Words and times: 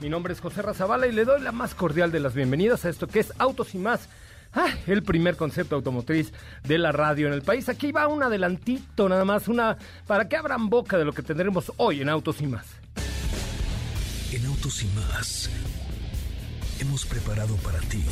Mi 0.00 0.08
nombre 0.08 0.32
es 0.32 0.40
José 0.40 0.62
Razabala 0.62 1.06
y 1.06 1.12
le 1.12 1.26
doy 1.26 1.42
la 1.42 1.52
más 1.52 1.74
cordial 1.74 2.10
de 2.10 2.20
las 2.20 2.32
bienvenidas 2.32 2.86
a 2.86 2.88
esto 2.88 3.06
que 3.06 3.20
es 3.20 3.34
Autos 3.38 3.74
y 3.74 3.78
más. 3.78 4.08
el 4.86 5.02
primer 5.02 5.36
concepto 5.36 5.76
automotriz 5.76 6.32
de 6.64 6.78
la 6.78 6.90
radio 6.90 7.26
en 7.26 7.34
el 7.34 7.42
país. 7.42 7.68
Aquí 7.68 7.92
va 7.92 8.08
un 8.08 8.22
adelantito, 8.22 9.08
nada 9.10 9.26
más, 9.26 9.46
una 9.46 9.76
para 10.06 10.26
que 10.26 10.36
abran 10.36 10.70
boca 10.70 10.96
de 10.96 11.04
lo 11.04 11.12
que 11.12 11.22
tendremos 11.22 11.70
hoy 11.76 12.00
en 12.00 12.08
Autos 12.08 12.40
y 12.40 12.46
más. 12.46 12.66
En 14.32 14.46
Autos 14.46 14.82
y 14.82 14.86
más 14.88 15.50
hemos 16.80 17.04
preparado 17.04 17.54
para 17.56 17.78
ti 17.80 18.02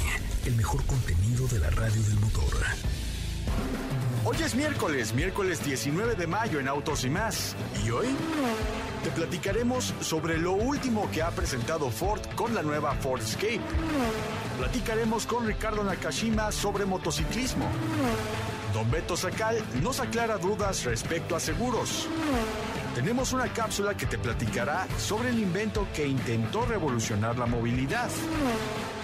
el 0.45 0.55
mejor 0.57 0.85
contenido 0.85 1.49
de 1.49 1.59
la 1.59 1.71
radio 1.71 2.03
del 2.03 2.21
motor. 2.21 2.53
Hoy 4.25 4.37
es 4.45 4.55
miércoles, 4.55 5.15
miércoles 5.15 5.65
19 5.65 6.15
de 6.15 6.27
mayo 6.27 6.59
en 6.59 6.69
Autos 6.69 7.05
y 7.05 7.11
más. 7.11 7.55
¿Y 7.85 7.91
hoy? 7.91 8.09
Te 9.05 9.11
platicaremos 9.11 9.95
sobre 10.01 10.39
lo 10.39 10.53
último 10.53 11.09
que 11.11 11.23
ha 11.23 11.31
presentado 11.31 11.91
Ford 11.91 12.21
con 12.35 12.55
la 12.55 12.63
nueva 12.63 12.95
Ford 12.95 13.21
Escape. 13.21 13.61
Platicaremos 14.59 15.25
con 15.25 15.47
Ricardo 15.47 15.85
Nakashima 15.85 16.51
sobre 16.51 16.85
motociclismo. 16.85 17.67
Don 18.75 18.91
Beto 18.91 19.17
Sacal 19.17 19.63
nos 19.83 20.01
aclara 20.01 20.37
dudas 20.37 20.85
respecto 20.85 21.37
a 21.37 21.41
seguros. 21.41 22.09
Tenemos 22.95 23.33
una 23.33 23.53
cápsula 23.53 23.97
que 23.97 24.07
te 24.07 24.19
platicará 24.19 24.87
sobre 24.99 25.31
el 25.31 25.39
invento 25.39 25.87
que 25.95 26.07
intentó 26.07 26.67
revolucionar 26.67 27.39
la 27.39 27.47
movilidad. 27.47 28.11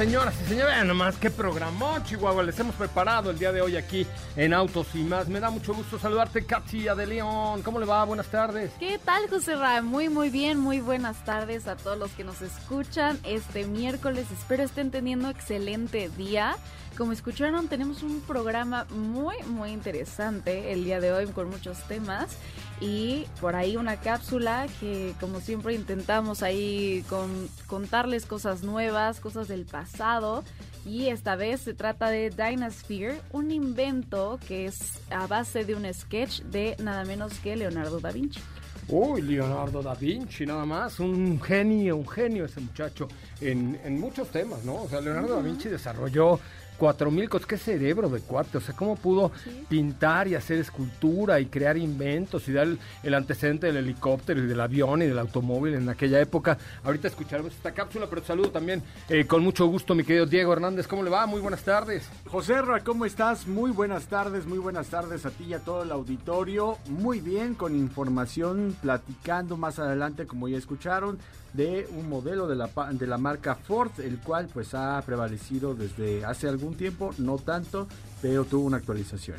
Señoras 0.00 0.34
y 0.40 0.48
señores, 0.48 0.74
vean 0.74 0.88
nomás 0.88 1.16
qué 1.16 1.28
programó, 1.28 1.98
Chihuahua. 2.04 2.42
Les 2.42 2.58
hemos 2.58 2.74
preparado 2.74 3.30
el 3.30 3.38
día 3.38 3.52
de 3.52 3.60
hoy 3.60 3.76
aquí 3.76 4.06
en 4.34 4.54
Autos 4.54 4.86
y 4.94 5.00
más. 5.00 5.28
Me 5.28 5.40
da 5.40 5.50
mucho 5.50 5.74
gusto 5.74 5.98
saludarte, 5.98 6.46
Katia 6.46 6.94
de 6.94 7.06
León. 7.06 7.60
¿Cómo 7.62 7.78
le 7.78 7.84
va? 7.84 8.02
Buenas 8.06 8.28
tardes. 8.28 8.70
¿Qué 8.80 8.98
tal, 9.04 9.28
José 9.28 9.56
Ra? 9.56 9.82
Muy, 9.82 10.08
muy 10.08 10.30
bien. 10.30 10.58
Muy 10.58 10.80
buenas 10.80 11.22
tardes 11.26 11.68
a 11.68 11.76
todos 11.76 11.98
los 11.98 12.10
que 12.12 12.24
nos 12.24 12.40
escuchan 12.40 13.18
este 13.24 13.66
miércoles. 13.66 14.24
Espero 14.32 14.62
estén 14.62 14.90
teniendo 14.90 15.28
excelente 15.28 16.08
día. 16.16 16.56
Como 17.00 17.12
escucharon, 17.12 17.66
tenemos 17.66 18.02
un 18.02 18.20
programa 18.20 18.84
muy, 18.90 19.36
muy 19.46 19.70
interesante 19.70 20.70
el 20.70 20.84
día 20.84 21.00
de 21.00 21.14
hoy 21.14 21.24
con 21.28 21.48
muchos 21.48 21.78
temas 21.88 22.36
y 22.78 23.24
por 23.40 23.56
ahí 23.56 23.78
una 23.78 23.96
cápsula 23.96 24.66
que 24.80 25.14
como 25.18 25.40
siempre 25.40 25.72
intentamos 25.72 26.42
ahí 26.42 27.02
con, 27.08 27.48
contarles 27.66 28.26
cosas 28.26 28.62
nuevas, 28.64 29.18
cosas 29.18 29.48
del 29.48 29.64
pasado 29.64 30.44
y 30.84 31.06
esta 31.06 31.36
vez 31.36 31.62
se 31.62 31.72
trata 31.72 32.10
de 32.10 32.28
Dynasphere, 32.28 33.22
un 33.32 33.50
invento 33.50 34.38
que 34.46 34.66
es 34.66 35.00
a 35.10 35.26
base 35.26 35.64
de 35.64 35.74
un 35.74 35.90
sketch 35.94 36.42
de 36.42 36.76
nada 36.80 37.06
menos 37.06 37.32
que 37.38 37.56
Leonardo 37.56 38.00
da 38.00 38.12
Vinci. 38.12 38.40
Uy, 38.88 39.22
Leonardo 39.22 39.82
da 39.82 39.94
Vinci, 39.94 40.44
nada 40.44 40.66
más, 40.66 40.98
un 41.00 41.40
genio, 41.40 41.96
un 41.96 42.08
genio 42.08 42.44
ese 42.44 42.60
muchacho 42.60 43.08
en, 43.40 43.80
en 43.84 44.00
muchos 44.00 44.28
temas, 44.28 44.64
¿no? 44.64 44.82
O 44.82 44.88
sea, 44.88 45.00
Leonardo 45.00 45.36
da 45.36 45.42
Vinci 45.42 45.68
desarrolló 45.68 46.40
cuatro 46.80 47.10
mil 47.10 47.28
cosas. 47.28 47.46
¿Qué 47.46 47.58
cerebro 47.58 48.08
de 48.08 48.20
cuate? 48.20 48.56
O 48.56 48.60
sea, 48.60 48.74
¿cómo 48.74 48.96
pudo 48.96 49.30
pintar 49.68 50.26
y 50.26 50.34
hacer 50.34 50.58
escultura 50.58 51.38
y 51.38 51.46
crear 51.46 51.76
inventos 51.76 52.48
y 52.48 52.54
dar 52.54 52.68
el, 53.02 53.14
antecedente 53.14 53.66
del 53.66 53.76
helicóptero 53.76 54.42
y 54.42 54.46
del 54.46 54.58
avión 54.58 55.02
y 55.02 55.06
del 55.06 55.18
automóvil 55.18 55.74
en 55.74 55.90
aquella 55.90 56.18
época? 56.18 56.56
Ahorita 56.82 57.08
escucharemos 57.08 57.52
esta 57.52 57.72
cápsula, 57.72 58.06
pero 58.08 58.24
saludo 58.24 58.50
también 58.50 58.82
eh, 59.10 59.26
con 59.26 59.44
mucho 59.44 59.66
gusto, 59.66 59.94
mi 59.94 60.04
querido 60.04 60.24
Diego 60.24 60.54
Hernández. 60.54 60.86
¿Cómo 60.86 61.02
le 61.02 61.10
va? 61.10 61.26
Muy 61.26 61.42
buenas 61.42 61.62
tardes. 61.62 62.08
José 62.26 62.62
Ra, 62.62 62.80
¿cómo 62.80 63.04
estás? 63.04 63.46
Muy 63.46 63.70
buenas 63.70 64.06
tardes, 64.06 64.46
muy 64.46 64.58
buenas 64.58 64.88
tardes 64.88 65.26
a 65.26 65.30
ti 65.30 65.44
y 65.44 65.54
a 65.54 65.58
todo 65.58 65.82
el 65.82 65.92
auditorio. 65.92 66.78
Muy 66.88 67.20
bien, 67.20 67.54
con 67.54 67.76
información, 67.76 68.74
platicando 68.80 69.58
más 69.58 69.78
adelante, 69.78 70.26
como 70.26 70.48
ya 70.48 70.56
escucharon 70.56 71.18
de 71.52 71.88
un 71.96 72.08
modelo 72.08 72.46
de 72.46 72.56
la, 72.56 72.70
de 72.92 73.06
la 73.06 73.18
marca 73.18 73.54
Ford, 73.54 73.90
el 73.98 74.18
cual 74.18 74.48
pues 74.52 74.74
ha 74.74 75.02
prevalecido 75.04 75.74
desde 75.74 76.24
hace 76.24 76.48
algún 76.48 76.69
tiempo, 76.74 77.10
no 77.18 77.38
tanto, 77.38 77.88
pero 78.22 78.44
tuvo 78.44 78.66
una 78.66 78.78
actualización. 78.78 79.38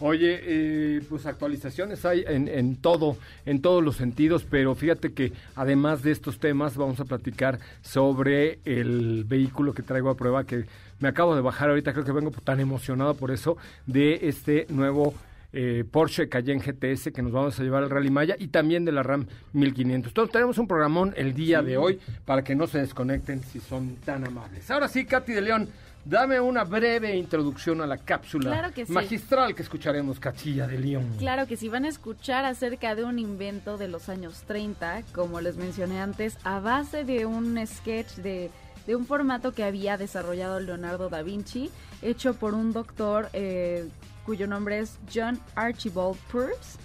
Oye, 0.00 0.40
eh, 0.42 1.02
pues 1.08 1.24
actualizaciones 1.24 2.04
hay 2.04 2.24
en, 2.26 2.48
en, 2.48 2.76
todo, 2.76 3.16
en 3.46 3.62
todos 3.62 3.82
los 3.82 3.96
sentidos, 3.96 4.44
pero 4.48 4.74
fíjate 4.74 5.12
que 5.12 5.32
además 5.54 6.02
de 6.02 6.10
estos 6.10 6.40
temas 6.40 6.76
vamos 6.76 6.98
a 6.98 7.04
platicar 7.04 7.60
sobre 7.80 8.58
el 8.64 9.24
vehículo 9.24 9.72
que 9.72 9.82
traigo 9.82 10.10
a 10.10 10.16
prueba, 10.16 10.44
que 10.44 10.64
me 10.98 11.08
acabo 11.08 11.36
de 11.36 11.42
bajar 11.42 11.68
ahorita, 11.68 11.92
creo 11.92 12.04
que 12.04 12.12
vengo 12.12 12.32
tan 12.32 12.58
emocionado 12.58 13.14
por 13.14 13.30
eso, 13.30 13.56
de 13.86 14.20
este 14.22 14.66
nuevo 14.68 15.14
eh, 15.56 15.84
Porsche 15.88 16.28
Cayenne 16.28 16.60
GTS 16.60 17.12
que 17.12 17.22
nos 17.22 17.30
vamos 17.30 17.60
a 17.60 17.62
llevar 17.62 17.84
al 17.84 17.90
Rally 17.90 18.10
Maya 18.10 18.34
y 18.36 18.48
también 18.48 18.84
de 18.84 18.90
la 18.90 19.04
RAM 19.04 19.26
1500. 19.52 20.10
Entonces 20.10 20.32
tenemos 20.32 20.58
un 20.58 20.66
programón 20.66 21.14
el 21.16 21.32
día 21.32 21.62
de 21.62 21.76
hoy 21.76 22.00
para 22.24 22.42
que 22.42 22.56
no 22.56 22.66
se 22.66 22.78
desconecten 22.78 23.40
si 23.44 23.60
son 23.60 23.94
tan 24.04 24.26
amables. 24.26 24.68
Ahora 24.72 24.88
sí, 24.88 25.04
Katy 25.04 25.32
de 25.32 25.40
León, 25.42 25.68
dame 26.04 26.40
una 26.40 26.64
breve 26.64 27.16
introducción 27.16 27.80
a 27.80 27.86
la 27.86 27.98
cápsula 27.98 28.72
magistral 28.88 29.54
que 29.54 29.62
escucharemos, 29.62 30.20
Cachilla 30.20 30.66
de 30.66 30.78
León. 30.78 31.14
Claro 31.18 31.46
que 31.46 31.56
sí, 31.56 31.68
van 31.68 31.84
a 31.84 31.88
escuchar 31.88 32.44
acerca 32.44 32.94
de 32.94 33.04
un 33.04 33.18
invento 33.18 33.78
de 33.78 33.88
los 33.88 34.08
años 34.08 34.42
30, 34.46 35.02
como 35.14 35.40
les 35.40 35.56
mencioné 35.56 36.00
antes, 36.00 36.38
a 36.44 36.60
base 36.60 37.04
de 37.04 37.26
un 37.26 37.58
sketch 37.66 38.16
de 38.16 38.50
de 38.86 38.96
un 38.96 39.06
formato 39.06 39.52
que 39.52 39.64
había 39.64 39.96
desarrollado 39.96 40.60
Leonardo 40.60 41.08
da 41.08 41.22
Vinci, 41.22 41.70
hecho 42.02 42.34
por 42.34 42.54
un 42.54 42.72
doctor 42.72 43.28
eh, 43.32 43.88
cuyo 44.26 44.46
nombre 44.46 44.80
es 44.80 44.98
John 45.12 45.40
Archibald 45.54 46.16
Purves 46.30 46.78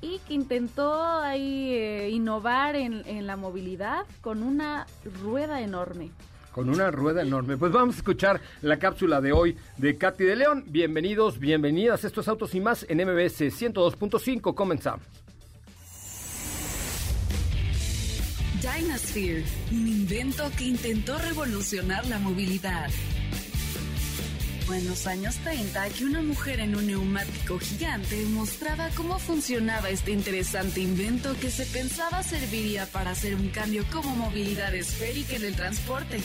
y 0.00 0.18
que 0.26 0.34
intentó 0.34 1.20
ahí 1.20 1.72
eh, 1.72 2.10
innovar 2.10 2.76
en, 2.76 3.26
la 3.26 3.36
movilidad 3.36 4.04
con 4.20 4.42
una 4.42 4.86
rueda 5.22 5.60
enorme 5.60 6.10
con 6.54 6.70
una 6.70 6.92
rueda 6.92 7.22
enorme. 7.22 7.56
Pues 7.56 7.72
vamos 7.72 7.96
a 7.96 7.98
escuchar 7.98 8.40
la 8.62 8.78
cápsula 8.78 9.20
de 9.20 9.32
hoy 9.32 9.56
de 9.76 9.98
Katy 9.98 10.22
de 10.22 10.36
León. 10.36 10.64
Bienvenidos, 10.68 11.40
bienvenidas. 11.40 12.04
Estos 12.04 12.28
autos 12.28 12.54
y 12.54 12.60
más 12.60 12.86
en 12.88 12.98
MBS 12.98 13.40
102.5. 13.40 14.54
Comenzamos. 14.54 15.04
Dynasphere, 18.62 19.44
un 19.72 19.88
invento 19.88 20.44
que 20.56 20.64
intentó 20.64 21.18
revolucionar 21.18 22.06
la 22.06 22.20
movilidad. 22.20 22.88
Fue 24.66 24.78
en 24.78 24.88
los 24.88 25.06
años 25.06 25.36
30 25.44 25.90
que 25.90 26.06
una 26.06 26.22
mujer 26.22 26.58
en 26.60 26.74
un 26.74 26.86
neumático 26.86 27.58
gigante 27.58 28.24
mostraba 28.30 28.88
cómo 28.96 29.18
funcionaba 29.18 29.90
este 29.90 30.10
interesante 30.12 30.80
invento 30.80 31.36
que 31.38 31.50
se 31.50 31.66
pensaba 31.66 32.22
serviría 32.22 32.86
para 32.86 33.10
hacer 33.10 33.34
un 33.34 33.48
cambio 33.50 33.84
como 33.92 34.16
movilidad 34.16 34.74
esférica 34.74 35.36
en 35.36 35.44
el 35.44 35.54
transporte. 35.54 36.18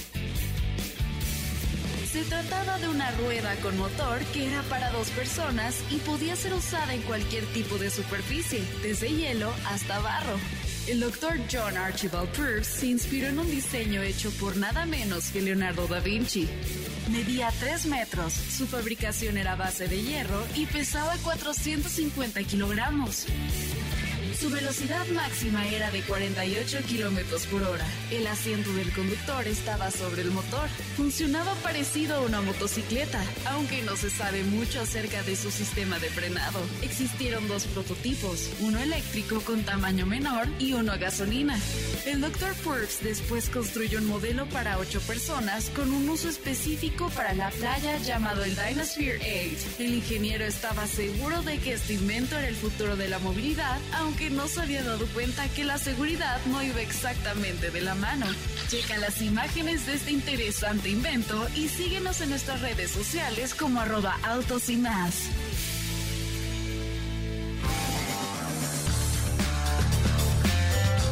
Se 2.09 2.23
trataba 2.23 2.79
de 2.79 2.87
una 2.87 3.11
rueda 3.11 3.55
con 3.57 3.77
motor 3.77 4.19
que 4.33 4.47
era 4.47 4.61
para 4.63 4.89
dos 4.91 5.09
personas 5.09 5.75
y 5.91 5.97
podía 5.97 6.35
ser 6.37 6.53
usada 6.53 6.93
en 6.93 7.01
cualquier 7.01 7.43
tipo 7.47 7.77
de 7.77 7.89
superficie, 7.89 8.63
desde 8.81 9.09
hielo 9.09 9.53
hasta 9.67 9.99
barro. 9.99 10.39
El 10.87 11.01
doctor 11.01 11.37
John 11.51 11.77
Archibald 11.77 12.29
Purves 12.29 12.67
se 12.67 12.87
inspiró 12.87 13.27
en 13.27 13.37
un 13.37 13.51
diseño 13.51 14.01
hecho 14.01 14.31
por 14.39 14.55
nada 14.55 14.85
menos 14.85 15.29
que 15.29 15.41
Leonardo 15.41 15.87
da 15.87 15.99
Vinci. 15.99 16.47
Medía 17.11 17.49
3 17.59 17.87
metros, 17.87 18.33
su 18.33 18.67
fabricación 18.67 19.37
era 19.37 19.55
base 19.55 19.87
de 19.87 20.01
hierro 20.01 20.45
y 20.55 20.67
pesaba 20.67 21.15
450 21.23 22.43
kilogramos. 22.43 23.25
Su 24.39 24.49
velocidad 24.49 25.05
máxima 25.07 25.67
era 25.67 25.91
de 25.91 26.01
48 26.01 26.77
kilómetros 26.87 27.45
por 27.47 27.61
hora. 27.61 27.85
El 28.09 28.25
asiento 28.25 28.71
del 28.71 28.89
conductor 28.93 29.45
estaba 29.45 29.91
sobre 29.91 30.21
el 30.21 30.31
motor. 30.31 30.69
Funcionaba 30.95 31.55
parecido 31.55 32.15
a 32.15 32.21
una 32.21 32.39
motocicleta, 32.39 33.21
aunque 33.47 33.81
no 33.81 33.97
se 33.97 34.09
sabe 34.09 34.45
mucho 34.45 34.79
acerca 34.79 35.23
de 35.23 35.35
su 35.35 35.51
sistema 35.51 35.99
de 35.99 36.09
frenado. 36.09 36.61
Existieron 36.81 37.49
dos 37.49 37.65
prototipos, 37.65 38.49
uno 38.61 38.79
eléctrico 38.79 39.41
con 39.41 39.63
tamaño 39.63 40.05
menor 40.05 40.47
y 40.57 40.71
uno 40.71 40.93
a 40.93 40.97
gasolina. 40.97 41.59
El 42.05 42.21
Dr. 42.21 42.55
Forbes 42.55 42.99
después 43.03 43.49
construyó 43.49 43.99
un 43.99 44.07
modelo 44.07 44.45
para 44.45 44.77
ocho 44.77 45.01
personas 45.01 45.69
con 45.71 45.91
un 45.91 46.07
uso 46.07 46.29
específico 46.29 47.09
para 47.09 47.33
la 47.33 47.49
playa 47.49 47.97
llamado 47.97 48.45
el 48.45 48.55
Dinosphere 48.55 49.17
8. 49.17 49.83
El 49.83 49.95
ingeniero 49.95 50.45
estaba 50.45 50.87
seguro 50.87 51.41
de 51.41 51.57
que 51.57 51.73
este 51.73 51.95
invento 51.95 52.37
era 52.37 52.47
el 52.47 52.55
futuro 52.55 52.95
de 52.95 53.09
la 53.09 53.19
movilidad, 53.19 53.79
aunque 53.91 54.28
no 54.31 54.47
se 54.47 54.61
había 54.61 54.83
dado 54.83 55.05
cuenta 55.07 55.47
que 55.49 55.63
la 55.63 55.77
seguridad 55.77 56.39
no 56.47 56.61
iba 56.63 56.81
exactamente 56.81 57.71
de 57.71 57.81
la 57.81 57.95
mano. 57.95 58.25
Checa 58.67 58.97
las 58.97 59.21
imágenes 59.21 59.85
de 59.85 59.95
este 59.95 60.11
interesante 60.11 60.89
invento 60.89 61.47
y 61.55 61.67
síguenos 61.67 62.21
en 62.21 62.29
nuestras 62.29 62.61
redes 62.61 62.91
sociales 62.91 63.53
como 63.53 63.79
arroba 63.81 64.17
autos 64.23 64.69
y 64.69 64.77
más. 64.77 65.29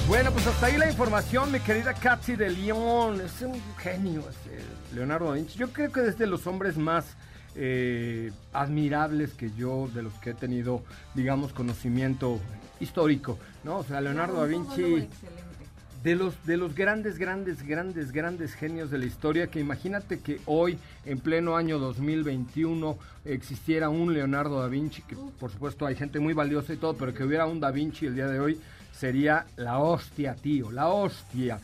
Bueno, 0.07 0.31
pues 0.31 0.47
hasta 0.47 0.67
ahí 0.67 0.77
la 0.77 0.89
información, 0.89 1.51
mi 1.51 1.59
querida 1.59 1.93
Katsi 1.93 2.37
de 2.37 2.49
León. 2.49 3.19
Es 3.19 3.41
un 3.41 3.61
genio, 3.77 4.23
Leonardo 4.93 5.33
Vinci. 5.33 5.57
Yo 5.57 5.73
creo 5.73 5.91
que 5.91 6.07
es 6.07 6.17
de 6.17 6.27
los 6.27 6.47
hombres 6.47 6.77
más 6.77 7.17
eh, 7.55 8.31
admirables 8.53 9.33
que 9.33 9.51
yo, 9.51 9.89
de 9.93 10.03
los 10.03 10.13
que 10.13 10.29
he 10.29 10.33
tenido, 10.33 10.83
digamos, 11.13 11.51
conocimiento 11.51 12.39
histórico, 12.79 13.38
¿no? 13.63 13.77
O 13.79 13.83
sea, 13.83 14.01
Leonardo 14.01 14.39
da 14.39 14.45
Vinci 14.45 15.07
de 16.03 16.15
los 16.15 16.45
de 16.45 16.57
los 16.57 16.75
grandes 16.75 17.18
grandes 17.18 17.63
grandes 17.63 18.12
grandes 18.12 18.53
genios 18.53 18.91
de 18.91 18.97
la 19.00 19.06
historia 19.06 19.47
que 19.47 19.59
imagínate 19.59 20.19
que 20.19 20.39
hoy 20.45 20.77
en 21.06 21.19
pleno 21.19 21.57
año 21.57 21.79
2021 21.79 22.97
existiera 23.25 23.89
un 23.89 24.13
Leonardo 24.13 24.62
da 24.62 24.68
Vinci 24.68 25.01
que 25.01 25.18
por 25.39 25.51
supuesto 25.51 25.85
hay 25.85 25.95
gente 25.95 26.19
muy 26.19 26.33
valiosa 26.33 26.74
y 26.74 26.77
todo 26.77 26.95
pero 26.95 27.13
que 27.13 27.24
hubiera 27.24 27.47
un 27.47 27.59
da 27.59 27.71
Vinci 27.71 28.06
el 28.06 28.15
día 28.15 28.27
de 28.27 28.39
hoy 28.39 28.62
sería 28.94 29.47
la 29.57 29.80
hostia 29.80 30.35
tío 30.35 30.71
la 30.71 30.88
hostia 30.88 31.59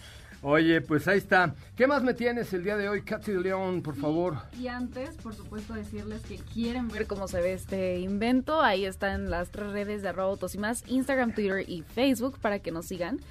Oye, 0.45 0.81
pues 0.81 1.07
ahí 1.07 1.19
está. 1.19 1.55
¿Qué 1.77 1.87
más 1.87 2.03
me 2.03 2.13
tienes 2.13 2.51
el 2.53 2.65
día 2.65 2.75
de 2.75 2.89
hoy, 2.89 3.01
Katy 3.01 3.31
de 3.31 3.39
León, 3.39 3.81
por 3.81 3.95
favor? 3.95 4.39
Y 4.59 4.67
antes, 4.67 5.15
por 5.15 5.33
supuesto, 5.33 5.73
decirles 5.73 6.21
que 6.23 6.35
quieren 6.35 6.89
ver 6.89 7.07
cómo 7.07 7.29
se 7.29 7.39
ve 7.39 7.53
este 7.53 8.01
invento. 8.01 8.61
Ahí 8.61 8.83
están 8.83 9.29
las 9.29 9.51
tres 9.51 9.71
redes 9.71 10.01
de 10.01 10.09
arroba 10.09 10.37
y 10.53 10.57
más, 10.57 10.83
Instagram, 10.85 11.33
Twitter 11.33 11.63
y 11.65 11.83
Facebook 11.83 12.37
para 12.41 12.59
que 12.59 12.71
nos 12.71 12.87
sigan. 12.87 13.21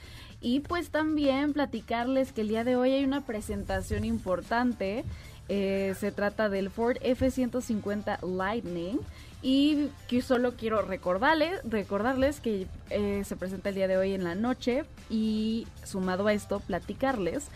Y 0.41 0.61
pues 0.61 0.89
también 0.89 1.53
platicarles 1.53 2.33
que 2.33 2.41
el 2.41 2.49
día 2.49 2.65
de 2.65 2.77
hoy 2.77 2.93
hay 2.93 3.05
una 3.05 3.27
presentación 3.27 4.07
importante. 4.07 5.05
Eh, 5.51 5.95
se 6.01 6.13
trata 6.13 6.49
del 6.49 6.71
Ford 6.71 6.97
F-150 7.03 8.23
Lightning. 8.23 8.99
Y 9.43 9.89
que 10.07 10.23
solo 10.23 10.55
quiero 10.57 10.83
recordarles, 10.83 11.61
recordarles 11.65 12.41
que 12.41 12.69
eh, 12.91 13.23
se 13.25 13.37
presenta 13.37 13.71
el 13.71 13.75
día 13.75 13.89
de 13.89 13.97
hoy 13.97 14.15
en 14.15 14.23
la 14.23 14.37
noche 14.37 14.85
y 15.11 15.67
sumado 15.85 16.29
a 16.29 16.33
esto, 16.33 16.61
platicarles 16.61 17.49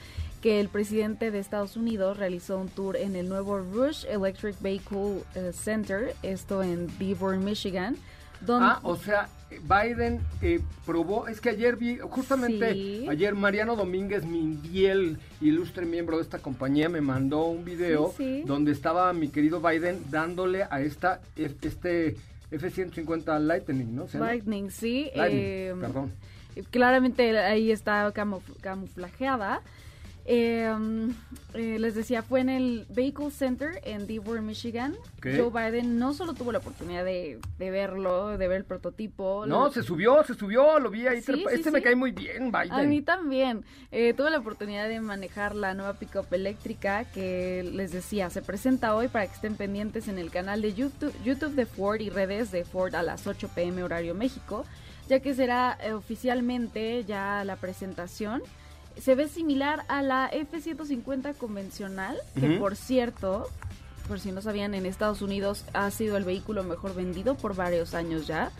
que 0.42 0.60
el 0.60 0.68
presidente 0.68 1.30
de 1.30 1.38
Estados 1.38 1.76
Unidos 1.76 2.18
realizó 2.18 2.58
un 2.58 2.68
tour 2.68 2.96
en 2.96 3.16
el 3.16 3.28
nuevo 3.28 3.58
Rush 3.58 4.04
Electric 4.06 4.60
Vehicle 4.60 5.22
eh, 5.34 5.52
Center, 5.52 6.14
esto 6.22 6.62
en 6.62 6.86
Dearborn, 6.98 7.44
Michigan. 7.44 7.96
Donde... 8.40 8.66
Ah, 8.66 8.80
o 8.82 8.96
sea, 8.96 9.28
Biden 9.50 10.20
eh, 10.43 10.60
probó, 10.84 11.28
es 11.28 11.40
que 11.40 11.50
ayer 11.50 11.76
vi, 11.76 11.98
justamente 11.98 13.06
ayer 13.08 13.34
Mariano 13.34 13.76
Domínguez, 13.76 14.25
mi 14.25 14.56
fiel 14.56 15.19
ilustre 15.40 15.87
miembro 15.87 16.16
de 16.16 16.22
esta 16.22 16.38
compañía, 16.38 16.88
me 16.88 17.00
mandó 17.00 17.44
un 17.44 17.64
video 17.64 18.12
donde 18.44 18.72
estaba 18.72 19.12
mi 19.12 19.28
querido 19.28 19.60
Biden 19.60 20.02
dándole 20.10 20.64
a 20.69 20.81
esta, 20.81 21.20
este 21.37 22.16
F-150 22.50 23.38
Lightning, 23.40 23.94
¿no? 23.94 24.06
Lightning, 24.14 24.70
sí. 24.70 25.10
Eh, 25.14 25.75
perdón. 25.81 26.12
Claramente 26.70 27.38
ahí 27.38 27.70
está 27.70 28.12
camuflajeada. 28.60 29.62
Em, 30.28 31.14
eh, 31.55 31.78
les 31.78 31.94
decía, 31.94 32.20
fue 32.20 32.40
en 32.40 32.49
el 32.49 32.84
Vehicle 32.88 33.31
Center 33.31 33.81
en 33.84 34.08
Dearborn, 34.08 34.44
Michigan. 34.44 34.96
Joe 35.23 35.50
Biden 35.50 36.00
no 36.00 36.14
solo 36.14 36.34
tuvo 36.34 36.50
la 36.50 36.58
oportunidad 36.58 37.05
de, 37.05 37.38
verlo, 37.58 38.37
de 38.37 38.49
ver 38.49 38.58
el 38.58 38.64
prototipo. 38.64 39.46
No, 39.46 39.70
se 39.70 39.84
subió, 39.84 40.25
se 40.25 40.34
subió, 40.34 40.81
lo 40.81 40.90
vi 40.90 41.06
ahí. 41.06 41.19
este 41.19 41.70
me 41.70 41.81
cae 41.81 41.94
muy 41.94 42.11
bien, 42.11 42.50
Biden. 42.50 42.73
A 42.73 42.82
mí 42.82 43.02
también. 43.02 43.64
Eh, 43.93 44.14
tuve 44.14 44.31
la 44.31 44.38
oportunidad 44.38 44.88
de 44.88 45.00
manejar 45.00 45.55
la 45.55 45.75
nueva 45.75 45.94
pickup 45.94 46.32
eléctrica 46.32 47.05
que 47.05 47.62
les 47.62 47.93
decía, 47.93 48.29
se 48.29 48.43
presenta 48.43 48.96
hoy 48.96 49.06
para 49.06 49.29
que 49.29 49.34
estén 49.34 49.55
pendientes 49.55 50.08
en 50.08 50.19
el 50.19 50.32
canal 50.32 50.61
de 50.61 50.75
YouTube, 50.75 51.14
YouTube 51.25 51.55
de 51.55 51.67
Ford 51.67 52.00
y 52.00 52.11
redes 52.11 52.50
de 52.50 52.64
Ford 52.64 52.96
a 52.96 53.02
las 53.05 53.29
8 53.29 53.49
pm 53.55 53.84
horario 53.84 54.14
México, 54.14 54.67
ya 55.08 55.20
que 55.20 55.34
será 55.34 55.79
eh, 55.81 55.93
oficialmente 55.93 57.05
ya 57.05 57.44
la 57.44 57.55
presentación 57.56 58.43
se 59.00 59.14
ve 59.14 59.28
similar 59.28 59.84
a 59.88 60.02
la 60.02 60.28
F-150 60.32 61.34
convencional, 61.37 62.16
que 62.38 62.58
por 62.58 62.76
cierto, 62.76 63.48
por 64.08 64.20
si 64.20 64.32
no 64.32 64.40
sabían, 64.40 64.75
en 64.75 64.87
Estados 64.87 65.22
Unidos 65.22 65.64
ha 65.72 65.90
sido 65.90 66.16
el 66.16 66.25
vehículo 66.25 66.64
mejor 66.64 66.94
vendido 66.94 67.34
por 67.34 67.54
varios 67.54 67.94
años 67.94 68.26
ya. 68.26 68.50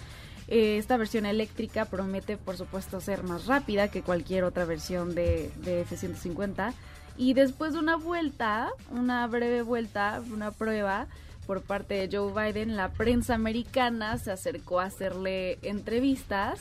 Eh, 0.49 0.79
esta 0.79 0.97
versión 0.97 1.27
eléctrica 1.27 1.87
promete, 1.87 2.37
por 2.37 2.57
supuesto, 2.57 3.01
ser 3.01 3.23
más 3.25 3.47
rápida 3.47 3.89
que 3.89 4.03
cualquier 4.03 4.45
otra 4.45 4.65
versión 4.65 5.15
de, 5.15 5.51
de 5.65 5.81
F-150. 5.83 6.73
Y 7.17 7.35
después 7.35 7.73
de 7.73 7.79
una 7.79 7.97
vuelta, 7.97 8.71
una 8.91 9.27
breve 9.27 9.63
vuelta, 9.63 10.23
una 10.33 10.51
prueba 10.51 11.07
por 11.47 11.63
parte 11.63 11.95
de 11.95 12.15
Joe 12.15 12.33
Biden, 12.33 12.77
la 12.77 12.91
prensa 12.91 13.35
americana 13.35 14.19
se 14.19 14.33
acercó 14.33 14.81
a 14.81 14.85
hacerle 14.85 15.59
entrevistas 15.63 16.61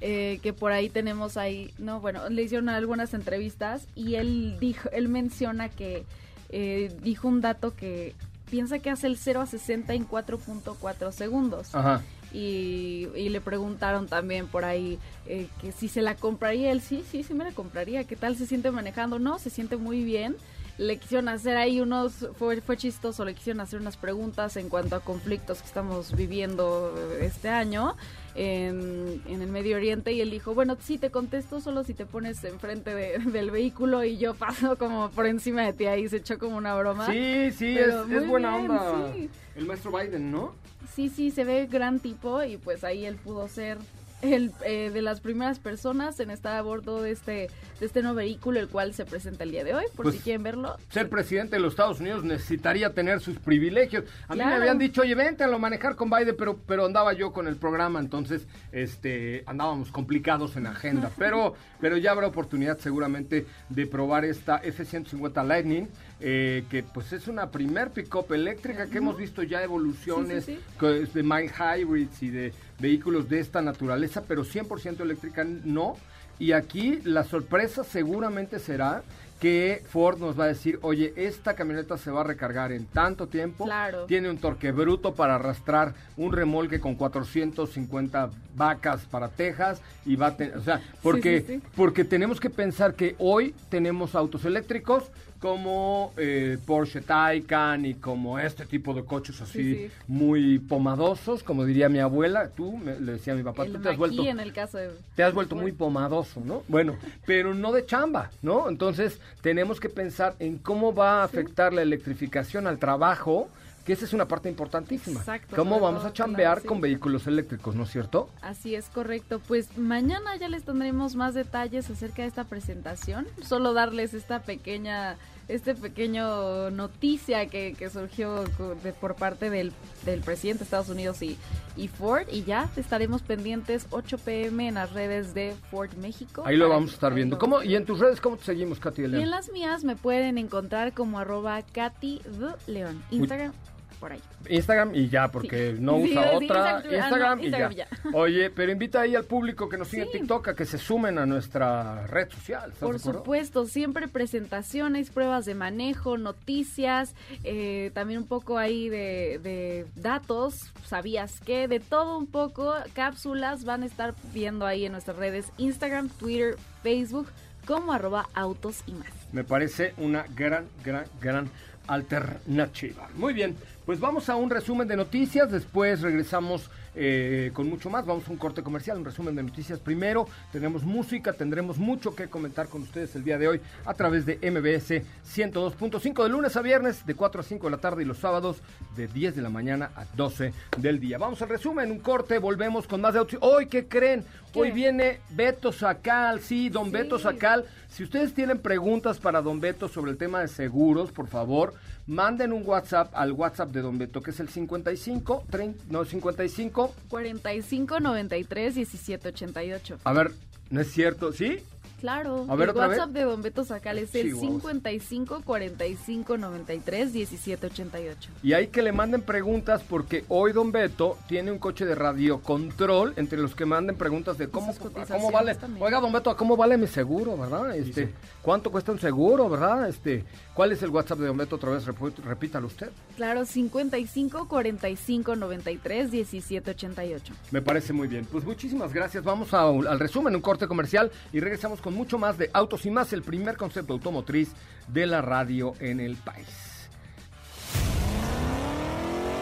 eh, 0.00 0.38
que 0.42 0.52
por 0.52 0.72
ahí 0.72 0.88
tenemos 0.88 1.36
ahí, 1.36 1.72
no, 1.78 2.00
bueno, 2.00 2.28
le 2.28 2.42
hicieron 2.42 2.68
algunas 2.68 3.12
entrevistas 3.12 3.86
y 3.94 4.14
él 4.14 4.56
dijo, 4.58 4.88
él 4.92 5.08
menciona 5.08 5.68
que 5.68 6.04
eh, 6.48 6.90
dijo 7.02 7.28
un 7.28 7.40
dato 7.40 7.74
que 7.74 8.14
piensa 8.50 8.78
que 8.78 8.90
hace 8.90 9.06
el 9.06 9.16
0 9.16 9.42
a 9.42 9.46
60 9.46 9.92
en 9.94 10.08
4.4 10.08 11.12
segundos. 11.12 11.74
Ajá. 11.74 12.02
Y, 12.32 13.08
y, 13.16 13.28
le 13.28 13.40
preguntaron 13.40 14.06
también 14.06 14.46
por 14.46 14.64
ahí 14.64 14.98
eh, 15.26 15.48
que 15.60 15.72
si 15.72 15.88
se 15.88 16.00
la 16.00 16.14
compraría. 16.14 16.70
Él 16.70 16.80
sí, 16.80 17.04
sí, 17.10 17.22
sí 17.24 17.34
me 17.34 17.44
la 17.44 17.52
compraría. 17.52 18.04
¿Qué 18.04 18.16
tal 18.16 18.36
se 18.36 18.46
siente 18.46 18.70
manejando? 18.70 19.18
No, 19.18 19.38
se 19.38 19.50
siente 19.50 19.76
muy 19.76 20.04
bien 20.04 20.36
le 20.80 20.96
quisieron 20.96 21.28
hacer 21.28 21.58
ahí 21.58 21.78
unos, 21.82 22.26
fue, 22.38 22.58
fue 22.62 22.78
chistoso, 22.78 23.26
le 23.26 23.34
quisieron 23.34 23.60
hacer 23.60 23.78
unas 23.78 23.98
preguntas 23.98 24.56
en 24.56 24.70
cuanto 24.70 24.96
a 24.96 25.00
conflictos 25.00 25.60
que 25.60 25.66
estamos 25.66 26.16
viviendo 26.16 26.94
este 27.20 27.50
año 27.50 27.96
en, 28.34 29.20
en, 29.26 29.42
el 29.42 29.50
Medio 29.50 29.76
Oriente 29.76 30.12
y 30.12 30.22
él 30.22 30.30
dijo, 30.30 30.54
bueno, 30.54 30.78
sí, 30.80 30.96
te 30.96 31.10
contesto 31.10 31.60
solo 31.60 31.84
si 31.84 31.92
te 31.92 32.06
pones 32.06 32.42
enfrente 32.44 32.94
del 33.18 33.50
vehículo 33.50 34.04
y 34.04 34.16
yo 34.16 34.32
paso 34.32 34.78
como 34.78 35.10
por 35.10 35.26
encima 35.26 35.66
de 35.66 35.74
ti 35.74 35.84
ahí, 35.84 36.08
se 36.08 36.16
echó 36.16 36.38
como 36.38 36.56
una 36.56 36.74
broma. 36.74 37.06
Sí, 37.12 37.50
sí, 37.52 37.76
es, 37.76 38.26
buena 38.26 38.56
onda. 38.56 39.12
El 39.56 39.66
maestro 39.66 39.92
Biden, 39.92 40.30
¿no? 40.30 40.54
Sí, 40.94 41.10
sí, 41.10 41.30
se 41.30 41.44
ve 41.44 41.66
gran 41.66 42.00
tipo 42.00 42.42
y 42.42 42.56
pues 42.56 42.84
ahí 42.84 43.04
él 43.04 43.16
pudo 43.16 43.48
ser 43.48 43.76
el, 44.22 44.52
eh, 44.64 44.90
de 44.90 45.02
las 45.02 45.20
primeras 45.20 45.58
personas 45.58 46.18
en 46.20 46.30
estar 46.30 46.56
a 46.56 46.62
bordo 46.62 47.02
de 47.02 47.12
este, 47.12 47.50
de 47.80 47.86
este 47.86 48.02
nuevo 48.02 48.16
vehículo, 48.16 48.60
el 48.60 48.68
cual 48.68 48.94
se 48.94 49.04
presenta 49.04 49.44
el 49.44 49.50
día 49.50 49.64
de 49.64 49.74
hoy, 49.74 49.84
por 49.94 50.04
pues, 50.04 50.16
si 50.16 50.22
quieren 50.22 50.42
verlo. 50.42 50.76
Ser 50.90 51.08
presidente 51.08 51.56
de 51.56 51.62
los 51.62 51.72
Estados 51.72 52.00
Unidos 52.00 52.24
necesitaría 52.24 52.92
tener 52.92 53.20
sus 53.20 53.38
privilegios. 53.38 54.04
A 54.28 54.34
mí 54.34 54.44
me 54.44 54.54
habían 54.54 54.78
dicho, 54.78 55.02
oye, 55.02 55.14
vente 55.14 55.44
a 55.44 55.48
manejar 55.58 55.96
con 55.96 56.10
Biden, 56.10 56.34
pero, 56.36 56.58
pero 56.66 56.86
andaba 56.86 57.12
yo 57.12 57.32
con 57.32 57.46
el 57.46 57.56
programa, 57.56 58.00
entonces 58.00 58.46
este, 58.72 59.42
andábamos 59.46 59.90
complicados 59.90 60.56
en 60.56 60.66
agenda. 60.66 61.10
pero, 61.18 61.54
pero 61.80 61.96
ya 61.96 62.12
habrá 62.12 62.26
oportunidad 62.26 62.78
seguramente 62.78 63.46
de 63.68 63.86
probar 63.86 64.24
esta 64.24 64.58
F-150 64.58 65.46
Lightning. 65.46 65.88
Eh, 66.22 66.64
que 66.70 66.82
pues 66.82 67.12
es 67.14 67.28
una 67.28 67.50
primer 67.50 67.90
pick-up 67.90 68.30
eléctrica 68.34 68.86
que 68.88 68.98
hemos 68.98 69.16
visto 69.16 69.42
ya 69.42 69.62
evoluciones 69.62 70.46
de 70.46 71.22
mild 71.22 71.50
hybrids 71.58 72.22
y 72.22 72.28
de 72.28 72.52
vehículos 72.78 73.28
de 73.30 73.40
esta 73.40 73.62
naturaleza, 73.62 74.22
pero 74.28 74.44
100% 74.44 75.00
eléctrica 75.00 75.44
no. 75.44 75.96
Y 76.38 76.52
aquí 76.52 77.00
la 77.04 77.24
sorpresa 77.24 77.84
seguramente 77.84 78.58
será 78.58 79.02
que 79.40 79.82
Ford 79.88 80.18
nos 80.18 80.38
va 80.38 80.44
a 80.44 80.48
decir, 80.48 80.78
oye, 80.82 81.14
esta 81.16 81.54
camioneta 81.54 81.96
se 81.96 82.10
va 82.10 82.20
a 82.20 82.24
recargar 82.24 82.72
en 82.72 82.84
tanto 82.84 83.26
tiempo, 83.26 83.64
Claro. 83.64 84.04
tiene 84.04 84.28
un 84.28 84.36
torque 84.36 84.70
bruto 84.70 85.14
para 85.14 85.36
arrastrar 85.36 85.94
un 86.18 86.32
remolque 86.32 86.78
con 86.78 86.94
450 86.94 88.30
vacas 88.54 89.06
para 89.06 89.28
Texas 89.28 89.80
y 90.04 90.16
va 90.16 90.28
a 90.28 90.36
tener, 90.36 90.58
o 90.58 90.62
sea, 90.62 90.82
porque, 91.02 91.40
sí, 91.40 91.54
sí. 91.54 91.62
porque 91.74 92.04
tenemos 92.04 92.38
que 92.38 92.50
pensar 92.50 92.94
que 92.94 93.14
hoy 93.18 93.54
tenemos 93.70 94.14
autos 94.14 94.44
eléctricos 94.44 95.04
como 95.40 96.12
eh, 96.18 96.58
Porsche 96.66 97.00
Taycan 97.00 97.86
y 97.86 97.94
como 97.94 98.38
este 98.38 98.66
tipo 98.66 98.92
de 98.94 99.04
coches 99.04 99.40
así 99.40 99.50
Sí, 99.62 99.74
sí. 99.88 99.90
muy 100.06 100.58
pomadosos, 100.58 101.42
como 101.42 101.64
diría 101.64 101.88
mi 101.88 101.98
abuela, 101.98 102.50
tú 102.50 102.76
me- 102.76 103.00
le 103.00 103.12
decía 103.12 103.32
a 103.32 103.36
mi 103.36 103.42
papá, 103.42 103.64
el 103.64 103.72
tú 103.72 103.78
te 103.80 103.88
has 103.88 103.96
vuelto 103.96 104.16
maquis 104.18 104.30
en 104.32 104.40
el 104.40 104.52
caso 104.52 104.78
de... 104.78 104.90
te 105.14 105.22
has 105.24 105.32
vuelto 105.34 105.56
muy 105.56 105.72
pomadoso, 105.72 106.40
¿no? 106.44 106.62
Bueno, 106.68 106.96
pero 107.26 107.54
no 107.54 107.72
de 107.72 107.86
chamba, 107.86 108.30
¿no? 108.42 108.68
Entonces 108.68 109.18
tenemos 109.40 109.80
que 109.80 109.88
pensar 109.88 110.34
en 110.38 110.58
cómo 110.58 110.94
va 110.94 111.22
a 111.22 111.24
afectar 111.24 111.72
la 111.72 111.82
electrificación 111.82 112.66
al 112.66 112.78
trabajo, 112.78 113.48
que 113.90 113.94
esa 113.94 114.04
es 114.04 114.12
una 114.12 114.28
parte 114.28 114.48
importantísima. 114.48 115.18
Exacto, 115.18 115.56
¿Cómo 115.56 115.80
vamos 115.80 116.04
a 116.04 116.12
chambear 116.12 116.50
claro, 116.52 116.60
sí. 116.60 116.68
con 116.68 116.80
vehículos 116.80 117.26
eléctricos, 117.26 117.74
¿no 117.74 117.82
es 117.82 117.90
cierto? 117.90 118.30
Así 118.40 118.76
es 118.76 118.84
correcto. 118.88 119.40
Pues 119.48 119.76
mañana 119.76 120.36
ya 120.36 120.48
les 120.48 120.62
tendremos 120.62 121.16
más 121.16 121.34
detalles 121.34 121.90
acerca 121.90 122.22
de 122.22 122.28
esta 122.28 122.44
presentación. 122.44 123.26
Solo 123.44 123.72
darles 123.72 124.14
esta 124.14 124.42
pequeña, 124.42 125.16
este 125.48 125.74
pequeño 125.74 126.70
noticia 126.70 127.46
que, 127.46 127.74
que 127.76 127.90
surgió 127.90 128.44
de- 128.84 128.92
por 128.92 129.16
parte 129.16 129.50
del, 129.50 129.72
del 130.04 130.20
presidente 130.20 130.60
de 130.60 130.64
Estados 130.66 130.88
Unidos 130.88 131.20
y, 131.22 131.36
y 131.76 131.88
Ford. 131.88 132.28
Y 132.30 132.44
ya 132.44 132.70
estaremos 132.76 133.22
pendientes 133.22 133.88
8 133.90 134.18
pm 134.18 134.68
en 134.68 134.74
las 134.74 134.92
redes 134.92 135.34
de 135.34 135.56
Ford 135.72 135.90
México. 136.00 136.44
Ahí 136.46 136.56
lo 136.56 136.68
vamos 136.68 136.92
a 136.92 136.94
estar 136.94 137.12
viendo. 137.12 137.38
¿Cómo, 137.38 137.60
¿Y 137.64 137.74
en 137.74 137.84
tus 137.84 137.98
redes 137.98 138.20
cómo 138.20 138.36
te 138.36 138.44
seguimos, 138.44 138.78
Katy 138.78 139.02
de 139.02 139.08
Y 139.08 139.10
León? 139.10 139.24
en 139.24 139.30
las 139.30 139.50
mías 139.50 139.82
me 139.82 139.96
pueden 139.96 140.38
encontrar 140.38 140.92
como 140.92 141.18
arroba 141.18 141.60
Katy 141.62 142.20
the 142.38 142.72
León. 142.72 143.02
Instagram, 143.10 143.52
por 144.00 144.12
ahí. 144.12 144.20
Instagram 144.48 144.94
y 144.94 145.08
ya, 145.08 145.28
porque 145.28 145.72
Sí. 145.74 145.76
no 145.80 145.96
Sí, 146.02 146.10
usa 146.12 146.22
sí, 146.22 146.44
otra. 146.44 146.82
Instagram, 146.82 146.82
ah, 146.82 146.82
no, 146.88 146.96
Instagram, 146.96 147.40
y 147.40 147.50
ya. 147.50 147.70
ya. 147.70 147.88
Oye, 148.14 148.50
pero 148.50 148.72
invita 148.72 149.02
ahí 149.02 149.14
al 149.14 149.24
público 149.24 149.68
que 149.68 149.76
nos 149.76 149.88
sigue 149.88 150.02
en. 150.04 150.10
TikTok 150.12 150.48
a 150.48 150.54
que 150.54 150.64
se 150.64 150.78
sumen 150.78 151.18
a 151.18 151.26
nuestra 151.26 152.06
red 152.06 152.30
social. 152.30 152.72
¿estás 152.72 152.80
Por 152.80 152.98
supuesto, 152.98 153.66
siempre 153.66 154.08
presentaciones, 154.08 155.10
pruebas 155.10 155.44
de 155.44 155.54
manejo, 155.54 156.16
noticias, 156.18 157.14
eh, 157.44 157.90
también 157.94 158.20
un 158.20 158.26
poco 158.26 158.56
ahí 158.58 158.88
de, 158.88 159.38
de 159.42 159.86
datos, 159.96 160.72
sabías 160.86 161.40
qué, 161.40 161.68
de 161.68 161.78
todo 161.80 162.16
un 162.18 162.26
poco, 162.26 162.74
cápsulas 162.94 163.64
van 163.64 163.82
a 163.82 163.86
estar 163.86 164.14
viendo 164.32 164.64
ahí 164.66 164.86
en 164.86 164.92
nuestras 164.92 165.16
redes 165.18 165.52
Instagram, 165.58 166.08
Twitter, 166.08 166.56
Facebook, 166.82 167.28
como 167.66 167.92
arroba 167.92 168.28
autos 168.34 168.82
y 168.86 168.92
más. 168.92 169.08
Me 169.32 169.44
parece 169.44 169.92
una 169.98 170.24
gran, 170.34 170.66
gran, 170.82 171.04
gran 171.20 171.50
alternativa. 171.86 173.08
Muy 173.16 173.32
bien, 173.32 173.56
pues 173.90 173.98
vamos 173.98 174.28
a 174.28 174.36
un 174.36 174.50
resumen 174.50 174.86
de 174.86 174.94
noticias, 174.94 175.50
después 175.50 176.00
regresamos 176.00 176.70
eh, 176.94 177.50
con 177.52 177.68
mucho 177.68 177.90
más, 177.90 178.06
vamos 178.06 178.22
a 178.28 178.30
un 178.30 178.36
corte 178.36 178.62
comercial, 178.62 178.96
un 178.98 179.04
resumen 179.04 179.34
de 179.34 179.42
noticias 179.42 179.80
primero, 179.80 180.28
tenemos 180.52 180.84
música, 180.84 181.32
tendremos 181.32 181.76
mucho 181.76 182.14
que 182.14 182.28
comentar 182.28 182.68
con 182.68 182.82
ustedes 182.82 183.16
el 183.16 183.24
día 183.24 183.36
de 183.36 183.48
hoy 183.48 183.60
a 183.84 183.94
través 183.94 184.26
de 184.26 184.36
MBS 184.48 185.02
102.5 185.36 186.22
de 186.22 186.28
lunes 186.28 186.56
a 186.56 186.62
viernes 186.62 187.04
de 187.04 187.16
4 187.16 187.40
a 187.40 187.42
5 187.42 187.66
de 187.66 187.70
la 187.72 187.78
tarde 187.78 188.02
y 188.02 188.06
los 188.06 188.18
sábados 188.18 188.58
de 188.94 189.08
10 189.08 189.34
de 189.34 189.42
la 189.42 189.50
mañana 189.50 189.90
a 189.96 190.04
12 190.14 190.52
del 190.76 191.00
día. 191.00 191.18
Vamos 191.18 191.42
al 191.42 191.48
resumen, 191.48 191.90
un 191.90 191.98
corte, 191.98 192.38
volvemos 192.38 192.86
con 192.86 193.00
más 193.00 193.14
de. 193.14 193.26
Hoy, 193.40 193.66
¿qué 193.66 193.88
creen? 193.88 194.24
Hoy 194.54 194.68
¿Qué? 194.68 194.74
viene 194.74 195.20
Beto 195.30 195.72
Sacal, 195.72 196.40
sí, 196.40 196.70
don 196.70 196.86
Sí. 196.86 196.90
Beto 196.92 197.18
Sacal. 197.18 197.64
Si 197.90 198.04
ustedes 198.04 198.34
tienen 198.34 198.58
preguntas 198.60 199.18
para 199.18 199.42
Don 199.42 199.58
Beto 199.58 199.88
sobre 199.88 200.12
el 200.12 200.16
tema 200.16 200.40
de 200.40 200.48
seguros, 200.48 201.10
por 201.10 201.26
favor, 201.26 201.74
manden 202.06 202.52
un 202.52 202.62
WhatsApp 202.64 203.10
al 203.14 203.32
WhatsApp 203.32 203.70
de 203.72 203.82
Don 203.82 203.98
Beto, 203.98 204.22
que 204.22 204.30
es 204.30 204.38
el 204.38 204.48
55, 204.48 205.44
30, 205.50 205.84
no, 205.90 206.04
55. 206.04 206.94
45 207.08 208.00
93 208.00 208.74
17 208.76 209.28
88. 209.28 209.98
A 210.04 210.12
ver, 210.12 210.30
¿no 210.70 210.80
es 210.80 210.92
cierto? 210.92 211.32
¿Sí? 211.32 211.58
Claro, 212.00 212.46
A 212.48 212.56
ver, 212.56 212.68
el 212.68 212.70
otra 212.70 212.88
vez. 212.88 212.98
WhatsApp 212.98 213.14
de 213.14 213.22
Don 213.22 213.42
Beto 213.42 213.64
Sacal 213.64 213.98
es 213.98 214.14
el 214.14 214.28
Chihuahuas. 214.28 214.62
55 214.62 215.42
45 215.44 216.38
93 216.38 217.12
17 217.12 217.66
88. 217.66 218.30
Y 218.42 218.52
hay 218.54 218.68
que 218.68 218.82
le 218.82 218.92
manden 218.92 219.22
preguntas 219.22 219.82
porque 219.88 220.24
hoy 220.28 220.52
Don 220.52 220.72
Beto 220.72 221.18
tiene 221.28 221.52
un 221.52 221.58
coche 221.58 221.84
de 221.84 221.94
radiocontrol 221.94 223.14
entre 223.16 223.38
los 223.38 223.54
que 223.54 223.66
manden 223.66 223.96
preguntas 223.96 224.38
de 224.38 224.48
cómo, 224.48 224.74
cómo 225.08 225.30
vale. 225.30 225.54
también. 225.54 225.82
Oiga, 225.84 226.00
Don 226.00 226.12
Beto, 226.12 226.30
¿a 226.30 226.36
¿cómo 226.36 226.56
vale 226.56 226.76
mi 226.76 226.86
seguro, 226.86 227.36
verdad? 227.36 227.76
Este, 227.76 228.06
sí. 228.06 228.12
¿Cuánto 228.42 228.70
cuesta 228.70 228.92
un 228.92 228.98
seguro, 228.98 229.48
verdad? 229.48 229.88
Este, 229.88 230.24
¿Cuál 230.60 230.72
es 230.72 230.82
el 230.82 230.90
WhatsApp 230.90 231.20
de 231.20 231.26
Don 231.26 231.38
Beto? 231.38 231.56
Otra 231.56 231.70
vez, 231.70 231.86
repítalo 232.22 232.66
usted. 232.66 232.90
Claro, 233.16 233.46
55 233.46 234.46
45 234.46 235.34
93 235.34 236.10
17 236.10 236.70
88. 236.72 237.32
Me 237.50 237.62
parece 237.62 237.94
muy 237.94 238.08
bien. 238.08 238.26
Pues 238.30 238.44
muchísimas 238.44 238.92
gracias. 238.92 239.24
Vamos 239.24 239.54
a- 239.54 239.62
al 239.62 239.98
resumen, 239.98 240.36
un 240.36 240.42
corte 240.42 240.68
comercial 240.68 241.10
y 241.32 241.40
regresamos 241.40 241.80
con 241.80 241.94
mucho 241.94 242.18
más 242.18 242.36
de 242.36 242.50
Autos 242.52 242.84
y 242.84 242.90
más, 242.90 243.14
el 243.14 243.22
primer 243.22 243.56
concepto 243.56 243.94
automotriz 243.94 244.50
de 244.86 245.06
la 245.06 245.22
radio 245.22 245.72
en 245.80 245.98
el 245.98 246.16
país. 246.18 246.46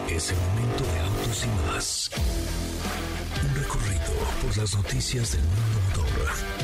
Es 0.09 0.31
el 0.31 0.37
momento 0.37 0.83
de 0.85 0.99
autos 1.01 1.43
y 1.45 1.67
más. 1.69 2.11
Un 3.43 3.55
recorrido 3.61 4.13
por 4.41 4.57
las 4.57 4.73
noticias 4.73 5.33
del 5.33 5.41
mundo 5.41 6.13
motor. 6.15 6.58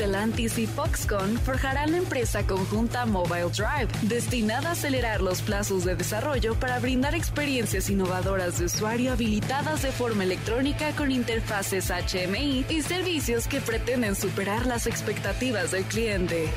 Stellantis 0.00 0.56
y 0.56 0.66
Foxconn 0.66 1.38
forjarán 1.40 1.90
la 1.90 1.98
empresa 1.98 2.46
conjunta 2.46 3.04
Mobile 3.04 3.50
Drive, 3.50 3.88
destinada 4.00 4.70
a 4.70 4.72
acelerar 4.72 5.20
los 5.20 5.42
plazos 5.42 5.84
de 5.84 5.94
desarrollo 5.94 6.54
para 6.54 6.78
brindar 6.78 7.14
experiencias 7.14 7.90
innovadoras 7.90 8.58
de 8.58 8.64
usuario 8.64 9.12
habilitadas 9.12 9.82
de 9.82 9.92
forma 9.92 10.24
electrónica 10.24 10.92
con 10.92 11.12
interfaces 11.12 11.90
HMI 11.90 12.64
y 12.70 12.80
servicios 12.80 13.46
que 13.46 13.60
pretenden 13.60 14.14
superar 14.14 14.64
las 14.64 14.86
expectativas 14.86 15.72
del 15.72 15.84
cliente. 15.84 16.48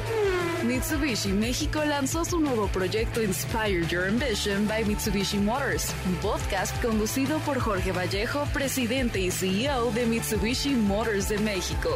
Mitsubishi 0.63 1.33
México 1.33 1.83
lanzó 1.83 2.23
su 2.23 2.39
nuevo 2.39 2.69
proyecto 2.69 3.21
Inspire 3.21 3.85
Your 3.88 4.07
Ambition 4.07 4.65
by 4.69 4.85
Mitsubishi 4.85 5.38
Motors, 5.38 5.93
un 6.07 6.15
podcast 6.15 6.81
conducido 6.81 7.39
por 7.39 7.59
Jorge 7.59 7.91
Vallejo, 7.91 8.45
presidente 8.53 9.19
y 9.19 9.31
CEO 9.31 9.91
de 9.91 10.05
Mitsubishi 10.05 10.75
Motors 10.75 11.27
de 11.27 11.39
México. 11.39 11.89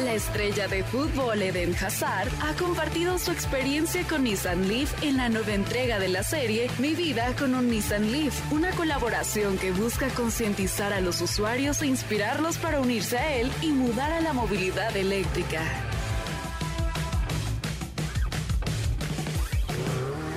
La 0.00 0.14
estrella 0.14 0.68
de 0.68 0.82
fútbol 0.84 1.42
Eden 1.42 1.74
Hazard 1.74 2.28
ha 2.42 2.54
compartido 2.54 3.18
su 3.18 3.30
experiencia 3.30 4.02
con 4.08 4.24
Nissan 4.24 4.66
Leaf 4.66 4.90
en 5.02 5.18
la 5.18 5.28
nueva 5.28 5.52
entrega 5.52 5.98
de 5.98 6.08
la 6.08 6.22
serie 6.22 6.70
Mi 6.78 6.94
vida 6.94 7.34
con 7.38 7.54
un 7.54 7.68
Nissan 7.68 8.10
Leaf, 8.10 8.52
una 8.52 8.70
colaboración 8.70 9.58
que 9.58 9.70
busca 9.70 10.08
concientizar 10.08 10.92
a 10.92 11.00
los 11.00 11.20
usuarios 11.20 11.82
e 11.82 11.86
inspirarlos 11.86 12.56
para 12.56 12.80
unirse 12.80 13.18
a 13.18 13.36
él 13.36 13.52
y 13.60 13.68
mudar 13.68 14.12
a 14.12 14.20
la 14.20 14.32
movilidad 14.32 14.96
eléctrica. 14.96 15.60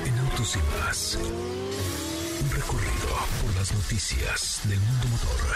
En 0.06 0.18
Autos 0.20 0.56
y 0.56 0.78
más. 0.78 1.18
Un 2.42 2.52
recorrido 2.52 3.10
por 3.42 3.56
las 3.56 3.74
noticias 3.74 4.62
del 4.66 4.80
mundo 4.80 5.08
motor. 5.08 5.56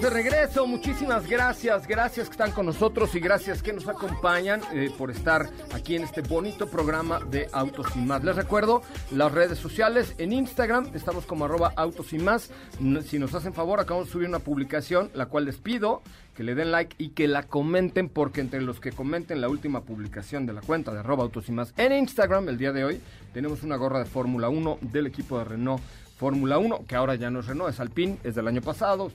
De 0.00 0.10
regreso. 0.10 0.66
Muchísimas 0.66 1.26
gracias, 1.26 1.86
gracias 1.88 2.28
que 2.28 2.32
están 2.32 2.52
con 2.52 2.66
nosotros 2.66 3.14
y 3.14 3.20
gracias 3.20 3.62
que 3.62 3.72
nos 3.72 3.88
acompañan 3.88 4.60
eh, 4.72 4.90
por 4.96 5.10
estar 5.10 5.48
aquí 5.72 5.96
en 5.96 6.04
este 6.04 6.20
bonito 6.20 6.68
programa 6.68 7.20
de 7.20 7.48
Autos 7.52 7.88
y 7.96 7.98
Más. 8.00 8.22
Les 8.22 8.36
recuerdo 8.36 8.82
las 9.10 9.32
redes 9.32 9.58
sociales. 9.58 10.14
En 10.18 10.32
Instagram 10.32 10.90
estamos 10.94 11.26
como 11.26 11.46
arroba 11.46 11.72
Autos 11.74 12.12
y 12.12 12.18
Más. 12.18 12.50
Si 13.06 13.18
nos 13.18 13.34
hacen 13.34 13.54
favor, 13.54 13.80
acabamos 13.80 14.08
de 14.08 14.12
subir 14.12 14.28
una 14.28 14.38
publicación, 14.38 15.10
la 15.14 15.26
cual 15.26 15.46
les 15.46 15.56
pido 15.56 16.02
que 16.34 16.44
le 16.44 16.54
den 16.54 16.70
like 16.70 16.94
y 16.98 17.10
que 17.10 17.26
la 17.26 17.44
comenten, 17.44 18.08
porque 18.08 18.40
entre 18.40 18.60
los 18.60 18.78
que 18.78 18.92
comenten 18.92 19.40
la 19.40 19.48
última 19.48 19.82
publicación 19.82 20.46
de 20.46 20.52
la 20.52 20.60
cuenta 20.60 20.92
de 20.92 21.00
arroba 21.00 21.24
Autos 21.24 21.48
y 21.48 21.52
Más 21.52 21.74
en 21.76 21.92
Instagram 21.92 22.48
el 22.48 22.58
día 22.58 22.72
de 22.72 22.84
hoy, 22.84 23.00
tenemos 23.32 23.64
una 23.64 23.76
gorra 23.76 23.98
de 23.98 24.04
Fórmula 24.04 24.48
1 24.48 24.78
del 24.80 25.08
equipo 25.08 25.38
de 25.38 25.44
Renault 25.44 25.82
Fórmula 26.18 26.58
1, 26.58 26.84
que 26.86 26.96
ahora 26.96 27.14
ya 27.14 27.30
no 27.30 27.40
es 27.40 27.46
Renault, 27.46 27.72
es 27.72 27.80
Alpine, 27.80 28.18
es 28.24 28.34
del 28.34 28.48
año 28.48 28.60
pasado, 28.60 29.12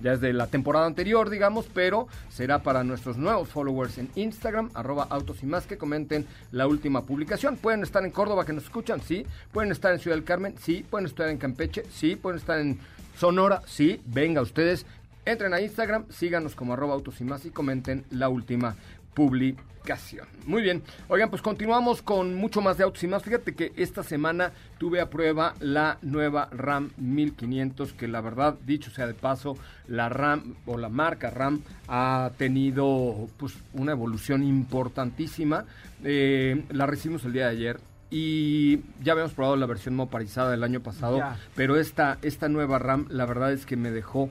ya, 0.00 0.12
es 0.12 0.20
de 0.20 0.32
la 0.32 0.46
temporada 0.46 0.86
anterior, 0.86 1.28
digamos, 1.28 1.66
pero 1.72 2.08
será 2.30 2.62
para 2.62 2.84
nuestros 2.84 3.18
nuevos 3.18 3.48
followers 3.48 3.98
en 3.98 4.08
Instagram, 4.14 4.70
arroba 4.74 5.06
autos 5.10 5.42
y 5.42 5.46
más, 5.46 5.66
que 5.66 5.76
comenten 5.76 6.26
la 6.52 6.66
última 6.66 7.04
publicación. 7.04 7.56
Pueden 7.56 7.82
estar 7.82 8.04
en 8.04 8.12
Córdoba, 8.12 8.46
que 8.46 8.52
nos 8.52 8.64
escuchan, 8.64 9.00
sí. 9.00 9.26
Pueden 9.52 9.72
estar 9.72 9.92
en 9.92 9.98
Ciudad 9.98 10.16
del 10.16 10.24
Carmen, 10.24 10.54
sí. 10.58 10.86
Pueden 10.88 11.06
estar 11.06 11.28
en 11.28 11.36
Campeche, 11.36 11.84
sí. 11.92 12.16
Pueden 12.16 12.38
estar 12.38 12.58
en 12.58 12.78
Sonora, 13.16 13.60
sí. 13.66 14.00
Venga 14.06 14.40
ustedes, 14.40 14.86
entren 15.24 15.52
a 15.52 15.60
Instagram, 15.60 16.06
síganos 16.10 16.54
como 16.54 16.72
arroba 16.72 16.94
autos 16.94 17.20
y 17.20 17.24
más 17.24 17.44
y 17.44 17.50
comenten 17.50 18.04
la 18.10 18.28
última 18.28 18.76
publicación. 19.14 20.26
Muy 20.44 20.60
bien. 20.62 20.82
Oigan, 21.08 21.30
pues 21.30 21.40
continuamos 21.40 22.02
con 22.02 22.34
mucho 22.34 22.60
más 22.60 22.76
de 22.76 22.84
autos 22.84 23.02
y 23.04 23.06
más. 23.08 23.22
Fíjate 23.22 23.54
que 23.54 23.72
esta 23.76 24.02
semana 24.02 24.52
tuve 24.78 25.00
a 25.00 25.08
prueba 25.08 25.54
la 25.60 25.96
nueva 26.02 26.48
RAM 26.52 26.90
1500, 26.98 27.94
que 27.94 28.06
la 28.08 28.20
verdad, 28.20 28.56
dicho 28.66 28.90
sea 28.90 29.06
de 29.06 29.14
paso, 29.14 29.56
la 29.86 30.08
RAM 30.10 30.56
o 30.66 30.76
la 30.76 30.88
marca 30.90 31.30
RAM 31.30 31.62
ha 31.86 32.32
tenido 32.36 33.28
pues 33.38 33.54
una 33.72 33.92
evolución 33.92 34.42
importantísima. 34.42 35.64
Eh, 36.04 36.64
la 36.70 36.86
recibimos 36.86 37.24
el 37.24 37.32
día 37.32 37.44
de 37.46 37.50
ayer. 37.52 37.80
Y 38.10 38.80
ya 39.02 39.12
habíamos 39.12 39.34
probado 39.34 39.56
la 39.56 39.66
versión 39.66 39.94
moparizada 39.94 40.50
del 40.50 40.64
año 40.64 40.80
pasado, 40.80 41.18
Ya. 41.18 41.36
pero 41.54 41.76
esta, 41.76 42.16
esta 42.22 42.48
nueva 42.48 42.78
RAM, 42.78 43.04
la 43.10 43.26
verdad 43.26 43.52
es 43.52 43.66
que 43.66 43.76
me 43.76 43.90
dejó 43.90 44.30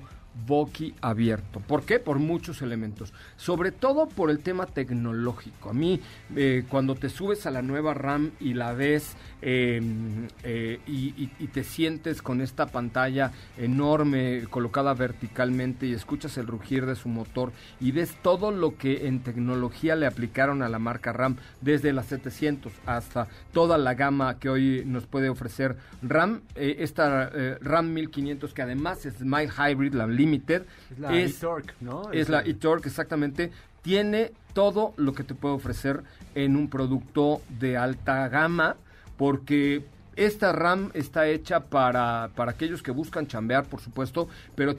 abierto. 1.01 1.60
¿Por 1.60 1.84
qué? 1.84 2.00
Por 2.00 2.20
muchos 2.20 2.62
elementos. 2.62 3.13
Sobre 3.36 3.72
todo 3.72 4.08
por 4.08 4.29
el 4.29 4.39
tema 4.39 4.65
tecnológico. 4.65 5.70
A 5.70 5.74
mí, 5.74 6.00
eh, 6.36 6.63
cuando 6.70 6.96
te 6.96 7.10
subes 7.10 7.46
a 7.46 7.51
la 7.51 7.62
nueva 7.62 7.94
RAM 7.94 8.32
y 8.39 8.53
la 8.53 8.74
ves 8.74 9.15
eh, 9.41 9.82
eh, 10.44 10.79
y, 10.88 11.13
y- 11.24 11.32
y 11.39 11.48
te 11.48 11.63
sientes 11.63 12.22
con 12.22 12.41
esta 12.41 12.65
pantalla 12.67 13.32
enorme 13.58 14.44
colocada 14.50 14.94
verticalmente 14.94 15.86
y 15.86 15.94
escuchas 15.94 16.38
el 16.38 16.48
rugir 16.48 16.86
de 16.86 16.96
su 16.96 17.10
motor 17.10 17.51
y 17.79 17.91
ves 17.91 18.15
todo 18.24 18.51
lo 18.51 18.77
que 18.77 19.08
en 19.08 19.20
tecnología 19.20 19.96
le 19.96 20.08
aplicaron 20.08 20.62
a 20.63 20.70
la 20.70 20.79
marca 20.79 21.13
RAM, 21.13 21.36
desde 21.62 21.94
la 21.94 22.03
700 22.03 22.72
hasta 22.86 23.27
toda 23.53 23.77
la 23.77 23.94
gama 23.94 24.39
que 24.39 24.50
hoy 24.50 24.84
nos 24.86 25.06
puede 25.06 25.29
ofrecer 25.29 25.77
RAM, 26.01 26.41
eh, 26.56 26.77
esta 26.79 27.29
eh, 27.34 27.58
RAM 27.62 27.94
1500 27.94 28.53
que 28.53 28.62
además 28.62 29.06
es 29.06 29.22
Mild 29.22 29.51
Hybrid, 29.58 29.94
la 29.94 30.08
Limited, 30.08 30.63
Es 30.91 31.00
la 31.00 31.15
e-Torque, 31.15 31.74
¿no? 31.82 32.12
es 32.12 32.29
la 32.29 32.41
e-Torque, 32.41 32.89
exactamente. 32.89 33.51
Tiene 33.82 34.32
todo 34.53 34.94
lo 34.98 35.13
que 35.13 35.24
te 35.24 35.34
puede 35.36 35.56
ofrecer 35.56 36.01
en 36.36 36.56
un 36.56 36.67
producto 36.70 37.41
de 37.60 37.77
alta 37.77 38.27
gama, 38.27 38.75
porque 39.18 39.84
esta 40.18 40.52
RAM 40.52 40.90
está 40.96 41.28
hecha 41.28 41.60
para, 41.66 42.32
para 42.36 42.52
aquellos 42.52 42.82
que 42.82 42.92
buscan 42.92 43.28
chambear, 43.28 43.66
por 43.66 43.82
supuesto, 43.82 44.28
pero 44.56 44.76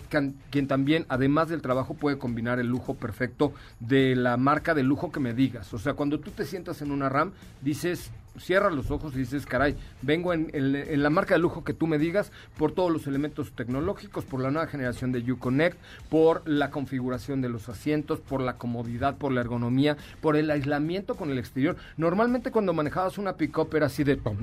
quien 0.50 0.66
también, 0.66 1.06
además 1.08 1.48
del 1.48 1.62
trabajo, 1.62 1.94
puede 1.94 2.18
combinar 2.18 2.58
el 2.58 2.66
lujo 2.66 2.94
perfecto 2.94 3.52
de 3.78 4.16
la 4.16 4.36
marca 4.36 4.74
de 4.74 4.82
lujo 4.82 5.12
que 5.12 5.20
me 5.20 5.34
digas. 5.34 5.72
O 5.72 5.78
sea, 5.78 5.94
cuando 5.94 6.18
tú 6.18 6.32
te 6.32 6.44
sientas 6.44 6.82
en 6.82 6.90
una 6.90 7.08
RAM, 7.08 7.32
dices, 7.62 8.10
cierras 8.38 8.72
los 8.72 8.90
ojos 8.90 9.14
y 9.14 9.18
dices, 9.18 9.46
caray, 9.46 9.76
vengo 10.02 10.32
en, 10.32 11.02
la 11.02 11.10
marca 11.10 11.34
de 11.34 11.40
lujo 11.40 11.64
que 11.64 11.74
tú 11.74 11.86
me 11.86 11.98
digas 11.98 12.32
por 12.56 12.72
todos 12.72 12.90
los 12.90 13.06
elementos 13.06 13.52
tecnológicos, 13.52 14.24
por 14.24 14.40
la 14.40 14.50
nueva 14.50 14.68
generación 14.68 15.12
de 15.12 15.32
Uconnect, 15.32 15.78
por 16.10 16.42
la 16.46 16.70
configuración 16.70 17.40
de 17.40 17.48
los 17.48 17.68
asientos, 17.68 18.20
por 18.20 18.40
la 18.40 18.56
comodidad, 18.56 19.16
por 19.16 19.32
la 19.32 19.40
ergonomía, 19.40 19.96
por 20.20 20.36
el 20.36 20.50
aislamiento 20.50 21.14
con 21.14 21.30
el 21.30 21.38
exterior. 21.38 21.76
Normalmente 21.96 22.50
cuando 22.50 22.72
manejabas 22.72 23.18
una 23.18 23.36
pick-up 23.36 23.74
era 23.74 23.86
así 23.86 24.04
de 24.04 24.16
tom, 24.16 24.36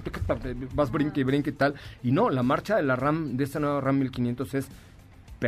vas 0.73 0.91
brinque 0.91 1.21
y 1.21 1.23
brinque 1.23 1.49
y 1.51 1.53
tal, 1.53 1.75
y 2.03 2.11
no, 2.11 2.29
la 2.29 2.43
marcha 2.43 2.75
de 2.77 2.83
la 2.83 2.95
RAM, 2.95 3.37
de 3.37 3.43
esta 3.43 3.59
nueva 3.59 3.81
RAM 3.81 3.99
1500 3.99 4.53
es 4.53 4.67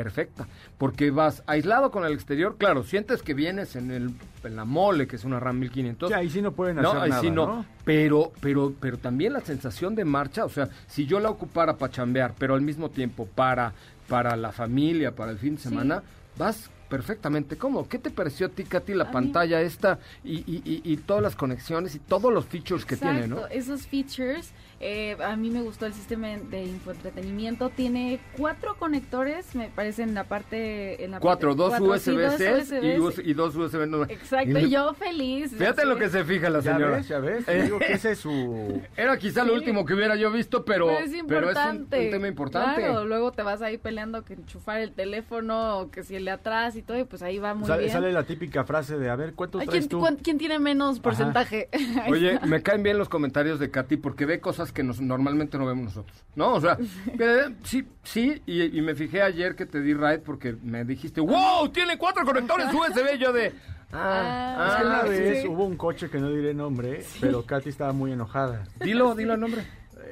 perfecta, 0.04 0.48
porque 0.78 1.10
vas 1.12 1.44
aislado 1.48 1.90
con 1.92 2.06
el 2.06 2.14
exterior, 2.14 2.56
claro, 2.58 2.84
sientes 2.84 3.24
que 3.24 3.34
vienes 3.34 3.76
en, 3.76 3.90
el, 3.92 4.12
en 4.44 4.56
la 4.56 4.64
mole, 4.66 5.08
que 5.08 5.16
es 5.16 5.24
una 5.24 5.40
RAM 5.40 5.58
1500, 5.60 6.10
Sí, 6.10 6.14
ahí 6.14 6.30
sí 6.30 6.42
no 6.42 6.52
pueden 6.52 6.76
no, 6.78 6.90
hacer 6.90 7.02
ahí 7.02 7.10
nada, 7.10 7.22
sí 7.22 7.32
no. 7.32 7.46
¿no? 7.48 7.66
Pero, 7.84 8.32
pero, 8.40 8.74
pero 8.80 8.98
también 8.98 9.34
la 9.34 9.42
sensación 9.42 9.96
de 9.96 10.06
marcha, 10.06 10.46
o 10.46 10.50
sea, 10.50 10.70
si 10.88 11.06
yo 11.08 11.20
la 11.20 11.30
ocupara 11.30 11.78
para 11.78 11.92
chambear, 11.92 12.34
pero 12.38 12.54
al 12.54 12.62
mismo 12.62 12.90
tiempo 12.90 13.26
para, 13.26 13.74
para 14.08 14.36
la 14.36 14.52
familia, 14.52 15.16
para 15.16 15.32
el 15.32 15.40
fin 15.40 15.56
de 15.56 15.62
semana, 15.62 16.04
vas 16.38 16.70
perfectamente 16.90 17.58
cómodo. 17.58 17.88
¿Qué 17.90 18.00
te 18.00 18.10
pareció 18.12 18.48
a 18.48 18.50
ti, 18.50 18.64
Katy, 18.64 18.94
la 18.94 19.04
A 19.04 19.08
mí- 19.08 19.14
pantalla 19.14 19.60
esta 19.62 20.00
y, 20.24 20.36
y- 20.50 20.62
y- 20.64 20.82
y 20.94 20.98
todas 20.98 21.22
las 21.22 21.36
conexiones 21.36 21.96
y 21.96 22.00
todos 22.00 22.32
los 22.34 22.46
features 22.46 22.86
que 22.86 22.96
tiene, 22.96 23.28
no? 23.28 23.46
Esos 23.48 23.88
features. 23.88 24.52
Eh, 24.80 25.18
a 25.24 25.36
mí 25.36 25.50
me 25.50 25.62
gustó 25.62 25.86
el 25.86 25.94
sistema 25.94 26.28
de 26.28 26.64
infoentretenimiento. 26.66 27.70
Tiene 27.70 28.20
cuatro 28.38 28.76
conectores, 28.78 29.56
me 29.56 29.70
parece, 29.70 30.04
en 30.04 30.14
la 30.14 30.24
parte. 30.26 31.04
En 31.04 31.12
la 31.12 31.20
Cuatro, 31.20 31.56
parte- 31.56 31.84
dos 31.84 32.02
USB-C 32.02 32.80
y, 33.26 33.30
y 33.32 33.34
dos 33.34 33.56
USB. 33.56 33.88
no. 33.88 34.04
Exacto, 34.04 34.60
Y- 34.60 34.70
yo 34.70 34.94
feliz. 34.94 35.56
Fíjate 35.56 35.86
lo 35.86 35.98
que 35.98 36.10
se 36.10 36.24
fija 36.24 36.50
la 36.50 36.60
Ya 36.60 36.74
señora. 36.74 36.98
ves, 36.98 37.08
ya 37.08 37.20
ves. 37.20 37.48
Eh. 37.48 37.64
Digo 37.64 37.80
que 37.80 37.94
ese 37.94 38.12
es 38.12 38.20
su... 38.20 38.82
Era 38.98 39.18
quizá 39.18 39.44
lo 39.44 39.54
último 39.54 39.86
que 39.86 39.94
hubiera 39.94 40.16
yo 40.16 40.32
visto, 40.32 40.64
pero, 40.66 40.88
Pero 40.88 41.00
es 41.00 41.10
pero 41.10 41.12
es 41.12 41.22
un- 41.22 41.34
importante. 41.38 42.06
un, 42.06 42.12
tema 42.12 42.28
importante. 42.28 42.82
Claro, 42.82 43.06
luego 43.06 43.32
te 43.32 43.42
vas 43.44 43.62
ahí 43.62 43.78
peleando 43.78 44.24
que 44.24 44.34
enchufar 44.34 44.80
el 44.82 44.92
teléfono 44.92 45.80
o 45.80 45.90
que 45.92 46.04
si 46.04 46.16
el 46.16 46.26
de 46.26 46.32
atrás 46.32 46.76
y 46.76 46.82
todo, 46.82 46.98
y 47.00 47.04
pues 47.04 47.22
ahí 47.22 47.40
va 47.40 47.54
muy 47.54 47.68
Sale, 47.68 47.82
bien. 47.84 47.94
sale 47.94 48.12
la 48.12 48.24
típica 48.24 48.64
frase 48.64 48.98
de, 48.98 49.10
a 49.10 49.16
ver, 49.16 49.34
¿cuánto 49.34 49.60
Ay, 49.60 49.68
traes 49.68 49.80
¿quién, 49.82 49.90
tú? 49.90 50.00
cuán- 50.00 50.18
quién 50.18 50.38
tiene 50.38 50.60
menos 50.60 51.00
porcentaje? 51.00 51.70
Oye, 52.10 52.40
me 52.46 52.62
caen 52.62 52.84
bien 52.84 52.98
los 52.98 53.10
comentarios 53.10 53.60
de 53.60 53.72
Katy 53.72 53.98
porque 53.98 54.26
ve 54.26 54.40
cosas 54.40 54.67
que 54.72 54.84
nos, 54.84 55.00
normalmente 55.02 55.58
no 55.58 55.66
vemos 55.66 55.86
nosotros, 55.86 56.18
¿no? 56.36 56.54
O 56.56 56.62
sea, 56.62 56.78
que, 57.18 57.54
sí, 57.64 57.86
sí, 58.04 58.42
y, 58.46 58.78
y 58.78 58.82
me 58.82 58.96
fijé 58.96 59.22
ayer 59.22 59.56
que 59.56 59.66
te 59.66 59.82
di 59.82 59.94
ride 59.94 60.20
porque 60.20 60.56
me 60.62 60.84
dijiste, 60.86 61.22
wow, 61.22 61.70
tiene 61.70 61.98
cuatro 61.98 62.24
conectores 62.26 62.68
USB, 62.74 63.18
yo 63.20 63.32
de... 63.34 63.54
Ah, 63.94 64.68
Es 64.70 64.76
que 64.82 64.86
una 64.88 65.00
ah, 65.00 65.04
vez 65.04 65.42
sí. 65.44 65.48
hubo 65.48 65.66
un 65.66 65.78
coche 65.78 66.10
que 66.10 66.20
no 66.20 66.30
diré 66.30 66.54
nombre, 66.54 67.04
pero 67.22 67.46
Katy 67.46 67.70
estaba 67.70 67.94
muy 67.94 68.12
enojada. 68.12 68.66
Dilo, 68.84 69.16
dilo 69.16 69.36
el 69.36 69.40
nombre. 69.40 69.64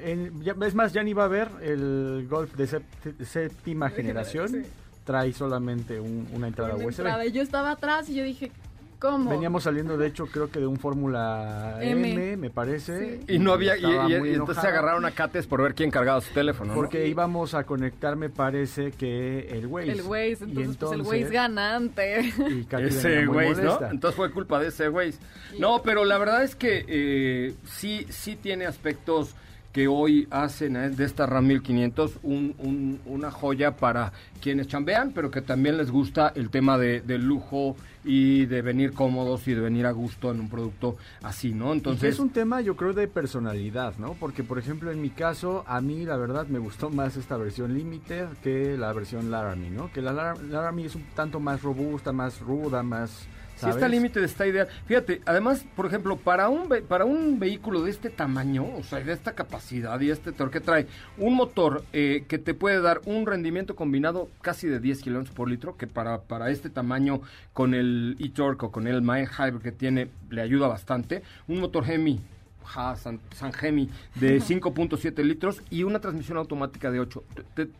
En- 0.02 0.41
ya- 0.41 0.56
es 0.65 0.74
más, 0.76 0.94
ya 0.94 1.04
ni 1.04 1.12
va 1.13 1.26
a 1.26 1.28
ver 1.28 1.50
el 1.62 2.26
Golf 2.30 2.54
de 2.56 2.68
séptima 3.26 3.89
generación. 3.89 4.48
Sí. 4.50 4.62
Trae 5.04 5.34
solamente 5.34 6.00
un- 6.00 6.28
una 6.34 6.48
entrada 6.48 6.76
Una 6.76 6.86
USB. 6.86 7.00
entrada. 7.02 7.26
Yo 7.26 7.41
estaba 7.41 7.72
atrás 7.72 8.10
y 8.10 8.15
yo 8.15 8.24
dije, 8.24 8.52
¿cómo? 9.10 9.30
Veníamos 9.32 9.63
saliendo, 9.63 9.98
de 9.98 10.08
hecho, 10.08 10.26
creo 10.28 10.50
que 10.50 10.60
de 10.60 10.68
un 10.68 10.78
Fórmula 10.78 11.78
M, 11.82 12.12
M. 12.13 12.38
me 12.38 12.50
parece. 12.50 13.22
Y 13.28 13.39
no 13.39 13.54
había, 13.54 13.76
y, 13.78 13.86
estaba 13.86 14.10
y- 14.10 14.20
muy 14.20 14.30
y 14.30 14.34
entonces 14.34 14.62
se 14.62 14.68
agarraron 14.68 15.06
a 15.06 15.12
Kates 15.12 15.48
por 15.48 15.62
ver 15.62 15.74
quién 15.76 15.91
cargaba 15.91 16.22
su 16.22 16.34
teléfono, 16.34 16.70
¿no? 16.74 16.76
Porque 16.76 17.08
íbamos 17.08 17.54
a 17.54 17.63
conectar, 17.63 18.15
me 18.15 18.30
parece 18.30 18.91
que 18.91 19.48
el 19.52 19.68
Waze. 19.68 19.91
El 19.91 20.02
Waze, 20.04 20.46
Y 20.48 20.62
entonces, 20.62 21.02
pues 21.04 21.20
el 21.20 21.24
Waze 21.24 21.34
ganante. 21.34 22.34
Y 22.50 22.63
Katy 22.65 22.84
Ese 22.86 23.28
Waze, 23.28 23.62
¿no? 23.62 23.80
Entonces 23.91 24.15
fue 24.15 24.32
culpa 24.32 24.60
de 24.60 24.68
ese 24.68 24.89
Waze. 24.89 25.20
No, 25.60 25.82
pero 25.84 26.06
la 26.06 26.18
verdad 26.18 26.44
es 26.44 26.56
que 26.56 26.86
eh, 26.88 27.54
sí, 27.65 28.06
sí 28.10 28.36
tiene 28.36 28.65
aspectos 28.65 29.36
que 29.75 29.89
hoy 29.89 30.25
hacen 30.31 30.77
eh, 30.77 30.89
de 30.89 31.03
esta 31.03 31.25
RAM 31.25 31.47
1500 31.47 32.19
un- 32.23 32.55
un- 32.59 33.01
una 33.05 33.29
joya 33.29 33.75
para 33.75 34.13
quienes 34.41 34.69
chambean, 34.69 35.11
pero 35.11 35.29
que 35.29 35.41
también 35.41 35.75
les 35.75 35.91
gusta 35.91 36.31
el 36.33 36.49
tema 36.49 36.77
de, 36.77 37.01
del 37.01 37.25
lujo 37.25 37.75
y 38.05 38.45
de 38.45 38.61
venir 38.61 38.93
cómodos 38.93 39.45
y 39.49 39.53
de 39.53 39.59
venir 39.59 39.85
a 39.85 39.91
gusto 39.91 40.31
en 40.31 40.39
un 40.39 40.47
producto 40.49 40.95
así, 41.23 41.53
¿no? 41.53 41.73
Entonces, 41.73 42.13
es 42.13 42.19
un 42.19 42.29
tema, 42.29 42.61
yo 42.61 42.77
creo, 42.77 42.93
de 42.93 43.09
personalidad, 43.09 43.97
¿no? 43.97 44.13
Porque, 44.13 44.45
por 44.45 44.59
ejemplo, 44.59 44.91
en 44.93 45.01
mi 45.01 45.09
caso, 45.09 45.65
a 45.67 45.81
mí, 45.81 46.05
la 46.05 46.15
verdad, 46.15 46.47
me 46.47 46.59
gustó 46.59 46.89
más 46.89 47.17
esta 47.17 47.35
versión 47.35 47.73
Limited 47.73 48.27
que 48.41 48.77
la 48.77 48.93
versión 48.93 49.29
Laramie, 49.29 49.71
¿no? 49.71 49.91
Que 49.91 50.01
la 50.01 50.13
Lar- 50.13 50.41
Laramie 50.41 50.85
es 50.85 50.95
un 50.95 51.03
tanto 51.15 51.41
más 51.41 51.61
robusta, 51.61 52.13
más 52.13 52.39
ruda, 52.39 52.81
más... 52.81 53.27
Si 53.56 53.62
¿sabes? 53.62 53.78
está 53.78 53.88
límite 53.88 54.24
está 54.24 54.46
ideal. 54.46 54.68
Fíjate, 54.86 55.22
además, 55.26 55.65
por 55.76 55.86
ejemplo, 55.86 56.18
para 56.18 56.50
un 56.50 56.68
ve- 56.68 56.82
para 56.82 57.06
un 57.06 57.39
vehículo 57.39 57.82
de 57.84 57.91
este 57.91 58.10
tamaño, 58.10 58.65
o 58.78 58.84
sea, 58.84 59.00
de 59.00 59.13
esta 59.13 59.34
capacidad 59.34 59.98
y 60.02 60.10
este 60.12 60.34
torque 60.34 60.60
trae 60.60 60.88
un 61.18 61.36
motor 61.36 61.84
eh, 61.94 62.26
que 62.28 62.38
te 62.38 62.54
puede 62.54 62.82
dar 62.82 63.00
un 63.06 63.26
rendimiento 63.26 63.76
combinado 63.76 64.28
casi 64.41 64.68
de 64.68 64.80
10 64.82 65.02
kilómetros 65.02 65.34
por 65.36 65.50
litro, 65.50 65.78
que 65.78 65.88
para, 65.88 66.22
para 66.22 66.50
este 66.52 66.70
tamaño 66.70 67.22
con 67.54 67.74
el 67.74 68.18
e-torque 68.20 68.65
o 68.65 68.72
con 68.72 68.88
el 68.88 69.02
mild 69.02 69.30
hybrid 69.39 69.62
que 69.62 69.72
tiene 69.72 70.10
le 70.30 70.41
ayuda 70.41 70.68
bastante. 70.68 71.24
Un 71.48 71.62
motor 71.62 71.89
Hemi. 71.89 72.20
ja, 72.65 72.96
San, 72.98 73.20
San 73.34 73.52
Hemi 73.62 73.89
de 74.15 74.41
5.7 74.41 75.24
litros 75.24 75.62
y 75.70 75.84
una 75.84 76.00
transmisión 76.00 76.38
automática 76.38 76.91
de 76.91 77.00
8. 77.00 77.24
Te- 77.56 77.65
te- 77.65 77.72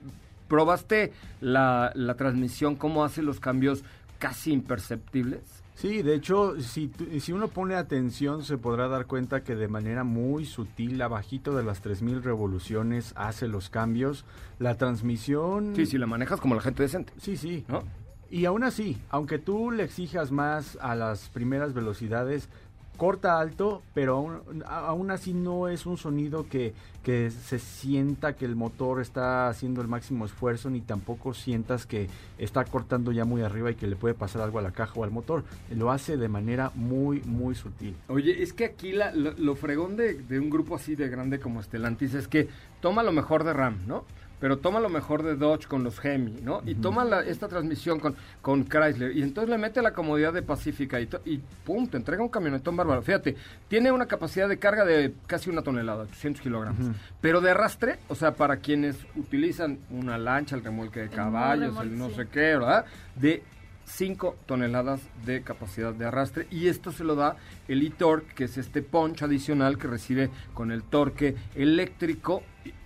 ¿Probaste 0.48 1.12
la, 1.42 1.92
la 1.96 2.14
transmisión, 2.14 2.76
cómo 2.76 3.04
hace 3.04 3.22
los 3.24 3.40
cambios 3.40 3.84
casi 4.20 4.52
imperceptibles? 4.54 5.42
Sí, 5.76 6.02
de 6.02 6.16
hecho, 6.16 6.60
si, 6.62 6.90
si 7.20 7.34
uno 7.34 7.50
pone 7.50 7.76
atención 7.76 8.44
se 8.44 8.58
podrá 8.58 8.88
dar 8.88 9.08
cuenta 9.08 9.44
que 9.44 9.56
de 9.56 9.68
manera 9.68 10.06
muy 10.06 10.46
sutil, 10.46 11.02
abajito 11.02 11.54
de 11.56 11.64
las 11.64 11.82
3000 11.82 12.24
revoluciones, 12.24 13.12
hace 13.18 13.48
los 13.50 13.70
cambios. 13.70 14.24
La 14.58 14.78
transmisión... 14.78 15.76
Sí, 15.76 15.86
si 15.86 15.98
la 15.98 16.08
manejas 16.08 16.40
como 16.40 16.56
la 16.56 16.62
gente 16.62 16.84
decente, 16.84 17.12
Sí, 17.18 17.36
sí. 17.36 17.66
¿no? 17.68 17.84
Y 18.30 18.46
aún 18.46 18.64
así, 18.64 18.98
aunque 19.10 19.38
tú 19.38 19.70
le 19.70 19.84
exijas 19.84 20.32
más 20.32 20.78
a 20.82 20.96
las 20.96 21.30
primeras 21.30 21.74
velocidades, 21.74 22.50
corta 22.96 23.40
alto, 23.40 23.82
pero 23.94 24.44
aún, 24.68 25.12
así 25.12 25.34
no 25.34 25.68
es 25.68 25.86
un 25.86 25.98
sonido 25.98 26.48
que, 26.48 26.74
que 27.04 27.30
se 27.32 27.60
sienta 27.60 28.34
que 28.36 28.46
el 28.46 28.56
motor 28.56 29.02
está 29.02 29.48
haciendo 29.50 29.82
el 29.82 29.88
máximo 29.88 30.26
esfuerzo, 30.26 30.70
ni 30.70 30.82
tampoco 30.82 31.34
sientas 31.34 31.86
que 31.86 32.08
está 32.38 32.66
cortando 32.66 33.12
ya 33.12 33.26
muy 33.26 33.42
arriba 33.42 33.72
y 33.72 33.76
que 33.76 33.88
le 33.88 33.96
puede 33.96 34.14
pasar 34.14 34.42
algo 34.42 34.60
a 34.60 34.62
la 34.62 34.72
caja 34.72 34.94
o 34.96 35.04
al 35.04 35.12
motor. 35.12 35.44
Lo 35.70 35.92
hace 35.92 36.18
de 36.18 36.28
manera 36.28 36.72
muy, 36.76 37.22
muy 37.22 37.56
sutil. 37.56 37.96
Oye, 38.08 38.42
es 38.44 38.54
que 38.54 38.66
aquí 38.66 38.92
la- 38.92 39.14
lo, 39.14 39.34
lo 39.34 39.56
fregón 39.56 39.96
de, 39.98 40.16
de 40.16 40.40
un 40.40 40.50
grupo 40.50 40.76
así 40.76 40.96
de 40.96 41.10
grande 41.10 41.40
como 41.40 41.62
Stellantis 41.62 42.14
es 42.14 42.28
que 42.28 42.48
toma 42.82 43.04
lo 43.04 43.12
mejor 43.12 43.44
de 43.44 43.54
Ram, 43.54 43.78
¿no? 43.88 44.06
Pero 44.40 44.58
toma 44.58 44.80
lo 44.80 44.90
mejor 44.90 45.24
de 45.24 45.36
Dodge 45.36 45.66
con 45.68 45.84
los 45.84 46.04
Hemi, 46.04 46.42
¿no? 46.42 46.62
Y 46.66 46.76
toma 46.76 47.06
la- 47.06 47.22
esta 47.24 47.48
transmisión 47.48 48.00
con, 48.00 48.16
con 48.42 48.66
Chrysler. 48.66 49.16
Y 49.16 49.22
entonces 49.24 49.50
le 49.50 49.58
mete 49.58 49.82
la 49.82 49.94
comodidad 49.94 50.34
de 50.34 50.42
Pacífica 50.42 51.00
y, 51.00 51.08
y 51.26 51.38
pum, 51.64 51.88
te 51.88 51.98
entrega 51.98 52.22
un 52.22 52.30
camionetón 52.30 52.76
bárbaro. 52.76 53.02
Fíjate, 53.02 53.36
tiene 53.70 53.92
una 53.92 54.06
capacidad 54.08 54.50
de 54.50 54.58
carga 54.60 54.84
de 54.86 55.14
casi 55.26 55.50
una 55.50 55.62
tonelada, 55.62 56.04
800 56.04 56.42
kilogramos. 56.42 56.88
Pero 57.22 57.40
de 57.42 57.52
arrastre, 57.52 57.98
o 58.10 58.16
sea, 58.16 58.36
para 58.36 58.58
quienes 58.58 58.98
utilizan 59.16 59.80
una 59.90 60.18
lancha, 60.18 60.56
el 60.56 60.64
remolque 60.64 61.00
de 61.00 61.06
El 61.06 61.12
caballos, 61.12 61.68
remolque, 61.70 61.90
el 61.94 61.98
no 61.98 62.10
sí. 62.10 62.16
sé 62.16 62.28
qué, 62.28 62.40
¿verdad? 62.58 62.86
De 63.16 63.42
5 63.86 64.36
toneladas 64.48 65.00
de 65.26 65.44
capacidad 65.44 65.94
de 65.94 66.06
arrastre 66.06 66.48
y 66.50 66.68
esto 66.68 66.92
se 66.92 67.04
lo 67.04 67.16
da 67.16 67.36
el 67.68 67.86
e-torque, 67.86 68.34
que 68.34 68.44
es 68.46 68.58
este 68.58 68.82
punch 68.82 69.22
adicional 69.22 69.78
que 69.78 69.88
recibe 69.88 70.30
con 70.56 70.72
el 70.72 70.82
torque 70.84 71.36
eléctrico 71.54 72.42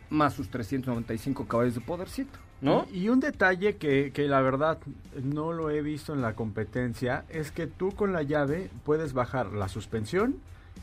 más 0.10 0.34
sus 0.34 0.50
395 0.50 1.46
caballos 1.48 1.76
de 1.76 1.82
podercito, 1.82 2.38
¿no? 2.62 2.86
Y, 2.92 3.04
y 3.06 3.10
un 3.10 3.20
detalle 3.20 3.76
que, 3.78 4.12
que 4.12 4.28
la 4.28 4.42
verdad 4.42 4.78
no 5.24 5.54
lo 5.54 5.70
he 5.70 5.82
visto 5.82 6.14
en 6.14 6.22
la 6.22 6.34
competencia 6.34 7.26
es 7.30 7.52
que 7.52 7.68
tú 7.68 7.92
con 7.92 8.14
la 8.14 8.24
llave 8.24 8.70
puedes 8.86 9.14
bajar 9.14 9.52
la 9.54 9.68
suspensión 9.68 10.36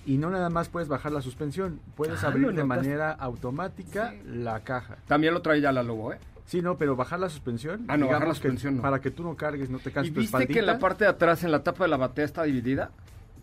y 0.07 0.19
no 0.19 0.31
nada 0.31 0.51
más 0.51 0.69
puedes 0.69 0.89
bajar 0.89 1.11
la 1.13 1.21
suspensión, 1.21 1.81
puedes 1.97 2.23
Ah, 2.23 2.29
abrir 2.29 2.47
¿lo 2.47 2.53
de 2.53 2.65
manera 2.65 3.11
automática 3.13 4.15
la 4.25 4.61
caja. 4.61 4.97
También 5.09 5.35
lo 5.35 5.43
trae 5.43 5.61
ya 5.61 5.73
la 5.73 5.83
Lobo, 5.83 6.13
¿eh? 6.13 6.19
Sí, 6.47 6.63
no, 6.63 6.77
pero 6.79 6.95
bajar 6.95 7.19
la 7.19 7.29
suspensión. 7.29 7.87
Ah, 7.89 7.97
no, 7.97 8.07
bajar 8.07 8.21
la 8.23 8.27
que 8.29 8.35
suspensión 8.35 8.77
no. 8.77 8.83
Para 8.83 9.01
que 9.01 9.11
tú 9.11 9.25
no 9.25 9.35
cargues, 9.35 9.69
no 9.69 9.79
te 9.81 9.91
¿Y 9.91 9.93
canses 9.93 10.15
tu 10.15 10.21
viste 10.21 10.37
que 10.39 10.43
espaldita. 10.45 10.73
la 10.73 10.79
parte 10.79 11.03
de 11.05 11.11
atrás, 11.11 11.43
en 11.43 11.51
la 11.51 11.65
tapa 11.65 11.83
de 11.85 11.89
la 11.91 11.97
batea, 11.97 12.25
está 12.25 12.45
dividida? 12.45 12.93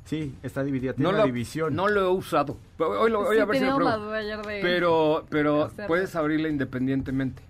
Sí, 0.05 0.35
está 0.43 0.63
dividida, 0.63 0.93
tiene 0.93 1.03
No 1.03 1.09
una 1.09 1.19
lo, 1.19 1.25
división. 1.25 1.75
no 1.75 1.87
lo 1.87 2.01
he 2.01 2.09
usado. 2.09 2.57
Pero 2.77 3.01
Hoy, 3.01 3.09
lo, 3.11 3.21
hoy 3.21 3.35
Sí, 3.37 3.41
a 3.41 3.45
ver 3.45 3.57
si 3.57 3.65
lo 3.65 3.77
de... 3.79 4.59
Pero, 4.61 5.25
pero 5.29 5.71
puedes 5.87 6.15
abrirla 6.15 6.49
independientemente. 6.49 7.41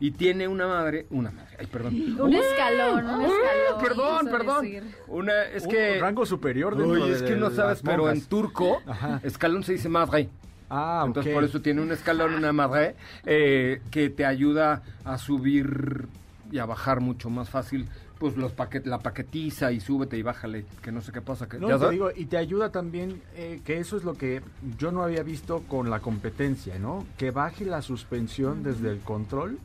Y 0.00 0.10
tiene 0.10 0.46
una 0.48 0.66
madre, 0.66 1.06
una 1.08 1.30
madre, 1.30 1.56
ay, 1.58 1.66
perdón. 1.66 1.94
Un 2.20 2.34
escalón, 2.34 3.06
un 3.08 3.20
Uy, 3.20 3.24
escalón. 3.24 3.82
perdón, 3.82 4.28
perdón. 4.30 4.62
decir. 4.64 4.84
Una, 5.08 5.42
es 5.44 5.64
Un 5.64 5.70
que... 5.70 5.98
rango 5.98 6.26
superior 6.26 6.76
dentro 6.76 7.02
Uy, 7.04 7.08
de 7.10 7.16
es 7.16 7.22
que 7.22 7.36
no 7.36 7.50
sabes, 7.50 7.80
pero 7.82 8.10
en 8.10 8.20
turco, 8.26 8.82
Ajá. 8.86 9.20
escalón 9.22 9.62
se 9.64 9.72
dice 9.72 9.88
madre. 9.88 10.28
Ah, 10.68 11.04
Entonces 11.06 11.32
por 11.32 11.42
eso 11.44 11.62
tiene 11.62 11.80
un 11.80 11.90
escalón, 11.90 12.34
una 12.34 12.52
madre, 12.52 12.96
eh, 13.24 13.80
que 13.90 14.10
te 14.10 14.26
ayuda 14.26 14.82
a 15.04 15.16
subir 15.16 16.06
y 16.52 16.58
a 16.58 16.66
bajar 16.66 17.00
mucho 17.00 17.30
más 17.30 17.48
fácil, 17.48 17.88
pues 18.18 18.36
los 18.36 18.52
paquet 18.52 18.86
la 18.86 18.98
paquetiza 18.98 19.72
y 19.72 19.80
súbete 19.80 20.16
y 20.16 20.22
bájale, 20.22 20.64
que 20.82 20.90
no 20.92 21.00
sé 21.02 21.12
qué 21.12 21.20
pasa. 21.20 21.48
Que, 21.48 21.58
No, 21.58 21.68
¿ya 21.68 21.78
te 21.78 21.90
digo, 21.90 22.10
y 22.14 22.24
te 22.26 22.36
ayuda 22.38 22.70
también, 22.70 23.20
eh, 23.34 23.60
que 23.64 23.78
eso 23.78 23.96
es 23.96 24.04
lo 24.04 24.14
que 24.14 24.42
yo 24.78 24.90
no 24.92 25.02
había 25.02 25.22
visto 25.22 25.62
con 25.68 25.90
la 25.90 26.00
competencia, 26.00 26.78
¿no? 26.78 27.04
Que 27.18 27.30
baje 27.30 27.64
la 27.64 27.82
suspensión 27.82 28.62
desde 28.62 28.90
el 28.90 29.00
control. 29.00 29.58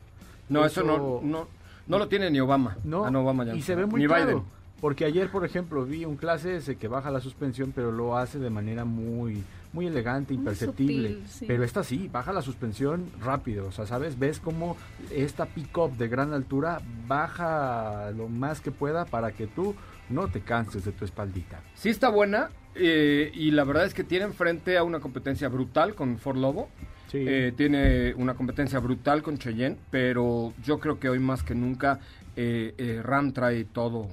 no, 0.49 0.65
eso, 0.65 0.83
no, 0.83 0.95
eso- 0.95 1.21
no, 1.23 1.47
no 1.87 1.97
lo 1.97 2.07
tiene 2.09 2.29
ni 2.29 2.39
Obama. 2.41 2.77
No, 2.83 3.05
Ah, 3.05 3.11
no, 3.11 3.21
Obama 3.21 3.45
ya 3.45 3.55
y 3.55 3.61
se 3.61 3.73
ve 3.75 3.85
muy 3.85 4.01
Ni 4.01 4.07
claro. 4.07 4.25
Biden. 4.25 4.43
Porque 4.81 5.05
ayer, 5.05 5.29
por 5.31 5.45
ejemplo, 5.45 5.85
vi 5.85 6.03
un 6.05 6.15
clase 6.17 6.55
ese 6.57 6.75
que 6.75 6.87
baja 6.87 7.09
la 7.11 7.19
suspensión, 7.21 7.71
pero 7.73 7.91
lo 7.91 8.17
hace 8.17 8.39
de 8.39 8.49
manera 8.49 8.83
muy 8.83 9.43
muy 9.73 9.87
elegante, 9.87 10.33
Muy 10.33 10.39
imperceptible. 10.41 11.09
sutil, 11.09 11.27
sí. 11.27 11.45
Pero 11.47 11.63
esta 11.63 11.83
sí, 11.83 12.09
baja 12.11 12.33
la 12.33 12.41
suspensión 12.41 13.09
rápido. 13.21 13.67
O 13.67 13.71
sea, 13.71 13.85
¿sabes? 13.85 14.19
Ves 14.19 14.39
cómo 14.39 14.77
esta 15.11 15.45
pick-up 15.45 15.95
de 15.97 16.07
gran 16.07 16.33
altura 16.33 16.81
baja 17.07 18.11
lo 18.11 18.27
más 18.27 18.61
que 18.61 18.71
pueda 18.71 19.05
para 19.05 19.31
que 19.31 19.47
tú 19.47 19.75
no 20.09 20.27
te 20.27 20.41
canses 20.41 20.83
de 20.85 20.91
tu 20.91 21.05
espaldita. 21.05 21.61
Sí 21.73 21.89
está 21.89 22.09
buena 22.09 22.49
eh, 22.75 23.31
y 23.33 23.51
la 23.51 23.63
verdad 23.63 23.85
es 23.85 23.93
que 23.93 24.03
tiene 24.03 24.25
enfrente 24.25 24.77
a 24.77 24.83
una 24.83 24.99
competencia 24.99 25.47
brutal 25.47 25.95
con 25.95 26.17
Ford 26.17 26.37
Lobo. 26.37 26.69
Sí. 27.07 27.25
Eh, 27.27 27.53
tiene 27.55 28.13
una 28.13 28.35
competencia 28.35 28.79
brutal 28.79 29.21
con 29.21 29.37
Cheyenne, 29.37 29.77
pero 29.89 30.53
yo 30.63 30.79
creo 30.79 30.97
que 30.99 31.09
hoy 31.09 31.19
más 31.19 31.43
que 31.43 31.53
nunca 31.55 31.99
eh, 32.35 32.73
eh, 32.77 33.01
Ram 33.03 33.33
trae 33.33 33.65
todo. 33.65 34.07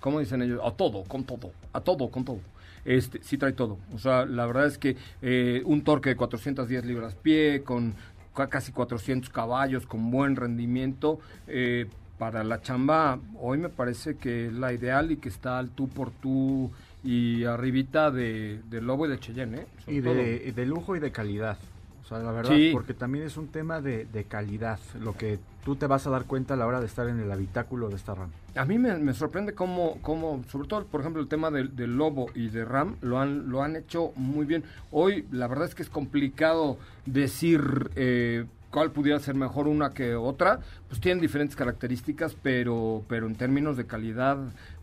¿Cómo 0.00 0.18
dicen 0.18 0.42
ellos? 0.42 0.60
A 0.64 0.72
todo, 0.72 1.04
con 1.04 1.22
todo. 1.24 1.52
A 1.72 1.80
todo, 1.80 2.10
con 2.10 2.24
todo. 2.24 2.40
Este, 2.84 3.22
sí 3.22 3.38
trae 3.38 3.52
todo. 3.52 3.78
O 3.94 3.98
sea, 3.98 4.26
la 4.26 4.46
verdad 4.46 4.66
es 4.66 4.78
que 4.78 4.96
eh, 5.22 5.62
un 5.64 5.82
torque 5.82 6.10
de 6.10 6.16
410 6.16 6.84
libras 6.84 7.14
pie, 7.14 7.62
con 7.62 7.94
ca- 8.34 8.48
casi 8.48 8.72
400 8.72 9.30
caballos, 9.30 9.86
con 9.86 10.10
buen 10.10 10.36
rendimiento. 10.36 11.20
eh, 11.46 11.86
para 12.18 12.44
la 12.44 12.60
chamba, 12.62 13.18
hoy 13.40 13.58
me 13.58 13.68
parece 13.68 14.14
que 14.16 14.46
es 14.46 14.52
la 14.52 14.72
ideal 14.72 15.10
y 15.10 15.16
que 15.16 15.28
está 15.28 15.58
al 15.58 15.70
tú 15.70 15.88
por 15.88 16.12
tú 16.12 16.70
y 17.02 17.42
arribita 17.42 18.12
de, 18.12 18.60
de 18.70 18.80
Lobo 18.80 19.06
y 19.06 19.10
de 19.10 19.18
Cheyenne. 19.18 19.58
¿eh? 19.62 19.66
Y 19.88 19.98
de, 20.00 20.52
de 20.54 20.66
lujo 20.66 20.94
y 20.94 21.00
de 21.00 21.10
calidad. 21.10 21.58
O 22.04 22.06
sea, 22.06 22.18
la 22.18 22.30
verdad, 22.30 22.52
Sí. 22.54 22.70
porque 22.72 22.94
también 22.94 23.24
es 23.24 23.36
un 23.36 23.48
tema 23.48 23.80
de, 23.80 24.04
de 24.04 24.22
calidad, 24.24 24.78
lo 25.00 25.16
que 25.16 25.40
tú 25.64 25.76
te 25.76 25.86
vas 25.86 26.06
a 26.06 26.10
dar 26.10 26.24
cuenta 26.24 26.54
a 26.54 26.56
la 26.56 26.66
hora 26.66 26.80
de 26.80 26.86
estar 26.86 27.08
en 27.08 27.20
el 27.20 27.30
habitáculo 27.30 27.88
de 27.88 27.96
esta 27.96 28.14
RAM. 28.14 28.30
A 28.54 28.64
mí 28.64 28.78
me, 28.78 29.14
sorprende 29.14 29.54
cómo, 29.54 29.98
cómo, 30.02 30.42
sobre 30.50 30.68
todo, 30.68 30.84
por 30.86 31.00
ejemplo, 31.00 31.22
el 31.22 31.28
tema 31.28 31.50
del, 31.50 31.70
Lobo 31.96 32.30
y 32.34 32.48
de 32.48 32.64
Ram, 32.64 32.96
lo 33.00 33.18
han, 33.18 33.50
lo 33.50 33.62
han 33.62 33.76
hecho 33.76 34.12
muy 34.16 34.46
bien. 34.46 34.64
Hoy, 34.90 35.26
la 35.30 35.46
verdad 35.46 35.66
es 35.68 35.74
que 35.74 35.82
es 35.82 35.90
complicado 35.90 36.78
decir 37.06 37.90
eh, 37.96 38.46
cuál 38.70 38.90
pudiera 38.90 39.18
ser 39.20 39.34
mejor 39.34 39.68
una 39.68 39.90
que 39.90 40.14
otra. 40.14 40.60
Pues 40.88 41.00
tienen 41.00 41.20
diferentes 41.20 41.56
características, 41.56 42.34
pero, 42.42 43.04
pero 43.08 43.26
en 43.26 43.36
términos 43.36 43.76
de 43.76 43.86
calidad, 43.86 44.38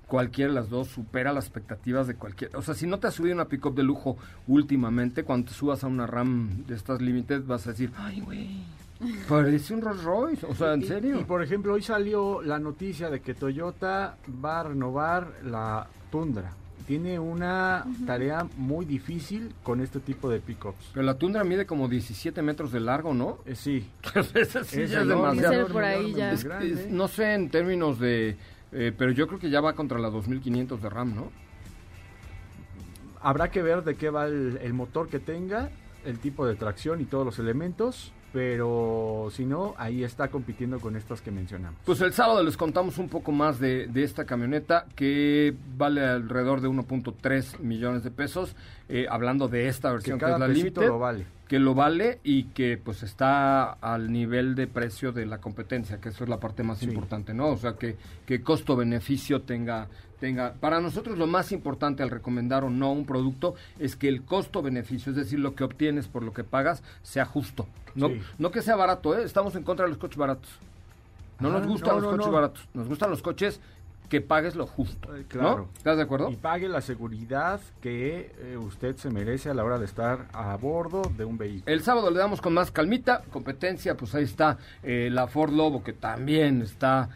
cualquiera 0.07 0.49
de 0.49 0.55
las 0.55 0.69
dos 0.69 0.87
supera 0.87 1.33
las 1.33 1.45
expectativas 1.45 2.07
de 2.07 2.15
cualquier. 2.15 2.55
O 2.55 2.61
sea, 2.61 2.73
si 2.73 2.87
no 2.87 2.99
te 2.99 3.07
has 3.07 3.15
subido 3.15 3.35
una 3.35 3.45
pick-up 3.45 3.75
de 3.75 3.83
lujo 3.83 4.17
últimamente, 4.47 5.23
cuando 5.23 5.49
te 5.49 5.53
subas 5.53 5.83
a 5.83 5.87
una 5.87 6.07
Ram 6.07 6.65
de 6.67 6.75
estas 6.75 7.01
Limited, 7.01 7.43
vas 7.43 7.67
a 7.67 7.71
decir, 7.71 7.91
ay, 7.97 8.21
güey, 8.21 8.63
parece 9.27 9.73
un 9.73 9.81
Rolls 9.81 10.03
Royce. 10.03 10.45
O 10.45 10.55
sea, 10.55 10.73
¿en 10.73 10.81
Y- 10.81 10.85
serio? 10.88 11.19
Y, 11.19 11.23
por 11.23 11.41
ejemplo, 11.43 11.73
hoy 11.73 11.81
salió 11.81 12.41
la 12.41 12.59
noticia 12.59 13.09
de 13.09 13.21
que 13.21 13.33
Toyota 13.33 14.17
va 14.43 14.59
a 14.62 14.63
renovar 14.63 15.31
la 15.43 15.88
Tundra. 16.12 16.51
Tiene 16.88 17.19
una 17.19 17.85
tarea 18.07 18.47
muy 18.57 18.83
difícil 18.83 19.53
con 19.62 19.79
este 19.79 19.99
tipo 19.99 20.27
de 20.27 20.39
pickups. 20.39 20.89
Pero 20.91 21.05
la 21.05 21.13
tundra 21.19 21.43
mide 21.43 21.67
como 21.67 21.88
17 21.88 22.41
metros 22.41 22.71
de 22.71 22.79
largo, 22.79 23.13
¿no? 23.13 23.38
Eh, 23.45 23.53
sí, 23.53 23.88
Esa 24.33 24.63
sí 24.63 24.81
Es 24.81 24.89
ya 24.89 24.97
es 25.01 25.03
enorme, 25.05 25.39
demasiado. 25.39 25.67
Por 25.67 25.83
ahí 25.83 25.99
enorme, 25.99 26.17
ya. 26.17 26.25
muy 26.27 26.33
Es- 26.35 26.43
grande. 26.43 26.71
es- 26.73 26.89
no 26.89 27.07
sé 27.07 27.35
en 27.35 27.49
términos 27.51 27.99
de... 27.99 28.38
eh, 28.71 28.91
pero 28.97 29.12
yo 29.12 29.27
creo 29.27 29.39
que 29.39 29.51
ya 29.51 29.62
va 29.62 29.73
contra 29.73 29.99
la 29.99 30.09
2500 30.09 30.81
de 30.81 30.89
RAM, 30.89 31.13
¿no? 31.15 31.31
Habrá 33.21 33.51
que 33.51 33.62
ver 33.62 33.83
de 33.83 33.95
qué 33.95 34.09
va 34.09 34.25
el, 34.25 34.57
el 34.62 34.73
motor 34.73 35.09
que 35.09 35.19
tenga, 35.19 35.69
el 36.05 36.17
tipo 36.19 36.47
de 36.47 36.55
tracción 36.55 37.01
y 37.01 37.05
todos 37.05 37.23
los 37.25 37.38
elementos, 37.38 38.13
pero 38.31 39.29
si 39.31 39.45
no, 39.45 39.73
ahí 39.77 40.03
está 40.03 40.27
compitiendo 40.29 40.79
con 40.79 40.95
estas 40.95 41.21
que 41.21 41.31
mencionamos. 41.31 41.79
Pues 41.85 42.01
el 42.01 42.13
sábado 42.13 42.43
les 42.43 42.57
contamos 42.57 42.97
un 42.97 43.09
poco 43.09 43.31
más 43.31 43.59
de, 43.59 43.87
de 43.87 44.03
esta 44.03 44.25
camioneta 44.25 44.85
que 44.95 45.53
vale 45.77 46.01
alrededor 46.05 46.61
de 46.61 46.69
1.3 46.69 47.59
millones 47.59 48.03
de 48.03 48.11
pesos, 48.11 48.55
eh, 48.87 49.05
hablando 49.09 49.47
de 49.47 49.67
esta 49.67 49.89
que 49.89 49.93
versión 49.93 50.17
que, 50.19 50.25
cada 50.25 50.35
es 50.35 50.39
la 50.41 50.47
Limited, 50.47 50.87
lo 50.87 50.99
vale. 50.99 51.25
que 51.47 51.59
lo 51.59 51.73
vale 51.73 52.19
y 52.23 52.43
que 52.45 52.77
pues 52.77 53.03
está 53.03 53.71
al 53.73 54.11
nivel 54.11 54.55
de 54.55 54.67
precio 54.67 55.11
de 55.11 55.25
la 55.25 55.39
competencia, 55.39 55.99
que 55.99 56.09
eso 56.09 56.23
es 56.23 56.29
la 56.29 56.39
parte 56.39 56.63
más 56.63 56.79
Sí. 56.79 56.85
importante, 56.85 57.33
¿no? 57.33 57.49
O 57.49 57.57
sea, 57.57 57.73
que, 57.73 57.95
que 58.25 58.41
costo-beneficio 58.41 59.41
tenga, 59.41 59.87
tenga... 60.19 60.53
Para 60.53 60.79
nosotros 60.82 61.17
lo 61.17 61.27
más 61.27 61.51
importante 61.51 62.03
al 62.03 62.10
recomendar 62.10 62.63
o 62.63 62.69
no 62.69 62.91
un 62.91 63.05
producto 63.05 63.55
es 63.79 63.95
que 63.95 64.08
el 64.08 64.23
costo-beneficio, 64.23 65.12
es 65.12 65.15
decir, 65.15 65.39
lo 65.39 65.55
que 65.55 65.63
obtienes 65.63 66.08
por 66.08 66.23
lo 66.23 66.34
que 66.34 66.43
pagas, 66.43 66.84
sea 67.03 67.25
justo. 67.25 67.67
No, 67.95 68.08
Sí. 68.10 68.21
no 68.38 68.51
que 68.51 68.62
sea 68.62 68.75
barato, 68.75 69.17
¿eh? 69.17 69.23
Estamos 69.23 69.55
en 69.55 69.63
contra 69.63 69.86
de 69.86 69.89
los 69.89 69.97
coches 69.97 70.17
baratos. 70.17 70.49
No 71.39 71.49
Ah, 71.49 71.53
nos 71.53 71.67
gustan 71.67 71.89
no, 71.95 72.01
los 72.01 72.03
no, 72.03 72.12
coches 72.12 72.25
no. 72.27 72.32
baratos, 72.34 72.67
nos 72.73 72.88
gustan 72.88 73.10
los 73.10 73.21
coches 73.21 73.60
que 74.10 74.21
pagues 74.21 74.55
lo 74.55 74.65
justo. 74.65 75.15
Eh, 75.15 75.23
claro. 75.27 75.69
¿Estás 75.77 75.95
de 75.97 76.03
acuerdo? 76.03 76.32
Y 76.32 76.36
pague 76.36 76.67
la 76.67 76.82
seguridad 76.82 77.62
que 77.79 78.34
eh, 78.39 78.58
usted 78.58 78.95
se 78.97 79.12
merece 79.12 79.49
a 79.51 79.53
la 79.53 79.63
hora 79.63 79.77
de 79.77 79.86
estar 79.86 80.25
a 80.34 80.55
bordo 80.58 81.03
de 81.15 81.25
un 81.25 81.38
vehículo. 81.38 81.71
El 81.71 81.84
sábado 81.84 82.10
le 82.10 82.17
damos 82.17 82.41
con 82.41 82.53
más 82.55 82.71
calmita, 82.71 83.21
competencia, 83.32 83.95
pues 83.95 84.15
ahí 84.15 84.23
está 84.23 84.58
eh, 84.82 85.10
la 85.12 85.27
Ford 85.27 85.53
Lobo 85.53 85.84
que 85.84 85.93
también 85.93 86.63
está 86.63 87.10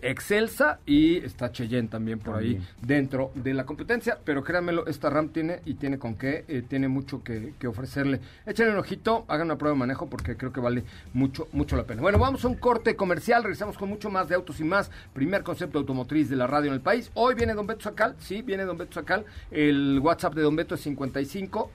excelsa 0.00 0.78
y 0.86 1.18
está 1.18 1.50
Cheyenne 1.50 1.88
también 1.88 2.18
por 2.18 2.36
ahí 2.36 2.60
dentro 2.80 3.30
de 3.34 3.54
la 3.54 3.64
competencia, 3.64 4.18
pero 4.24 4.44
créanmelo, 4.44 4.86
esta 4.86 5.10
RAM 5.10 5.30
tiene 5.30 5.60
y 5.64 5.74
tiene 5.74 5.98
con 5.98 6.14
qué, 6.14 6.44
eh, 6.48 6.62
tiene 6.66 6.88
mucho 6.88 7.22
que, 7.22 7.54
que 7.58 7.66
ofrecerle. 7.66 8.20
Échenle 8.46 8.72
un 8.72 8.78
ojito, 8.78 9.24
hagan 9.28 9.46
una 9.46 9.58
prueba 9.58 9.74
de 9.74 9.80
manejo 9.80 10.08
porque 10.08 10.36
creo 10.36 10.52
que 10.52 10.60
vale 10.60 10.84
mucho, 11.12 11.48
mucho 11.52 11.76
la 11.76 11.84
pena. 11.84 12.02
Bueno, 12.02 12.18
vamos 12.18 12.44
a 12.44 12.48
un 12.48 12.54
corte 12.54 12.96
comercial, 12.96 13.42
regresamos 13.42 13.76
con 13.76 13.88
mucho 13.88 14.10
más 14.10 14.28
de 14.28 14.34
autos 14.34 14.60
y 14.60 14.64
más, 14.64 14.90
primer 15.12 15.42
concepto 15.42 15.78
automotriz 15.78 16.28
de 16.28 16.36
la 16.36 16.46
radio 16.46 16.68
en 16.68 16.74
el 16.74 16.80
país. 16.80 17.10
Hoy 17.14 17.34
viene 17.34 17.54
Don 17.54 17.66
Beto 17.66 17.82
Sacal, 17.82 18.14
sí, 18.18 18.42
viene 18.42 18.64
Don 18.64 18.78
Beto 18.78 18.94
Sacal, 18.94 19.24
el 19.50 20.00
WhatsApp 20.00 20.34
de 20.34 20.42
Don 20.42 20.56
Beto 20.56 20.74
es 20.74 20.80
55 20.82 21.70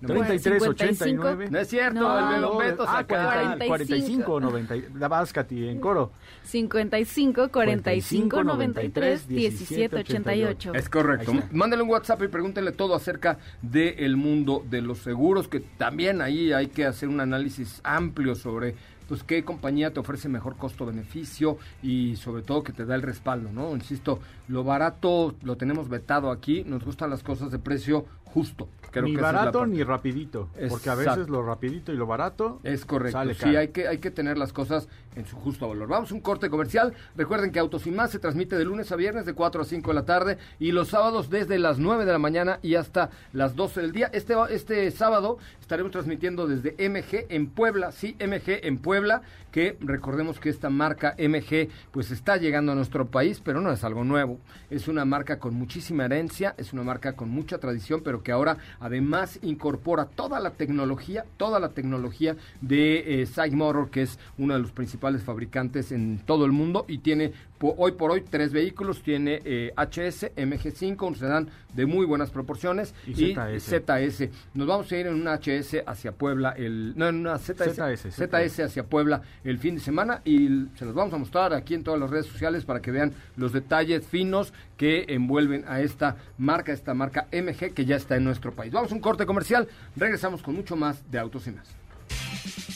33, 0.00 0.62
55. 0.62 0.68
89. 0.70 1.48
No 1.50 1.58
es 1.58 1.68
cierto, 1.68 2.00
No. 2.00 2.18
el 2.18 2.34
de 2.34 2.40
No, 2.40 2.56
Beto 2.58 2.82
ah, 2.86 2.98
Sacal. 2.98 3.56
40, 3.58 3.66
45 3.66 4.32
o 4.32 4.40
90. 4.40 4.74
La 4.98 5.08
vas, 5.08 5.32
Katy, 5.32 5.68
en 5.68 5.80
coro. 5.80 6.12
55 6.44 7.48
45 7.50 8.44
93 8.44 9.28
17 9.28 9.96
88. 9.96 10.74
Es 10.74 10.88
correcto. 10.88 11.32
Mándale 11.52 11.82
un 11.82 11.90
WhatsApp 11.90 12.22
y 12.22 12.28
pregúntenle 12.28 12.72
todo 12.72 12.94
acerca 12.94 13.38
del 13.62 14.16
mundo 14.16 14.62
de 14.68 14.82
los 14.82 14.98
seguros, 14.98 15.48
que 15.48 15.60
también 15.60 16.20
ahí 16.20 16.52
hay 16.52 16.66
que 16.68 16.84
hacer 16.84 17.08
un 17.08 17.20
análisis 17.20 17.80
amplio 17.84 18.34
sobre 18.34 18.74
pues 19.08 19.22
qué 19.22 19.44
compañía 19.44 19.92
te 19.92 20.00
ofrece 20.00 20.28
mejor 20.28 20.56
costo-beneficio 20.56 21.58
y 21.82 22.16
sobre 22.16 22.42
todo 22.42 22.64
que 22.64 22.72
te 22.72 22.84
da 22.84 22.96
el 22.96 23.02
respaldo, 23.02 23.50
¿no? 23.52 23.72
Insisto, 23.72 24.18
lo 24.48 24.64
barato 24.64 25.34
lo 25.42 25.56
tenemos 25.56 25.88
vetado 25.88 26.30
aquí, 26.30 26.64
nos 26.64 26.84
gustan 26.84 27.10
las 27.10 27.22
cosas 27.22 27.52
de 27.52 27.58
precio 27.60 28.04
justo. 28.26 28.68
Creo 28.90 29.04
ni 29.04 29.14
que 29.14 29.20
barato 29.20 29.66
ni 29.66 29.82
rapidito. 29.82 30.48
Porque 30.68 30.88
a 30.90 30.94
veces 30.94 31.28
lo 31.28 31.42
rapidito 31.42 31.92
y 31.92 31.96
lo 31.96 32.06
barato 32.06 32.60
Es 32.62 32.84
correcto. 32.84 33.18
sale 33.18 33.34
sí, 33.34 33.40
caro. 33.40 33.58
hay 33.58 33.68
que, 33.68 33.88
hay 33.88 33.98
que 33.98 34.10
tener 34.10 34.38
las 34.38 34.52
cosas 34.52 34.88
en 35.16 35.26
su 35.26 35.36
justo 35.36 35.68
valor. 35.68 35.88
Vamos 35.88 36.12
un 36.12 36.20
corte 36.20 36.48
comercial. 36.48 36.92
Recuerden 37.16 37.50
que 37.50 37.58
Autos 37.58 37.86
y 37.86 37.90
Más 37.90 38.10
se 38.10 38.18
transmite 38.18 38.56
de 38.56 38.64
lunes 38.64 38.92
a 38.92 38.96
viernes 38.96 39.26
de 39.26 39.32
4 39.32 39.62
a 39.62 39.64
5 39.64 39.90
de 39.90 39.94
la 39.94 40.04
tarde 40.04 40.38
y 40.60 40.72
los 40.72 40.88
sábados 40.88 41.30
desde 41.30 41.58
las 41.58 41.78
9 41.78 42.04
de 42.04 42.12
la 42.12 42.18
mañana 42.18 42.60
y 42.62 42.74
hasta 42.74 43.10
las 43.32 43.56
12 43.56 43.80
del 43.80 43.92
día. 43.92 44.10
Este, 44.12 44.34
este 44.50 44.90
sábado 44.90 45.38
estaremos 45.60 45.90
transmitiendo 45.90 46.46
desde 46.46 46.76
MG 46.88 47.26
en 47.30 47.48
Puebla. 47.48 47.92
Sí, 47.92 48.16
MG 48.20 48.64
en 48.66 48.78
Puebla, 48.78 49.22
que 49.50 49.76
recordemos 49.80 50.38
que 50.38 50.50
esta 50.50 50.70
marca 50.70 51.14
MG 51.18 51.68
pues 51.90 52.10
está 52.10 52.36
llegando 52.36 52.72
a 52.72 52.74
nuestro 52.74 53.06
país, 53.06 53.40
pero 53.42 53.60
no 53.60 53.72
es 53.72 53.84
algo 53.84 54.04
nuevo. 54.04 54.38
Es 54.70 54.86
una 54.86 55.04
marca 55.04 55.38
con 55.38 55.54
muchísima 55.54 56.04
herencia, 56.04 56.54
es 56.58 56.72
una 56.72 56.82
marca 56.82 57.14
con 57.14 57.30
mucha 57.30 57.58
tradición, 57.58 58.02
pero 58.04 58.22
que 58.22 58.32
ahora 58.32 58.58
además 58.80 59.38
incorpora 59.42 60.04
toda 60.04 60.40
la 60.40 60.50
tecnología, 60.50 61.24
toda 61.38 61.58
la 61.58 61.70
tecnología 61.70 62.36
de 62.60 63.22
eh, 63.22 63.50
Motor, 63.52 63.90
que 63.90 64.02
es 64.02 64.18
uno 64.36 64.54
de 64.54 64.60
los 64.60 64.72
principales 64.72 65.05
fabricantes 65.22 65.92
en 65.92 66.18
todo 66.24 66.44
el 66.44 66.52
mundo 66.52 66.84
y 66.88 66.98
tiene 66.98 67.32
po- 67.58 67.74
hoy 67.78 67.92
por 67.92 68.10
hoy 68.10 68.22
tres 68.28 68.52
vehículos, 68.52 69.02
tiene 69.02 69.40
eh, 69.44 69.72
HS, 69.76 70.32
MG5, 70.36 71.06
un 71.06 71.14
sedán 71.16 71.48
de 71.74 71.86
muy 71.86 72.06
buenas 72.06 72.30
proporciones 72.30 72.94
Y 73.06 73.24
y, 73.32 73.34
ZS. 73.34 73.82
ZS. 73.86 74.28
Nos 74.54 74.66
vamos 74.66 74.90
a 74.90 74.96
ir 74.96 75.06
en 75.06 75.14
una 75.14 75.34
HS 75.38 75.82
hacia 75.86 76.12
Puebla, 76.12 76.50
el, 76.56 76.94
no, 76.96 77.08
en 77.08 77.16
una 77.16 77.38
ZS, 77.38 77.74
ZS, 77.76 78.14
ZS 78.14 78.60
hacia 78.60 78.84
Puebla 78.84 79.22
el 79.44 79.58
fin 79.58 79.74
de 79.76 79.80
semana 79.80 80.22
y 80.24 80.66
se 80.76 80.84
los 80.84 80.94
vamos 80.94 81.14
a 81.14 81.18
mostrar 81.18 81.52
aquí 81.54 81.74
en 81.74 81.82
todas 81.84 82.00
las 82.00 82.10
redes 82.10 82.26
sociales 82.26 82.64
para 82.64 82.80
que 82.80 82.90
vean 82.90 83.12
los 83.36 83.52
detalles 83.52 84.06
finos 84.06 84.52
que 84.76 85.04
envuelven 85.08 85.64
a 85.68 85.80
esta 85.80 86.16
marca, 86.38 86.72
esta 86.72 86.94
marca 86.94 87.26
MG 87.32 87.72
que 87.74 87.84
ya 87.84 87.96
está 87.96 88.16
en 88.16 88.24
nuestro 88.24 88.52
país. 88.52 88.72
Vamos 88.72 88.92
a 88.92 88.94
un 88.94 89.00
corte 89.00 89.24
comercial, 89.26 89.68
regresamos 89.96 90.42
con 90.42 90.54
mucho 90.54 90.76
más 90.76 91.10
de 91.10 91.18
Autos 91.18 91.46
y 91.46 91.50
Más. 91.52 91.68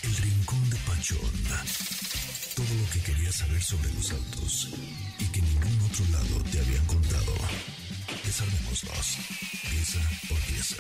El 0.03 0.17
Rincón 0.17 0.71
de 0.71 0.77
Pachón. 0.87 1.40
Todo 2.71 2.83
lo 2.83 2.91
que 2.91 3.01
querías 3.01 3.35
saber 3.35 3.61
sobre 3.61 3.93
los 3.95 4.13
autos 4.13 4.69
y 5.19 5.25
que 5.25 5.43
ningún 5.43 5.91
otro 5.91 6.05
lado 6.13 6.41
te 6.53 6.61
habían 6.61 6.87
contado. 6.87 7.35
Desarmémoslos. 8.25 9.17
Pieza 9.69 9.99
por 10.29 10.39
pieza. 10.43 10.77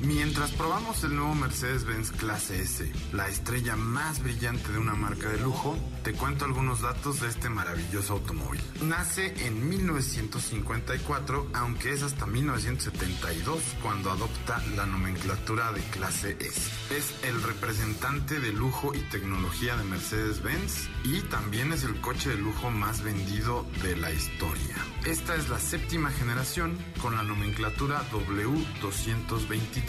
Mientras 0.00 0.52
probamos 0.52 1.02
el 1.02 1.16
nuevo 1.16 1.34
Mercedes-Benz 1.34 2.12
Clase 2.12 2.62
S, 2.62 2.92
la 3.12 3.26
estrella 3.26 3.74
más 3.74 4.22
brillante 4.22 4.70
de 4.70 4.78
una 4.78 4.94
marca 4.94 5.28
de 5.28 5.40
lujo, 5.40 5.76
te 6.04 6.12
cuento 6.12 6.44
algunos 6.44 6.82
datos 6.82 7.20
de 7.20 7.26
este 7.26 7.48
maravilloso 7.48 8.12
automóvil. 8.12 8.60
Nace 8.82 9.34
en 9.44 9.68
1954, 9.68 11.48
aunque 11.52 11.92
es 11.92 12.04
hasta 12.04 12.26
1972 12.26 13.60
cuando 13.82 14.12
adopta 14.12 14.62
la 14.76 14.86
nomenclatura 14.86 15.72
de 15.72 15.80
Clase 15.90 16.36
S. 16.38 16.70
Es 16.94 17.12
el 17.24 17.42
representante 17.42 18.38
de 18.38 18.52
lujo 18.52 18.94
y 18.94 19.00
tecnología 19.10 19.76
de 19.76 19.82
Mercedes-Benz 19.82 20.88
y 21.02 21.22
también 21.22 21.72
es 21.72 21.82
el 21.82 22.00
coche 22.00 22.30
de 22.30 22.36
lujo 22.36 22.70
más 22.70 23.02
vendido 23.02 23.66
de 23.82 23.96
la 23.96 24.12
historia. 24.12 24.76
Esta 25.04 25.34
es 25.34 25.48
la 25.48 25.58
séptima 25.58 26.10
generación 26.10 26.78
con 27.02 27.16
la 27.16 27.24
nomenclatura 27.24 28.08
W223. 28.12 29.87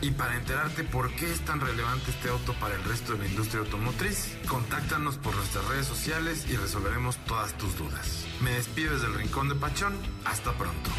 Y 0.00 0.10
para 0.12 0.36
enterarte 0.36 0.84
por 0.84 1.14
qué 1.14 1.32
es 1.32 1.40
tan 1.44 1.60
relevante 1.60 2.10
este 2.10 2.28
auto 2.28 2.54
para 2.60 2.74
el 2.74 2.84
resto 2.84 3.12
de 3.12 3.20
la 3.20 3.26
industria 3.26 3.60
automotriz, 3.60 4.36
contáctanos 4.48 5.16
por 5.16 5.34
nuestras 5.34 5.64
redes 5.66 5.86
sociales 5.86 6.46
y 6.48 6.56
resolveremos 6.56 7.16
todas 7.26 7.52
tus 7.58 7.76
dudas. 7.76 8.24
Me 8.40 8.50
despido 8.52 8.94
desde 8.94 9.06
el 9.06 9.14
Rincón 9.14 9.48
de 9.48 9.54
Pachón. 9.54 9.94
Hasta 10.24 10.52
pronto. 10.52 10.90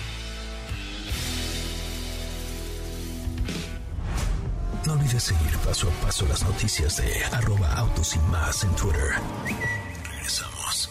No 4.86 4.94
olvides 4.94 5.24
seguir 5.24 5.58
paso 5.58 5.90
a 5.90 6.06
paso 6.06 6.26
las 6.28 6.44
noticias 6.44 6.98
de 6.98 7.24
arroba 7.26 7.74
autos 7.74 8.16
y 8.16 8.20
más 8.32 8.64
en 8.64 8.76
Twitter. 8.76 9.14
Regresamos. 10.10 10.90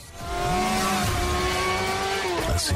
¿Así? 2.55 2.75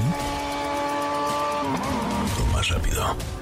O 2.40 2.52
más 2.52 2.68
rápido. 2.68 3.41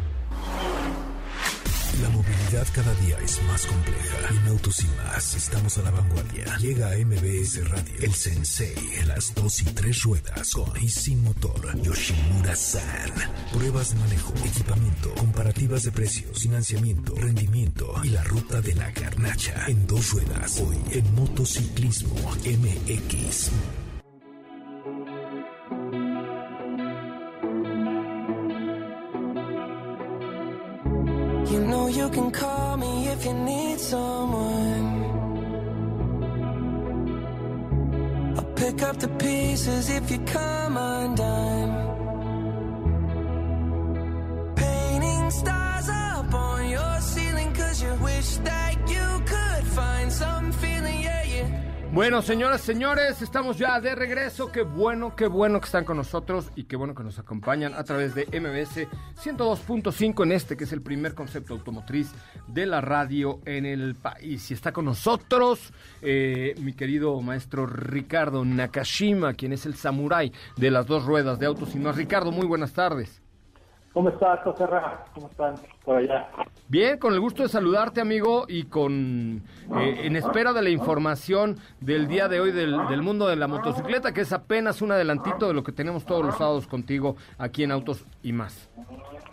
Cada 2.51 2.93
día 2.95 3.17
es 3.23 3.41
más 3.43 3.65
compleja. 3.65 4.27
En 4.29 4.47
Autos 4.49 4.83
y 4.83 4.87
más 4.97 5.35
estamos 5.35 5.77
a 5.77 5.83
la 5.83 5.91
vanguardia. 5.91 6.57
Llega 6.57 6.91
a 6.91 6.97
MBS 6.97 7.69
Radio 7.69 7.93
el 8.01 8.13
Sensei 8.13 8.75
en 8.99 9.07
las 9.07 9.33
dos 9.33 9.61
y 9.61 9.65
tres 9.65 10.03
ruedas 10.03 10.51
con 10.51 10.69
y 10.81 10.89
sin 10.89 11.23
motor 11.23 11.81
Yoshimura 11.81 12.53
San. 12.53 13.09
Pruebas 13.53 13.93
de 13.93 13.99
manejo, 13.99 14.33
equipamiento, 14.45 15.13
comparativas 15.15 15.83
de 15.83 15.91
precios, 15.93 16.39
financiamiento, 16.39 17.15
rendimiento 17.15 17.93
y 18.03 18.09
la 18.09 18.23
ruta 18.25 18.59
de 18.59 18.75
la 18.75 18.91
garnacha 18.91 19.67
en 19.67 19.87
dos 19.87 20.11
ruedas. 20.11 20.59
Hoy 20.59 20.77
en 20.91 21.15
Motociclismo 21.15 22.15
MX. 22.43 23.49
Can 32.11 32.29
call 32.31 32.77
me 32.77 33.07
if 33.07 33.25
you 33.25 33.33
need 33.33 33.79
someone. 33.79 34.87
I'll 38.37 38.53
pick 38.55 38.81
up 38.81 38.97
the 38.97 39.07
pieces 39.07 39.89
if 39.89 40.11
you 40.11 40.19
come 40.19 40.77
undone. 40.77 41.50
Bueno, 51.93 52.21
señoras, 52.21 52.61
señores, 52.61 53.21
estamos 53.21 53.57
ya 53.57 53.81
de 53.81 53.93
regreso. 53.95 54.49
Qué 54.49 54.61
bueno, 54.61 55.13
qué 55.13 55.27
bueno 55.27 55.59
que 55.59 55.65
están 55.65 55.83
con 55.83 55.97
nosotros 55.97 56.49
y 56.55 56.63
qué 56.63 56.77
bueno 56.77 56.95
que 56.95 57.03
nos 57.03 57.19
acompañan 57.19 57.73
a 57.73 57.83
través 57.83 58.15
de 58.15 58.27
MBS 58.27 58.87
102.5 59.21 60.23
en 60.23 60.31
este, 60.31 60.55
que 60.55 60.63
es 60.63 60.71
el 60.71 60.81
primer 60.81 61.13
concepto 61.13 61.53
automotriz 61.53 62.13
de 62.47 62.65
la 62.65 62.79
radio 62.79 63.41
en 63.43 63.65
el 63.65 63.95
país. 63.95 64.49
Y 64.51 64.53
está 64.53 64.71
con 64.71 64.85
nosotros 64.85 65.73
eh, 66.01 66.55
mi 66.61 66.71
querido 66.71 67.19
maestro 67.19 67.65
Ricardo 67.65 68.45
Nakashima, 68.45 69.33
quien 69.33 69.51
es 69.51 69.65
el 69.65 69.75
samurái 69.75 70.31
de 70.55 70.71
las 70.71 70.87
dos 70.87 71.03
ruedas 71.03 71.39
de 71.39 71.45
autos 71.45 71.75
y 71.75 71.79
más. 71.79 71.97
Ricardo, 71.97 72.31
muy 72.31 72.47
buenas 72.47 72.71
tardes. 72.71 73.21
¿Cómo 73.93 74.07
estás, 74.07 74.39
José 74.43 74.65
Ra? 74.67 75.03
¿Cómo 75.13 75.27
están 75.27 75.55
por 75.83 75.97
allá? 75.97 76.29
Bien, 76.69 76.97
con 76.97 77.13
el 77.13 77.19
gusto 77.19 77.43
de 77.43 77.49
saludarte, 77.49 77.99
amigo, 77.99 78.45
y 78.47 78.63
con 78.63 79.41
eh, 79.77 80.01
en 80.03 80.15
espera 80.15 80.53
de 80.53 80.61
la 80.61 80.69
información 80.69 81.57
del 81.81 82.07
día 82.07 82.29
de 82.29 82.39
hoy 82.39 82.53
del, 82.53 82.87
del 82.87 83.01
mundo 83.01 83.27
de 83.27 83.35
la 83.35 83.49
motocicleta, 83.49 84.13
que 84.13 84.21
es 84.21 84.31
apenas 84.31 84.81
un 84.81 84.93
adelantito 84.93 85.49
de 85.49 85.53
lo 85.53 85.63
que 85.63 85.73
tenemos 85.73 86.05
todos 86.05 86.25
los 86.25 86.37
sábados 86.37 86.67
contigo 86.67 87.17
aquí 87.37 87.63
en 87.63 87.71
Autos 87.71 88.05
y 88.23 88.31
más. 88.31 88.69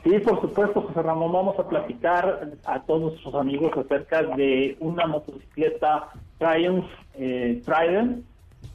Sí, 0.03 0.19
por 0.19 0.41
supuesto, 0.41 0.83
José 0.83 1.03
Ramón. 1.03 1.31
Vamos 1.31 1.57
a 1.57 1.69
platicar 1.69 2.51
a 2.65 2.83
todos 2.83 3.13
nuestros 3.13 3.35
amigos 3.37 3.71
acerca 3.77 4.25
de 4.25 4.77
una 4.81 5.07
motocicleta 5.07 6.09
Triumph 6.39 6.87
eh, 7.15 7.63
Trident. 7.65 8.25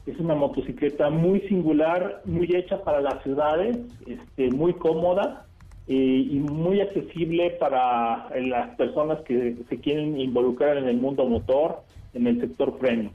Es 0.06 0.18
una 0.18 0.34
motocicleta 0.34 1.10
muy 1.10 1.40
singular, 1.42 2.22
muy 2.24 2.48
hecha 2.56 2.82
para 2.82 3.02
las 3.02 3.22
ciudades, 3.22 3.76
este, 4.06 4.50
muy 4.50 4.72
cómoda 4.74 5.44
eh, 5.86 6.28
y 6.30 6.38
muy 6.38 6.80
accesible 6.80 7.50
para 7.60 8.28
eh, 8.34 8.42
las 8.42 8.74
personas 8.76 9.20
que 9.26 9.56
se 9.68 9.80
quieren 9.80 10.18
involucrar 10.18 10.78
en 10.78 10.88
el 10.88 10.96
mundo 10.96 11.26
motor, 11.26 11.82
en 12.14 12.26
el 12.26 12.40
sector 12.40 12.78
premium. 12.78 13.12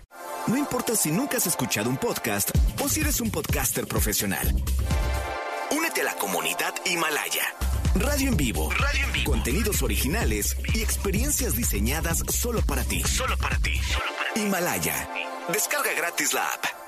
No 0.48 0.58
importa 0.58 0.96
si 0.96 1.12
nunca 1.12 1.38
has 1.38 1.48
escuchado 1.48 1.90
un 1.90 1.98
podcast 1.98 2.52
o 2.84 2.88
si 2.88 3.02
eres 3.02 3.22
un 3.22 3.32
podcaster 3.32 3.88
profesional. 3.88 4.48
Únete 5.76 6.02
a 6.02 6.06
la 6.06 6.14
comunidad 6.16 6.74
Himalaya. 6.86 7.44
Radio 7.96 8.30
en 8.30 8.38
vivo. 8.38 8.70
Radio 8.72 9.06
en 9.06 9.14
vivo. 9.14 9.32
Contenidos 9.32 9.82
originales 9.82 10.56
y 10.76 10.82
experiencias 10.82 11.56
diseñadas 11.56 12.20
solo 12.30 12.62
para 12.62 12.84
ti. 12.84 13.02
Solo 13.02 13.36
para 13.38 13.58
ti. 13.58 13.74
Himalaya. 14.36 15.10
Descarga 15.52 15.92
gratis 15.98 16.34
la 16.34 16.44
app. 16.44 16.79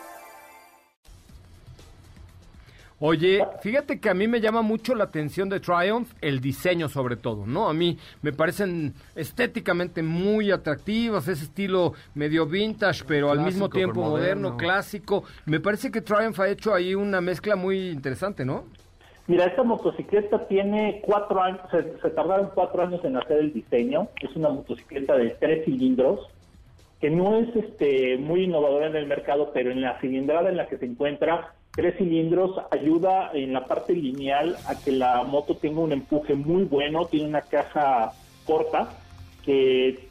Oye, 3.04 3.44
fíjate 3.62 4.00
que 4.00 4.12
a 4.12 4.14
mí 4.14 4.28
me 4.28 4.40
llama 4.40 4.62
mucho 4.62 4.94
la 4.94 5.06
atención 5.06 5.50
de 5.50 5.60
Triumph 5.60 6.12
el 6.22 6.40
diseño 6.40 6.88
sobre 6.88 7.16
todo, 7.16 7.48
¿no? 7.48 7.68
A 7.68 7.74
mí 7.74 7.98
me 8.22 8.32
parecen 8.32 8.94
estéticamente 9.16 10.04
muy 10.04 10.52
atractivas, 10.52 11.28
ese 11.28 11.46
estilo 11.46 11.94
medio 12.14 12.46
vintage, 12.46 13.04
pero 13.08 13.32
al 13.32 13.40
mismo 13.40 13.70
tiempo 13.70 14.02
moderno, 14.02 14.50
moderno. 14.50 14.58
clásico. 14.58 15.24
Me 15.48 15.60
parece 15.60 15.90
que 15.90 16.02
Triumph 16.02 16.40
ha 16.40 16.48
hecho 16.48 16.76
ahí 16.76 16.94
una 16.94 17.22
mezcla 17.22 17.56
muy 17.56 17.90
interesante, 17.90 18.46
¿no? 18.46 18.66
Mira, 19.26 19.46
esta 19.46 19.64
motocicleta 19.64 20.48
tiene 20.48 21.02
cuatro 21.04 21.42
años, 21.42 21.62
se, 21.72 22.00
se 22.00 22.10
tardaron 22.12 22.52
cuatro 22.54 22.84
años 22.84 23.04
en 23.04 23.18
hacer 23.18 23.40
el 23.40 23.52
diseño. 23.52 24.10
Es 24.22 24.36
una 24.36 24.50
motocicleta 24.50 25.18
de 25.18 25.32
tres 25.40 25.66
cilindros 25.66 26.20
que 27.00 27.10
no 27.10 27.36
es 27.36 27.56
este 27.56 28.18
muy 28.20 28.44
innovadora 28.44 28.86
en 28.86 28.96
el 28.96 29.08
mercado, 29.08 29.50
pero 29.56 29.72
en 29.72 29.82
la 29.82 30.00
cilindrada 30.00 30.50
en 30.50 30.58
la 30.58 30.68
que 30.68 30.78
se 30.78 30.86
encuentra, 30.86 31.56
tres 31.72 31.98
cilindros 31.98 32.60
ayuda 32.70 33.32
en 33.34 33.54
la 33.54 33.66
parte 33.66 33.94
lineal 33.94 34.58
a 34.68 34.76
que 34.76 34.92
la 34.92 35.24
moto 35.24 35.56
tenga 35.56 35.80
un 35.80 35.92
empuje 35.92 36.36
muy 36.36 36.64
bueno, 36.64 37.06
tiene 37.06 37.28
una 37.28 37.42
caja 37.42 38.12
corta 38.46 38.90
que 39.46 40.10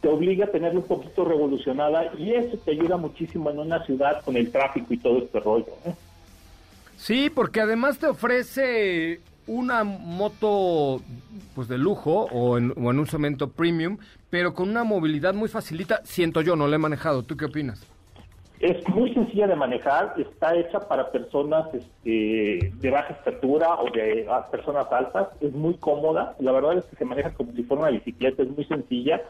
te 0.00 0.08
obliga 0.08 0.46
a 0.46 0.50
tenerla 0.50 0.80
un 0.80 0.86
poquito 0.86 1.24
revolucionada 1.24 2.12
y 2.18 2.32
eso 2.32 2.56
te 2.58 2.72
ayuda 2.72 2.96
muchísimo 2.96 3.50
en 3.50 3.58
una 3.58 3.84
ciudad 3.84 4.24
con 4.24 4.36
el 4.36 4.50
tráfico 4.50 4.92
y 4.94 4.98
todo 4.98 5.18
este 5.18 5.38
rollo. 5.38 5.68
¿eh? 5.84 5.94
Sí, 6.96 7.30
porque 7.30 7.60
además 7.60 7.98
te 7.98 8.06
ofrece 8.06 9.20
una 9.46 9.84
moto 9.84 11.02
pues 11.54 11.68
de 11.68 11.78
lujo 11.78 12.26
o 12.32 12.58
en, 12.58 12.72
o 12.76 12.90
en 12.90 12.98
un 12.98 13.06
cemento 13.06 13.50
premium, 13.50 13.98
pero 14.30 14.54
con 14.54 14.68
una 14.70 14.82
movilidad 14.82 15.34
muy 15.34 15.48
facilita, 15.48 16.00
siento 16.04 16.40
yo, 16.40 16.56
no 16.56 16.66
la 16.66 16.76
he 16.76 16.78
manejado. 16.78 17.22
¿Tú 17.22 17.36
qué 17.36 17.44
opinas? 17.44 17.86
Es 18.60 18.88
muy 18.88 19.12
sencilla 19.12 19.46
de 19.46 19.56
manejar, 19.56 20.14
está 20.16 20.56
hecha 20.56 20.80
para 20.80 21.10
personas 21.10 21.66
este, 21.74 22.72
de 22.74 22.90
baja 22.90 23.12
estatura 23.12 23.74
o 23.74 23.90
de 23.90 24.26
personas 24.50 24.90
altas, 24.90 25.28
es 25.40 25.52
muy 25.52 25.74
cómoda, 25.74 26.34
la 26.38 26.52
verdad 26.52 26.78
es 26.78 26.84
que 26.86 26.96
se 26.96 27.04
maneja 27.04 27.34
como 27.34 27.52
si 27.52 27.62
fuera 27.64 27.82
una 27.82 27.92
bicicleta, 27.92 28.42
es 28.42 28.48
muy 28.48 28.64
sencilla. 28.64 29.20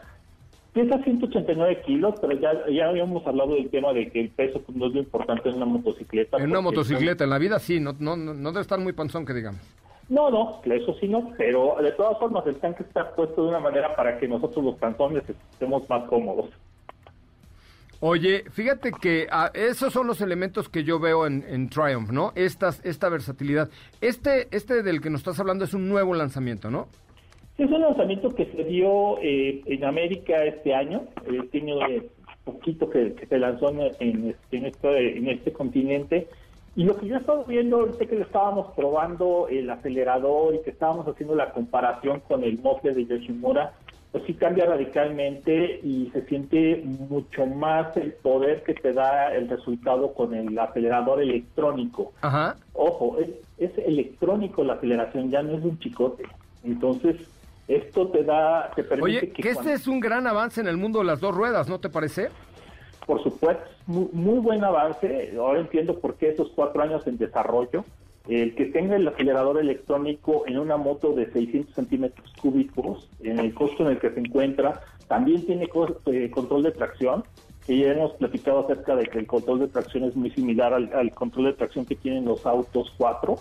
Pesa 0.73 1.03
189 1.03 1.81
kilos, 1.85 2.15
pero 2.21 2.39
ya, 2.39 2.51
ya 2.69 2.87
habíamos 2.87 3.25
hablado 3.25 3.55
del 3.55 3.69
tema 3.69 3.93
de 3.93 4.09
que 4.11 4.21
el 4.21 4.29
peso 4.29 4.61
pues, 4.61 4.77
no 4.77 4.85
es 4.85 4.93
lo 4.93 4.99
importante 4.99 5.49
en 5.49 5.55
una 5.55 5.65
motocicleta. 5.65 6.37
En 6.37 6.51
una 6.51 6.61
motocicleta, 6.61 7.23
en 7.23 7.29
la 7.31 7.39
vida 7.39 7.59
sí, 7.59 7.79
no, 7.79 7.95
no, 7.99 8.15
no 8.15 8.51
debe 8.51 8.61
estar 8.61 8.79
muy 8.79 8.93
panzón 8.93 9.25
que 9.25 9.33
digamos. 9.33 9.61
No, 10.09 10.29
no, 10.29 10.61
eso 10.63 10.95
sí 10.99 11.07
no, 11.07 11.33
pero 11.37 11.75
de 11.81 11.91
todas 11.91 12.17
formas 12.17 12.45
el 12.47 12.55
tanque 12.55 12.83
está 12.83 13.13
puesto 13.13 13.43
de 13.43 13.49
una 13.49 13.59
manera 13.59 13.93
para 13.95 14.17
que 14.17 14.27
nosotros 14.27 14.63
los 14.63 14.77
cantones 14.77 15.23
estemos 15.27 15.89
más 15.89 16.05
cómodos. 16.05 16.49
Oye, 17.99 18.43
fíjate 18.51 18.91
que 18.91 19.27
ah, 19.31 19.49
esos 19.55 19.91
son 19.91 20.05
los 20.05 20.21
elementos 20.21 20.69
que 20.69 20.83
yo 20.83 20.99
veo 20.99 21.25
en, 21.25 21.69
Triumph, 21.69 22.11
¿no? 22.11 22.31
Estas, 22.35 22.85
esta 22.85 23.09
versatilidad. 23.09 23.69
Este, 24.01 24.47
este 24.51 24.83
del 24.83 25.01
que 25.01 25.09
nos 25.09 25.21
estás 25.21 25.39
hablando 25.39 25.65
es 25.65 25.73
un 25.73 25.89
nuevo 25.89 26.13
lanzamiento, 26.13 26.69
¿no? 26.69 26.87
Es 27.57 27.69
un 27.71 27.81
lanzamiento 27.81 28.29
que 28.35 28.45
se 28.45 28.63
dio 28.65 29.17
eh, 29.19 29.63
en 29.65 29.83
América 29.83 30.43
este 30.45 30.75
año, 30.75 31.05
eh, 31.25 31.41
tiene 31.51 31.73
eh, 31.89 32.07
poquito 32.43 32.87
que, 32.87 33.15
se 33.27 33.39
lanzó 33.39 33.69
en, 33.69 33.81
este, 34.29 34.57
en, 34.57 34.65
este, 34.65 35.17
en 35.17 35.53
continente. 35.53 36.27
Y 36.75 36.83
lo 36.83 36.95
que 36.97 37.07
yo 37.07 37.15
he 37.15 37.19
estado 37.19 37.43
viendo 37.45 37.77
ahorita 37.77 38.05
que 38.05 38.21
estábamos 38.21 38.67
probando 38.75 39.47
el 39.49 39.67
acelerador 39.71 40.53
y 40.53 40.61
que 40.61 40.69
estábamos 40.69 41.07
haciendo 41.07 41.33
la 41.33 41.51
comparación 41.51 42.19
con 42.19 42.43
el 42.43 42.59
mofle 42.59 42.93
de 42.93 43.07
Yoshimura, 43.07 43.73
pues 44.17 44.25
sí 44.25 44.33
cambia 44.33 44.65
radicalmente 44.65 45.79
y 45.83 46.09
se 46.11 46.23
siente 46.25 46.81
mucho 46.83 47.45
más 47.45 47.95
el 47.97 48.13
poder 48.13 48.63
que 48.63 48.73
te 48.73 48.91
da 48.91 49.31
el 49.35 49.47
resultado 49.47 50.13
con 50.15 50.33
el 50.33 50.57
acelerador 50.57 51.21
electrónico. 51.21 52.13
Ajá. 52.21 52.55
Ojo, 52.73 53.17
es, 53.19 53.29
es 53.59 53.77
electrónico 53.77 54.63
la 54.63 54.73
aceleración, 54.73 55.29
ya 55.29 55.43
no 55.43 55.55
es 55.55 55.63
un 55.63 55.77
chicote. 55.77 56.23
Entonces, 56.63 57.17
esto 57.67 58.07
te 58.07 58.23
da, 58.23 58.71
te 58.75 58.83
permite 58.83 59.17
Oye, 59.17 59.19
que 59.19 59.33
que 59.33 59.53
cuando- 59.53 59.61
este 59.69 59.73
es 59.73 59.87
un 59.87 59.99
gran 59.99 60.25
avance 60.25 60.61
en 60.61 60.67
el 60.67 60.77
mundo 60.77 60.99
de 60.99 61.05
las 61.05 61.19
dos 61.19 61.35
ruedas, 61.35 61.69
¿no 61.69 61.79
te 61.79 61.89
parece? 61.89 62.29
por 63.05 63.23
supuesto, 63.23 63.63
muy, 63.85 64.09
muy 64.11 64.39
buen 64.39 64.63
avance. 64.65 65.33
Ahora 65.39 65.61
entiendo 65.61 65.97
por 65.99 66.15
qué 66.15 66.29
esos 66.29 66.49
cuatro 66.55 66.81
años 66.81 67.05
en 67.07 67.17
desarrollo. 67.17 67.85
El 68.27 68.55
que 68.55 68.65
tenga 68.65 68.95
el 68.95 69.07
acelerador 69.07 69.59
electrónico 69.59 70.43
en 70.47 70.59
una 70.59 70.77
moto 70.77 71.13
de 71.13 71.31
600 71.31 71.73
centímetros 71.73 72.33
cúbicos, 72.41 73.09
en 73.21 73.39
el 73.39 73.53
costo 73.53 73.83
en 73.83 73.91
el 73.91 73.99
que 73.99 74.11
se 74.11 74.19
encuentra, 74.19 74.81
también 75.07 75.45
tiene 75.45 75.69
eh, 76.07 76.29
control 76.29 76.63
de 76.63 76.71
tracción. 76.71 77.23
Que 77.65 77.77
ya 77.77 77.91
hemos 77.91 78.13
platicado 78.13 78.59
acerca 78.59 78.95
de 78.95 79.07
que 79.07 79.19
el 79.19 79.27
control 79.27 79.59
de 79.59 79.67
tracción 79.67 80.05
es 80.05 80.15
muy 80.15 80.31
similar 80.31 80.73
al, 80.73 80.89
al 80.93 81.11
control 81.11 81.47
de 81.47 81.53
tracción 81.53 81.85
que 81.85 81.95
tienen 81.95 82.23
los 82.23 82.45
autos 82.45 82.93
4. 82.97 83.35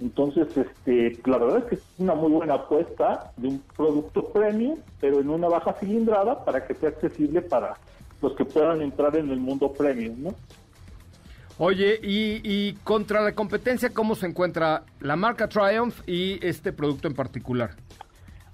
Entonces, 0.00 0.48
este, 0.56 1.18
la 1.26 1.38
verdad 1.38 1.58
es 1.58 1.64
que 1.64 1.74
es 1.76 1.82
una 1.98 2.14
muy 2.14 2.30
buena 2.30 2.54
apuesta 2.54 3.32
de 3.36 3.48
un 3.48 3.62
producto 3.76 4.24
premium, 4.24 4.78
pero 5.00 5.20
en 5.20 5.30
una 5.30 5.48
baja 5.48 5.74
cilindrada 5.74 6.44
para 6.44 6.66
que 6.66 6.74
sea 6.74 6.90
accesible 6.90 7.42
para 7.42 7.74
los 8.22 8.34
que 8.34 8.44
puedan 8.44 8.82
entrar 8.82 9.16
en 9.16 9.30
el 9.30 9.40
mundo 9.40 9.72
premium, 9.72 10.24
¿no? 10.24 10.34
Oye, 11.62 12.00
y, 12.02 12.40
y 12.42 12.72
contra 12.84 13.20
la 13.20 13.32
competencia, 13.34 13.90
¿cómo 13.90 14.14
se 14.14 14.26
encuentra 14.26 14.84
la 15.00 15.14
marca 15.14 15.46
Triumph 15.46 16.00
y 16.06 16.38
este 16.44 16.72
producto 16.72 17.06
en 17.06 17.12
particular? 17.14 17.72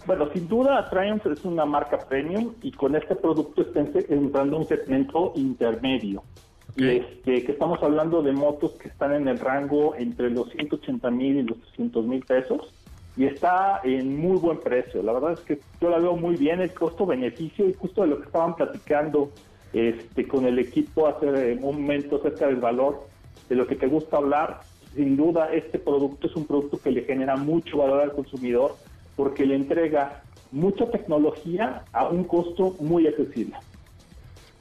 Bueno, 0.08 0.28
sin 0.32 0.48
duda 0.48 0.90
Triumph 0.90 1.24
es 1.26 1.44
una 1.44 1.64
marca 1.64 1.98
premium 1.98 2.54
y 2.62 2.72
con 2.72 2.96
este 2.96 3.14
producto 3.14 3.62
está 3.62 3.78
en- 3.78 3.92
entrando 4.08 4.56
un 4.58 4.66
segmento 4.66 5.32
intermedio. 5.36 6.24
Y 6.76 6.88
este, 6.96 7.44
que 7.44 7.52
estamos 7.52 7.80
hablando 7.80 8.22
de 8.22 8.32
motos 8.32 8.72
que 8.72 8.88
están 8.88 9.12
en 9.14 9.28
el 9.28 9.38
rango 9.38 9.94
entre 9.94 10.28
los 10.30 10.50
180 10.50 11.08
mil 11.12 11.36
y 11.36 11.42
los 11.44 11.58
300 11.62 12.04
mil 12.06 12.24
pesos 12.24 12.72
y 13.16 13.24
está 13.26 13.82
en 13.84 14.18
muy 14.18 14.36
buen 14.36 14.58
precio. 14.58 15.00
La 15.04 15.12
verdad 15.12 15.32
es 15.34 15.40
que 15.40 15.60
yo 15.80 15.90
la 15.90 15.98
veo 16.00 16.16
muy 16.16 16.34
bien 16.34 16.60
el 16.60 16.74
costo-beneficio 16.74 17.68
y 17.68 17.72
justo 17.74 18.02
de 18.02 18.08
lo 18.08 18.18
que 18.18 18.26
estaban 18.26 18.56
platicando 18.56 19.30
este, 19.72 20.26
con 20.26 20.46
el 20.46 20.58
equipo 20.58 21.06
hace 21.06 21.26
un 21.26 21.60
momento 21.60 22.16
acerca 22.16 22.46
del 22.46 22.56
valor 22.56 23.06
de 23.48 23.56
lo 23.56 23.66
que 23.66 23.76
te 23.76 23.86
gusta 23.86 24.16
hablar. 24.16 24.60
Sin 24.94 25.16
duda, 25.16 25.52
este 25.52 25.78
producto 25.78 26.26
es 26.26 26.36
un 26.36 26.46
producto 26.46 26.78
que 26.78 26.90
le 26.90 27.02
genera 27.02 27.36
mucho 27.36 27.78
valor 27.78 28.00
al 28.00 28.12
consumidor 28.12 28.76
porque 29.14 29.44
le 29.44 29.56
entrega 29.56 30.22
mucha 30.52 30.90
tecnología 30.90 31.84
a 31.92 32.08
un 32.08 32.24
costo 32.24 32.76
muy 32.80 33.06
accesible. 33.06 33.56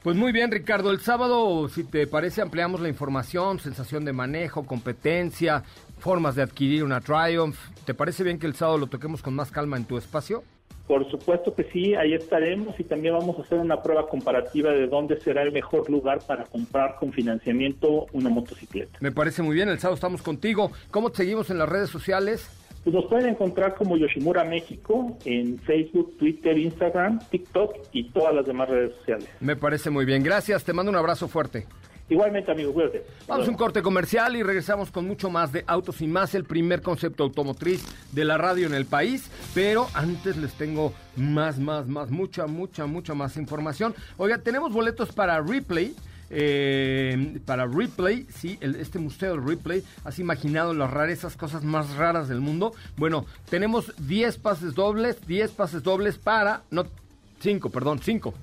Pues 0.02 0.16
muy 0.16 0.30
bien, 0.30 0.52
Ricardo. 0.52 0.92
El 0.92 1.00
sábado, 1.00 1.68
si 1.68 1.82
te 1.82 2.06
parece, 2.06 2.40
ampliamos 2.40 2.80
la 2.80 2.88
información, 2.88 3.58
sensación 3.58 4.04
de 4.04 4.12
manejo, 4.12 4.64
competencia, 4.64 5.64
formas 5.98 6.36
de 6.36 6.42
adquirir 6.42 6.84
una 6.84 7.00
Triumph. 7.00 7.58
¿Te 7.84 7.92
parece 7.92 8.22
bien 8.22 8.38
que 8.38 8.46
el 8.46 8.54
sábado 8.54 8.78
lo 8.78 8.86
toquemos 8.86 9.20
con 9.20 9.34
más 9.34 9.50
calma 9.50 9.76
en 9.76 9.84
tu 9.84 9.98
espacio? 9.98 10.44
Por 10.86 11.10
supuesto 11.10 11.54
que 11.54 11.64
sí, 11.64 11.94
ahí 11.94 12.14
estaremos 12.14 12.78
y 12.78 12.84
también 12.84 13.14
vamos 13.14 13.38
a 13.38 13.42
hacer 13.42 13.58
una 13.58 13.82
prueba 13.82 14.08
comparativa 14.08 14.70
de 14.70 14.86
dónde 14.86 15.20
será 15.20 15.42
el 15.42 15.52
mejor 15.52 15.90
lugar 15.90 16.20
para 16.26 16.44
comprar 16.44 16.96
con 16.96 17.12
financiamiento 17.12 18.06
una 18.12 18.30
motocicleta. 18.30 18.98
Me 19.00 19.10
parece 19.10 19.42
muy 19.42 19.54
bien. 19.54 19.68
El 19.68 19.78
sábado 19.78 19.96
estamos 19.96 20.22
contigo. 20.22 20.70
¿Cómo 20.90 21.10
te 21.10 21.18
seguimos 21.18 21.50
en 21.50 21.58
las 21.58 21.68
redes 21.68 21.90
sociales? 21.90 22.48
Pues 22.84 22.94
nos 22.94 23.06
pueden 23.06 23.30
encontrar 23.30 23.74
como 23.74 23.96
Yoshimura 23.96 24.44
México 24.44 25.18
en 25.24 25.58
Facebook, 25.58 26.16
Twitter, 26.18 26.56
Instagram, 26.56 27.18
TikTok 27.30 27.78
y 27.90 28.10
todas 28.10 28.32
las 28.32 28.46
demás 28.46 28.68
redes 28.68 28.94
sociales. 28.94 29.28
Me 29.40 29.56
parece 29.56 29.90
muy 29.90 30.04
bien. 30.04 30.22
Gracias. 30.22 30.62
Te 30.62 30.72
mando 30.72 30.92
un 30.92 30.96
abrazo 30.96 31.26
fuerte. 31.26 31.66
Igualmente, 32.08 32.52
amigo, 32.52 32.72
cuídate. 32.72 33.04
Vamos 33.26 33.48
a 33.48 33.50
un 33.50 33.56
corte 33.56 33.82
comercial 33.82 34.36
y 34.36 34.42
regresamos 34.44 34.92
con 34.92 35.06
mucho 35.08 35.28
más 35.28 35.50
de 35.52 35.64
Autos 35.66 36.00
y 36.00 36.06
Más, 36.06 36.36
el 36.36 36.44
primer 36.44 36.80
concepto 36.80 37.24
automotriz 37.24 37.84
de 38.12 38.24
la 38.24 38.38
radio 38.38 38.66
en 38.68 38.74
el 38.74 38.86
país. 38.86 39.28
Pero 39.54 39.88
antes 39.92 40.36
les 40.36 40.52
tengo 40.54 40.92
más, 41.16 41.58
más, 41.58 41.88
más, 41.88 42.10
mucha, 42.10 42.46
mucha, 42.46 42.86
mucha 42.86 43.14
más 43.14 43.36
información. 43.36 43.92
Oiga, 44.18 44.38
tenemos 44.38 44.72
boletos 44.72 45.10
para 45.12 45.40
Replay. 45.40 45.94
eh, 46.28 47.38
para 47.46 47.66
Ripley, 47.66 48.26
sí, 48.34 48.58
el- 48.60 48.74
este 48.76 48.98
museo 48.98 49.36
de 49.36 49.46
Ripley, 49.46 49.84
has 50.04 50.18
imaginado 50.18 50.74
las 50.74 50.90
rarezas, 50.90 51.36
cosas 51.36 51.62
más 51.62 51.94
raras 51.94 52.26
del 52.28 52.40
mundo. 52.40 52.72
Bueno, 52.96 53.26
tenemos 53.48 53.92
10 54.08 54.36
pases 54.36 54.74
dobles, 54.74 55.24
10 55.28 55.52
pases 55.52 55.84
dobles 55.84 56.18
para, 56.18 56.62
no, 56.72 56.84
5, 57.38 57.70
perdón, 57.70 58.00
5. 58.02 58.34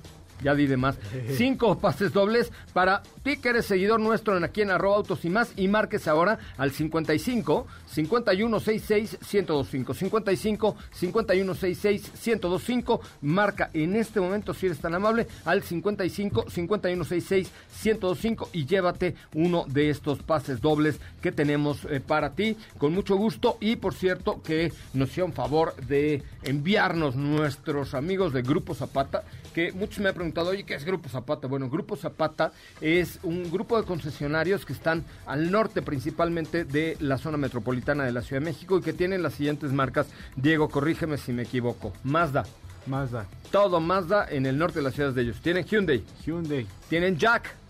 Ya 0.44 0.54
di 0.54 0.68
de 0.68 0.78
más. 0.78 0.98
Cinco 1.38 1.80
pases 1.80 2.14
dobles 2.14 2.52
para 2.74 3.02
ti 3.24 3.38
que 3.38 3.50
eres 3.50 3.66
seguidor 3.66 4.00
nuestro 4.00 4.38
en 4.38 4.44
aquí 4.44 4.62
en 4.62 4.72
arroba 4.72 4.98
autos 4.98 5.26
y 5.26 5.30
más 5.30 5.54
y 5.56 5.68
marques 5.68 6.08
ahora 6.08 6.40
al 6.58 6.72
55 6.72 7.66
5166 7.88 9.18
1025 9.34 9.94
55 9.94 10.76
5166 10.92 12.12
1025 12.26 13.02
marca 13.22 13.70
en 13.74 13.96
este 13.96 14.20
momento 14.20 14.54
si 14.54 14.66
eres 14.66 14.80
tan 14.80 14.94
amable 14.96 15.28
al 15.46 15.64
55 15.64 16.46
5166 16.50 17.52
1025 17.84 18.50
y 18.54 18.66
llévate 18.66 19.16
uno 19.34 19.66
de 19.68 19.90
estos 19.90 20.20
pases 20.20 20.62
dobles 20.62 21.00
que 21.22 21.32
tenemos 21.32 21.86
eh, 21.86 22.00
para 22.00 22.32
ti. 22.32 22.58
Con 22.78 22.94
mucho 22.94 23.16
gusto 23.16 23.58
y 23.60 23.76
por 23.76 23.94
cierto 23.94 24.42
que 24.42 24.72
nos 24.94 25.10
hicieron 25.10 25.34
favor 25.34 25.76
de 25.88 26.24
enviarnos 26.44 27.16
nuestros 27.16 27.94
amigos 27.94 28.34
de 28.34 28.42
Grupo 28.42 28.76
Zapata 28.76 29.24
que 29.54 29.72
muchos 29.72 30.00
me 30.00 30.10
han 30.10 30.16
preguntado, 30.16 30.50
oye, 30.50 30.64
¿qué 30.64 30.76
es 30.76 30.84
Grupo 30.84 31.08
Zapata? 31.10 31.48
Bueno, 31.48 31.70
Grupo 31.70 31.96
Zapata 31.96 32.52
es 32.82 33.20
un 33.24 33.50
grupo 33.52 33.80
de 33.80 33.86
concesionarios 33.86 34.66
que 34.66 34.74
están 34.74 35.06
al 35.26 35.52
norte 35.52 35.82
principalmente 35.82 36.66
de 36.66 36.98
la 37.00 37.18
zona 37.18 37.38
metropolitana 37.38 38.04
de 38.04 38.12
la 38.12 38.22
Ciudad 38.22 38.42
de 38.42 38.46
México 38.46 38.78
y 38.78 38.82
que 38.82 38.94
tienen 38.94 39.24
las 39.24 39.36
siguientes 39.36 39.72
marcas. 39.72 40.08
Diego, 40.36 40.70
corrígeme 40.70 41.18
si 41.18 41.32
me 41.32 41.44
equivoco. 41.44 41.94
Mazda. 42.04 42.44
Mazda. 42.86 43.26
Todo 43.52 43.80
Mazda 43.80 44.28
en 44.30 44.46
el 44.46 44.58
norte 44.58 44.80
de 44.80 44.84
las 44.84 44.94
ciudades 44.94 45.16
de 45.16 45.22
ellos. 45.22 45.40
Tienen 45.42 45.64
Hyundai. 45.64 46.04
Hyundai. 46.26 46.68
Tienen 46.90 47.18
Jack. 47.18 47.63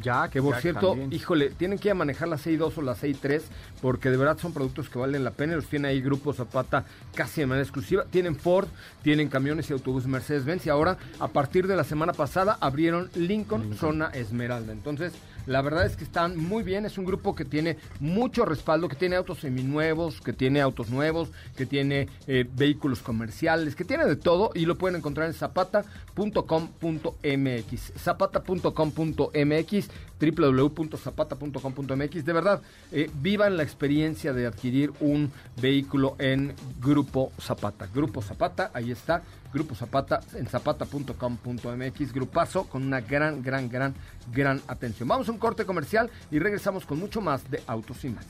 Jack. 0.00 0.32
Que 0.32 0.42
por 0.42 0.54
Jack 0.54 0.62
cierto, 0.62 0.90
también. 0.90 1.12
híjole, 1.12 1.50
tienen 1.50 1.78
que 1.78 1.88
ir 1.88 1.92
a 1.92 1.94
manejar 1.94 2.28
la 2.28 2.36
6.2 2.36 2.78
o 2.78 2.82
la 2.82 2.94
6.3 2.94 3.42
porque 3.80 4.10
de 4.10 4.16
verdad 4.16 4.38
son 4.38 4.52
productos 4.52 4.88
que 4.88 4.98
valen 4.98 5.24
la 5.24 5.32
pena. 5.32 5.56
Los 5.56 5.66
tiene 5.66 5.88
ahí 5.88 6.00
Grupo 6.00 6.32
Zapata 6.32 6.84
casi 7.14 7.40
de 7.40 7.46
manera 7.46 7.62
exclusiva. 7.62 8.04
Tienen 8.10 8.36
Ford, 8.36 8.68
tienen 9.02 9.28
camiones 9.28 9.68
y 9.70 9.72
autobús 9.72 10.06
Mercedes-Benz 10.06 10.66
y 10.66 10.70
ahora 10.70 10.98
a 11.18 11.28
partir 11.28 11.66
de 11.66 11.76
la 11.76 11.84
semana 11.84 12.12
pasada 12.12 12.58
abrieron 12.60 13.10
Lincoln, 13.14 13.76
Zona 13.76 14.06
Esmeralda. 14.08 14.72
Entonces, 14.72 15.12
la 15.46 15.62
verdad 15.62 15.86
es 15.86 15.96
que 15.96 16.04
están 16.04 16.36
muy 16.36 16.62
bien. 16.62 16.86
Es 16.86 16.98
un 16.98 17.04
grupo 17.04 17.34
que 17.34 17.44
tiene 17.44 17.78
mucho 18.00 18.44
respaldo, 18.44 18.88
que 18.88 18.96
tiene 18.96 19.16
autos 19.16 19.40
seminuevos, 19.40 20.20
que 20.20 20.32
tiene 20.32 20.60
autos 20.60 20.90
nuevos, 20.90 21.30
que 21.56 21.66
tiene 21.66 22.08
eh, 22.26 22.46
vehículos 22.54 23.00
comerciales, 23.00 23.74
que 23.74 23.84
tiene 23.84 24.04
de 24.04 24.16
todo 24.16 24.50
y 24.54 24.66
lo 24.66 24.78
pueden 24.78 24.96
encontrar 24.96 25.26
en 25.26 25.34
zapata.com.mx. 25.34 27.92
Zapata.com.mx, 27.98 29.88
www.zapata.com.mx. 30.20 32.24
De 32.24 32.32
verdad, 32.32 32.62
eh, 32.92 33.10
vivan 33.20 33.56
la 33.56 33.62
experiencia 33.62 34.32
de 34.32 34.46
adquirir 34.46 34.92
un 35.00 35.30
vehículo 35.60 36.16
en 36.18 36.54
Grupo 36.80 37.32
Zapata. 37.40 37.88
Grupo 37.92 38.22
Zapata, 38.22 38.70
ahí 38.74 38.90
está. 38.90 39.22
Grupo 39.52 39.74
Zapata 39.74 40.20
en 40.34 40.46
zapata.com.mx, 40.46 42.12
grupazo 42.12 42.64
con 42.64 42.82
una 42.82 43.00
gran, 43.00 43.42
gran, 43.42 43.68
gran, 43.68 43.94
gran 44.32 44.62
atención. 44.66 45.08
Vamos 45.08 45.28
a 45.28 45.32
un 45.32 45.38
corte 45.38 45.64
comercial 45.64 46.10
y 46.30 46.38
regresamos 46.38 46.86
con 46.86 46.98
mucho 46.98 47.20
más 47.20 47.48
de 47.50 47.62
Autos 47.66 48.04
y 48.04 48.10
más. 48.10 48.26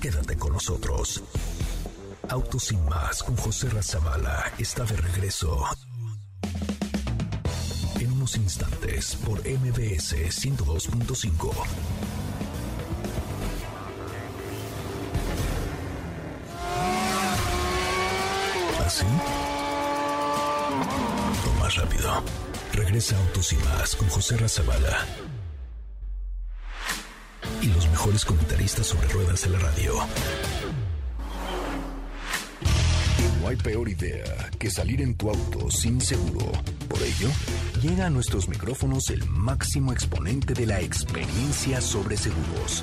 Quédate 0.00 0.36
con 0.36 0.52
nosotros. 0.52 1.22
Autos 2.28 2.64
sin 2.64 2.84
más 2.86 3.22
con 3.22 3.36
José 3.36 3.68
Razabala 3.70 4.52
está 4.58 4.84
de 4.84 4.96
regreso. 4.96 5.64
En 8.00 8.12
unos 8.12 8.36
instantes 8.36 9.16
por 9.16 9.40
MBS 9.40 10.14
102.5. 10.14 12.15
¿Así? 18.96 19.04
Más 21.60 21.76
rápido. 21.76 22.22
Regresa 22.72 23.14
Autos 23.18 23.52
y 23.52 23.56
más 23.56 23.94
con 23.94 24.08
José 24.08 24.38
Razabala. 24.38 25.04
Y 27.60 27.66
los 27.66 27.86
mejores 27.90 28.24
comentaristas 28.24 28.86
sobre 28.86 29.08
ruedas 29.08 29.42
de 29.42 29.50
la 29.50 29.58
radio. 29.58 29.92
No 33.42 33.48
hay 33.48 33.56
peor 33.56 33.88
idea 33.88 34.50
que 34.58 34.70
salir 34.70 35.02
en 35.02 35.14
tu 35.14 35.28
auto 35.28 35.70
sin 35.70 36.00
seguro. 36.00 36.50
Por 36.88 37.02
ello, 37.02 37.28
llega 37.82 38.06
a 38.06 38.10
nuestros 38.10 38.48
micrófonos 38.48 39.10
el 39.10 39.28
máximo 39.28 39.92
exponente 39.92 40.54
de 40.54 40.66
la 40.66 40.80
experiencia 40.80 41.82
sobre 41.82 42.16
seguros, 42.16 42.82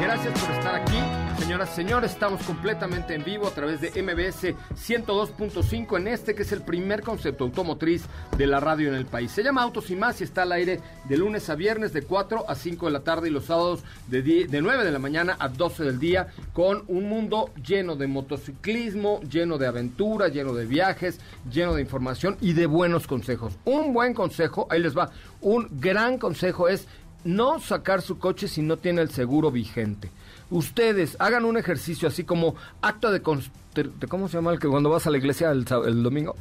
Gracias 0.00 0.38
por 0.40 0.56
estar 0.56 0.74
aquí. 0.74 0.96
Señoras 1.38 1.70
y 1.72 1.74
señores, 1.76 2.12
estamos 2.12 2.42
completamente 2.42 3.14
en 3.14 3.22
vivo 3.22 3.46
a 3.46 3.50
través 3.50 3.80
de 3.80 3.90
MBS 4.02 4.54
102.5 4.74 5.96
en 5.98 6.08
este 6.08 6.34
que 6.34 6.42
es 6.42 6.52
el 6.52 6.62
primer 6.62 7.02
concepto 7.02 7.44
automotriz 7.44 8.04
de 8.38 8.46
la 8.46 8.58
radio 8.58 8.88
en 8.88 8.94
el 8.94 9.06
país. 9.06 9.30
Se 9.32 9.42
llama 9.44 9.62
Autos 9.62 9.90
y 9.90 9.96
Más 9.96 10.20
y 10.20 10.24
está 10.24 10.42
al 10.42 10.52
aire 10.52 10.80
de 11.04 11.16
lunes 11.18 11.48
a 11.50 11.54
viernes 11.54 11.92
de 11.92 12.02
4 12.02 12.48
a 12.48 12.54
5 12.54 12.86
de 12.86 12.92
la 12.92 13.00
tarde 13.00 13.28
y 13.28 13.30
los 13.32 13.44
sábados 13.44 13.84
de, 14.08 14.22
die- 14.22 14.46
de 14.46 14.60
9 14.62 14.82
de 14.84 14.90
la 14.90 14.98
mañana 14.98 15.36
a 15.38 15.48
12 15.48 15.84
del 15.84 15.98
día 15.98 16.28
con 16.52 16.84
un 16.88 17.08
mundo 17.08 17.50
lleno 17.64 17.96
de 17.96 18.06
motociclismo, 18.06 19.20
lleno 19.30 19.58
de 19.58 19.66
aventura, 19.66 20.28
lleno 20.28 20.54
de 20.54 20.64
viajes, 20.66 21.20
lleno 21.52 21.74
de 21.74 21.82
información 21.82 22.36
y 22.40 22.54
de 22.54 22.66
buenos 22.66 23.06
consejos. 23.06 23.52
Un 23.64 23.92
buen 23.92 24.14
consejo, 24.14 24.66
ahí 24.70 24.80
les 24.80 24.96
va, 24.96 25.10
un 25.42 25.68
gran 25.72 26.18
consejo 26.18 26.68
es 26.68 26.86
no 27.26 27.60
sacar 27.60 28.02
su 28.02 28.18
coche 28.18 28.48
si 28.48 28.62
no 28.62 28.76
tiene 28.78 29.02
el 29.02 29.10
seguro 29.10 29.50
vigente. 29.50 30.10
Ustedes 30.50 31.16
hagan 31.18 31.44
un 31.44 31.56
ejercicio 31.56 32.08
así 32.08 32.24
como 32.24 32.54
acto 32.80 33.10
de, 33.10 33.20
¿cómo 33.20 34.28
se 34.28 34.34
llama 34.36 34.52
el 34.52 34.58
que 34.60 34.68
cuando 34.68 34.90
vas 34.90 35.06
a 35.06 35.10
la 35.10 35.18
iglesia 35.18 35.50
el, 35.50 35.64
domingo? 35.64 36.36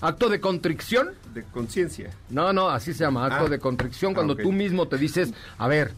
Acto 0.00 0.28
de 0.28 0.40
contrición. 0.40 1.10
De 1.32 1.42
conciencia. 1.42 2.10
No, 2.28 2.52
no, 2.52 2.68
así 2.68 2.92
se 2.92 3.04
llama, 3.04 3.24
acto 3.26 3.46
Ah. 3.46 3.48
de 3.48 3.58
contrición, 3.58 4.12
cuando 4.12 4.34
Ah, 4.34 4.42
tú 4.42 4.52
mismo 4.52 4.86
te 4.88 4.98
dices, 4.98 5.32
a 5.56 5.68
ver, 5.68 5.92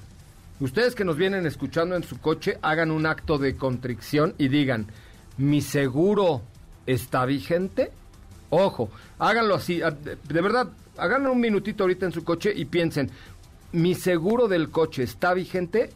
ustedes 0.61 0.95
que 0.95 1.05
nos 1.05 1.17
vienen 1.17 1.47
escuchando 1.47 1.97
en 1.97 2.05
su 2.05 2.21
coche, 2.21 2.59
hagan 2.63 2.93
un 2.93 3.07
acto 3.07 3.39
de 3.39 3.57
contrición 3.57 4.35
y 4.39 4.47
digan, 4.49 4.87
¿mi 5.37 5.61
seguro 5.63 6.43
está 6.87 7.27
vigente? 7.27 7.91
Ojo, 8.51 8.89
háganlo 9.19 9.57
así, 9.57 9.81
de 9.81 10.41
verdad, 10.41 10.69
háganlo 10.97 11.33
un 11.33 11.41
minutito 11.41 11.83
ahorita 11.85 12.07
en 12.07 12.13
su 12.13 12.23
coche 12.23 12.53
y 12.55 12.65
piensen, 12.67 13.11
¿mi 13.73 13.95
seguro 13.95 14.49
del 14.49 14.71
coche 14.71 15.03
está 15.03 15.35
vigente? 15.35 15.91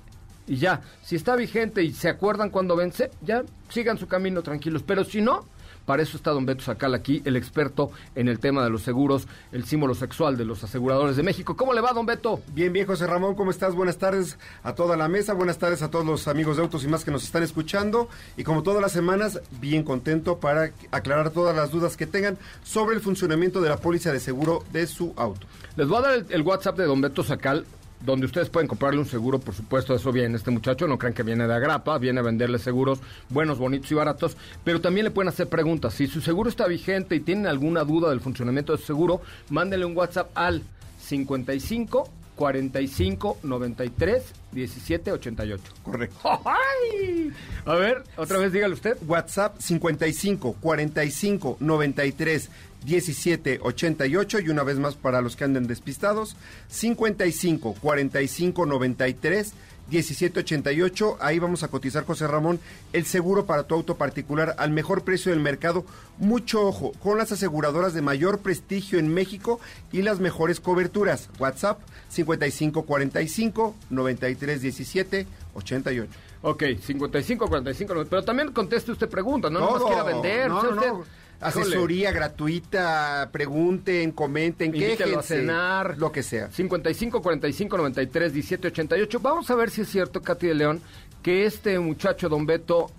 Y 0.47 0.57
ya, 0.57 0.83
si 1.03 1.17
está 1.17 1.37
vigente 1.37 1.83
y 1.83 1.93
se 1.93 2.09
acuerdan 2.09 2.51
cuando 2.51 2.77
vence, 2.77 3.11
ya 3.21 3.45
sigan 3.69 3.99
su 3.99 4.09
camino 4.09 4.43
tranquilos. 4.43 4.83
Pero 4.83 5.05
si 5.05 5.21
no, 5.21 5.47
Para 5.87 6.03
eso 6.03 6.17
está 6.17 6.31
don 6.31 6.47
Beto 6.47 6.63
Sacal 6.63 6.95
aquí, 6.95 7.23
el 7.25 7.37
experto 7.37 7.91
en 8.15 8.29
el 8.29 8.39
tema 8.39 8.63
de 8.65 8.71
los 8.71 8.83
seguros, 8.83 9.27
el 9.51 9.65
símbolo 9.65 9.95
sexual 9.95 10.37
de 10.37 10.45
los 10.45 10.63
aseguradores 10.63 11.17
de 11.17 11.23
México. 11.23 11.57
¿Cómo 11.57 11.73
le 11.73 11.81
va, 11.81 11.93
don 11.93 12.07
Beto? 12.07 12.41
Bien, 12.55 12.73
bien, 12.73 12.87
José 12.87 13.07
Ramón, 13.07 13.35
¿cómo 13.35 13.51
estás? 13.51 13.75
Buenas 13.75 13.99
tardes 13.99 14.39
a 14.63 14.75
toda 14.75 14.97
la 14.97 15.09
mesa, 15.09 15.35
buenas 15.35 15.59
tardes 15.59 15.83
a 15.83 15.91
todos 15.91 16.07
los 16.07 16.29
amigos 16.29 16.57
de 16.57 16.63
Autos 16.63 16.85
y 16.85 16.89
más 16.89 17.05
que 17.05 17.11
nos 17.11 17.25
están 17.25 17.43
escuchando. 17.43 18.09
Y 18.37 18.45
como 18.45 18.63
todas 18.63 18.81
las 18.81 18.93
semanas, 18.93 19.41
bien 19.61 19.83
contento 19.83 20.39
para 20.39 20.73
aclarar 20.91 21.31
todas 21.31 21.57
las 21.57 21.71
dudas 21.71 21.97
que 21.97 22.07
tengan 22.07 22.39
sobre 22.63 22.95
el 22.95 23.01
funcionamiento 23.01 23.61
de 23.61 23.69
la 23.69 23.77
póliza 23.77 24.13
de 24.13 24.21
seguro 24.21 24.65
de 24.73 24.87
su 24.87 25.13
auto. 25.17 25.47
Les 25.77 25.89
voy 25.89 25.99
a 25.99 26.03
dar 26.03 26.15
el, 26.15 26.27
el 26.29 26.43
WhatsApp 26.43 26.77
de 26.77 26.85
don 26.85 27.01
Beto 27.01 27.25
Sacal, 27.25 27.67
donde 28.05 28.27
ustedes 28.27 28.49
pueden 28.49 28.69
comprarle 28.69 29.01
un 29.01 29.07
seguro, 29.07 29.39
por 29.39 29.55
supuesto, 29.55 29.95
eso 29.95 30.13
viene 30.13 30.37
este 30.37 30.51
muchacho, 30.51 30.87
no 30.87 30.99
crean 30.99 31.15
que 31.15 31.23
viene 31.23 31.47
de 31.47 31.55
agrapa, 31.55 31.99
viene 31.99 32.21
a 32.21 32.23
venderle 32.23 32.59
seguros 32.59 33.01
buenos, 33.29 33.59
bonitos 33.59 33.91
y 33.91 33.95
baratos, 33.95 34.37
pero 34.65 34.81
también 34.81 35.05
le 35.05 35.11
pueden 35.11 35.29
hacer 35.29 35.49
preguntas. 35.49 35.95
Si 35.95 36.07
su 36.07 36.21
seguro 36.21 36.49
está 36.49 36.67
vigente 36.67 37.15
y 37.15 37.21
tienen 37.21 37.47
alguna 37.47 37.85
duda 37.85 38.11
del 38.11 38.21
funcionamiento 38.21 38.73
de 38.73 38.79
su 38.79 38.87
seguro, 38.87 39.21
mándenle 39.51 39.87
un 39.87 39.97
WhatsApp 39.97 40.31
al 40.35 40.63
55 41.01 42.09
45 42.37 43.39
93 43.43 44.23
17 44.53 45.13
88. 45.13 45.63
Correcto. 45.83 46.17
¡Ay! 46.45 47.33
A 47.65 47.75
ver, 47.75 48.03
otra 48.17 48.39
vez 48.39 48.53
dígale 48.53 48.75
usted. 48.75 48.97
WhatsApp 49.07 49.59
55 49.59 50.57
45 50.61 51.57
93 51.61 52.51
17 52.85 53.61
88 53.63 54.41
y 54.41 54.49
una 54.49 54.63
vez 54.63 54.79
más 54.79 54.95
para 54.97 55.21
los 55.21 55.37
que 55.37 55.45
anden 55.45 55.67
despistados 55.67 56.37
55 56.69 57.75
45 57.81 58.67
93 58.67 59.53
1788, 59.91 61.19
ahí 61.21 61.39
vamos 61.39 61.65
a 61.65 61.69
cotizar, 61.69 62.07
José 62.07 62.27
Ramón, 62.27 62.61
el 62.95 63.05
seguro 63.05 63.45
para 63.45 63.65
tu 63.65 63.75
auto 63.75 63.97
particular 63.97 64.55
al 64.59 64.71
mejor 64.71 65.03
precio 65.03 65.33
del 65.33 65.41
mercado. 65.41 65.85
Mucho 66.19 66.63
ojo, 66.67 66.93
con 67.03 67.19
las 67.19 67.31
aseguradoras 67.33 67.93
de 67.93 68.01
mayor 68.01 68.39
prestigio 68.39 68.99
en 68.99 69.13
México 69.13 69.61
y 69.91 70.01
las 70.03 70.19
mejores 70.21 70.61
coberturas. 70.61 71.29
WhatsApp 71.39 71.81
5545 72.09 73.75
9317 73.91 75.27
88. 75.55 76.11
Ok, 76.43 76.63
55 76.83 77.47
45, 77.49 78.05
pero 78.09 78.25
también 78.25 78.53
conteste 78.53 78.93
usted 78.93 79.09
preguntas, 79.09 79.51
no 79.53 79.59
Todo. 79.61 79.69
nomás 79.79 79.85
quiera 79.87 80.03
vender. 80.05 80.49
No, 80.49 80.63
no, 80.63 80.71
usted- 80.71 80.89
no. 80.89 81.05
Asesoría 81.43 82.13
gratuita, 82.13 83.29
pregunten, 83.33 84.13
comenten, 84.13 84.69
Invítelo 84.75 85.19
a 85.19 85.23
quéjense, 85.23 85.41
cenar. 85.41 85.99
lo 85.99 86.13
que 86.13 86.23
sea. 86.23 86.51
55 86.51 87.21
45 87.23 87.77
93 87.77 88.33
17 88.33 88.69
88. 88.69 89.21
Vamos 89.21 89.51
a 89.51 89.55
ver 89.55 89.71
si 89.71 89.83
es 89.83 89.89
cierto, 89.89 90.23
Katy 90.23 90.47
de 90.49 90.55
León, 90.55 90.81
que 91.23 91.45
este 91.47 91.79
muchacho, 91.79 92.29
don 92.29 92.47
Beto, 92.47 92.91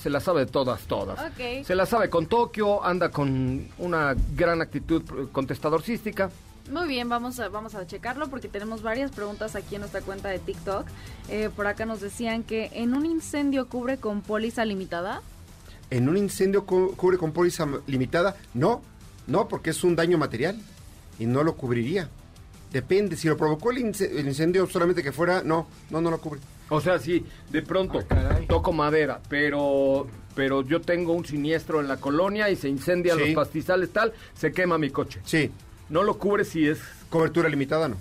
se 0.00 0.10
la 0.10 0.20
sabe 0.20 0.40
de 0.40 0.46
todas, 0.52 0.82
todas. 0.82 1.18
Ok. 1.18 1.64
Se 1.64 1.74
la 1.74 1.86
sabe 1.86 2.10
con 2.10 2.26
Tokio, 2.26 2.84
anda 2.84 3.10
con 3.10 3.66
una 3.78 4.14
gran 4.36 4.60
actitud 4.60 5.02
contestadorcística. 5.32 6.30
Muy 6.70 6.88
bien, 6.88 7.08
vamos 7.08 7.38
a, 7.38 7.48
vamos 7.48 7.76
a 7.76 7.86
checarlo 7.86 8.28
porque 8.28 8.48
tenemos 8.48 8.82
varias 8.82 9.12
preguntas 9.12 9.54
aquí 9.54 9.76
en 9.76 9.82
nuestra 9.82 10.00
cuenta 10.02 10.28
de 10.28 10.40
TikTok. 10.40 10.84
Eh, 11.28 11.48
por 11.54 11.66
acá 11.68 11.86
nos 11.86 12.00
decían 12.00 12.42
que 12.42 12.70
en 12.74 12.94
un 12.94 13.06
incendio 13.06 13.68
cubre 13.68 13.98
con 13.98 14.20
póliza 14.20 14.64
limitada. 14.64 15.22
¿En 15.90 16.08
un 16.08 16.16
incendio 16.16 16.64
cu- 16.66 16.94
cubre 16.96 17.16
con 17.18 17.32
póliza 17.32 17.66
limitada? 17.86 18.36
No, 18.54 18.82
no, 19.26 19.48
porque 19.48 19.70
es 19.70 19.84
un 19.84 19.94
daño 19.96 20.18
material 20.18 20.58
y 21.18 21.26
no 21.26 21.42
lo 21.44 21.56
cubriría. 21.56 22.08
Depende, 22.72 23.16
si 23.16 23.28
lo 23.28 23.36
provocó 23.36 23.70
el, 23.70 23.78
ince- 23.78 24.10
el 24.18 24.26
incendio 24.26 24.66
solamente 24.66 25.02
que 25.02 25.12
fuera, 25.12 25.42
no, 25.42 25.68
no, 25.90 26.00
no 26.00 26.10
lo 26.10 26.18
cubre. 26.18 26.40
O 26.68 26.80
sea, 26.80 26.98
sí, 26.98 27.24
de 27.50 27.62
pronto 27.62 28.00
toco 28.48 28.72
madera, 28.72 29.20
pero 29.28 30.06
pero 30.34 30.60
yo 30.62 30.82
tengo 30.82 31.12
un 31.14 31.24
siniestro 31.24 31.80
en 31.80 31.88
la 31.88 31.96
colonia 31.96 32.50
y 32.50 32.56
se 32.56 32.68
incendian 32.68 33.16
Sí. 33.18 33.24
los 33.26 33.34
pastizales, 33.34 33.90
tal, 33.90 34.12
se 34.34 34.52
quema 34.52 34.76
mi 34.76 34.90
coche. 34.90 35.20
Sí, 35.24 35.50
No 35.88 36.02
lo 36.02 36.18
cubre 36.18 36.44
si 36.44 36.66
es... 36.68 36.78
cobertura 37.08 37.48
limitada 37.48 37.88
no. 37.88 37.96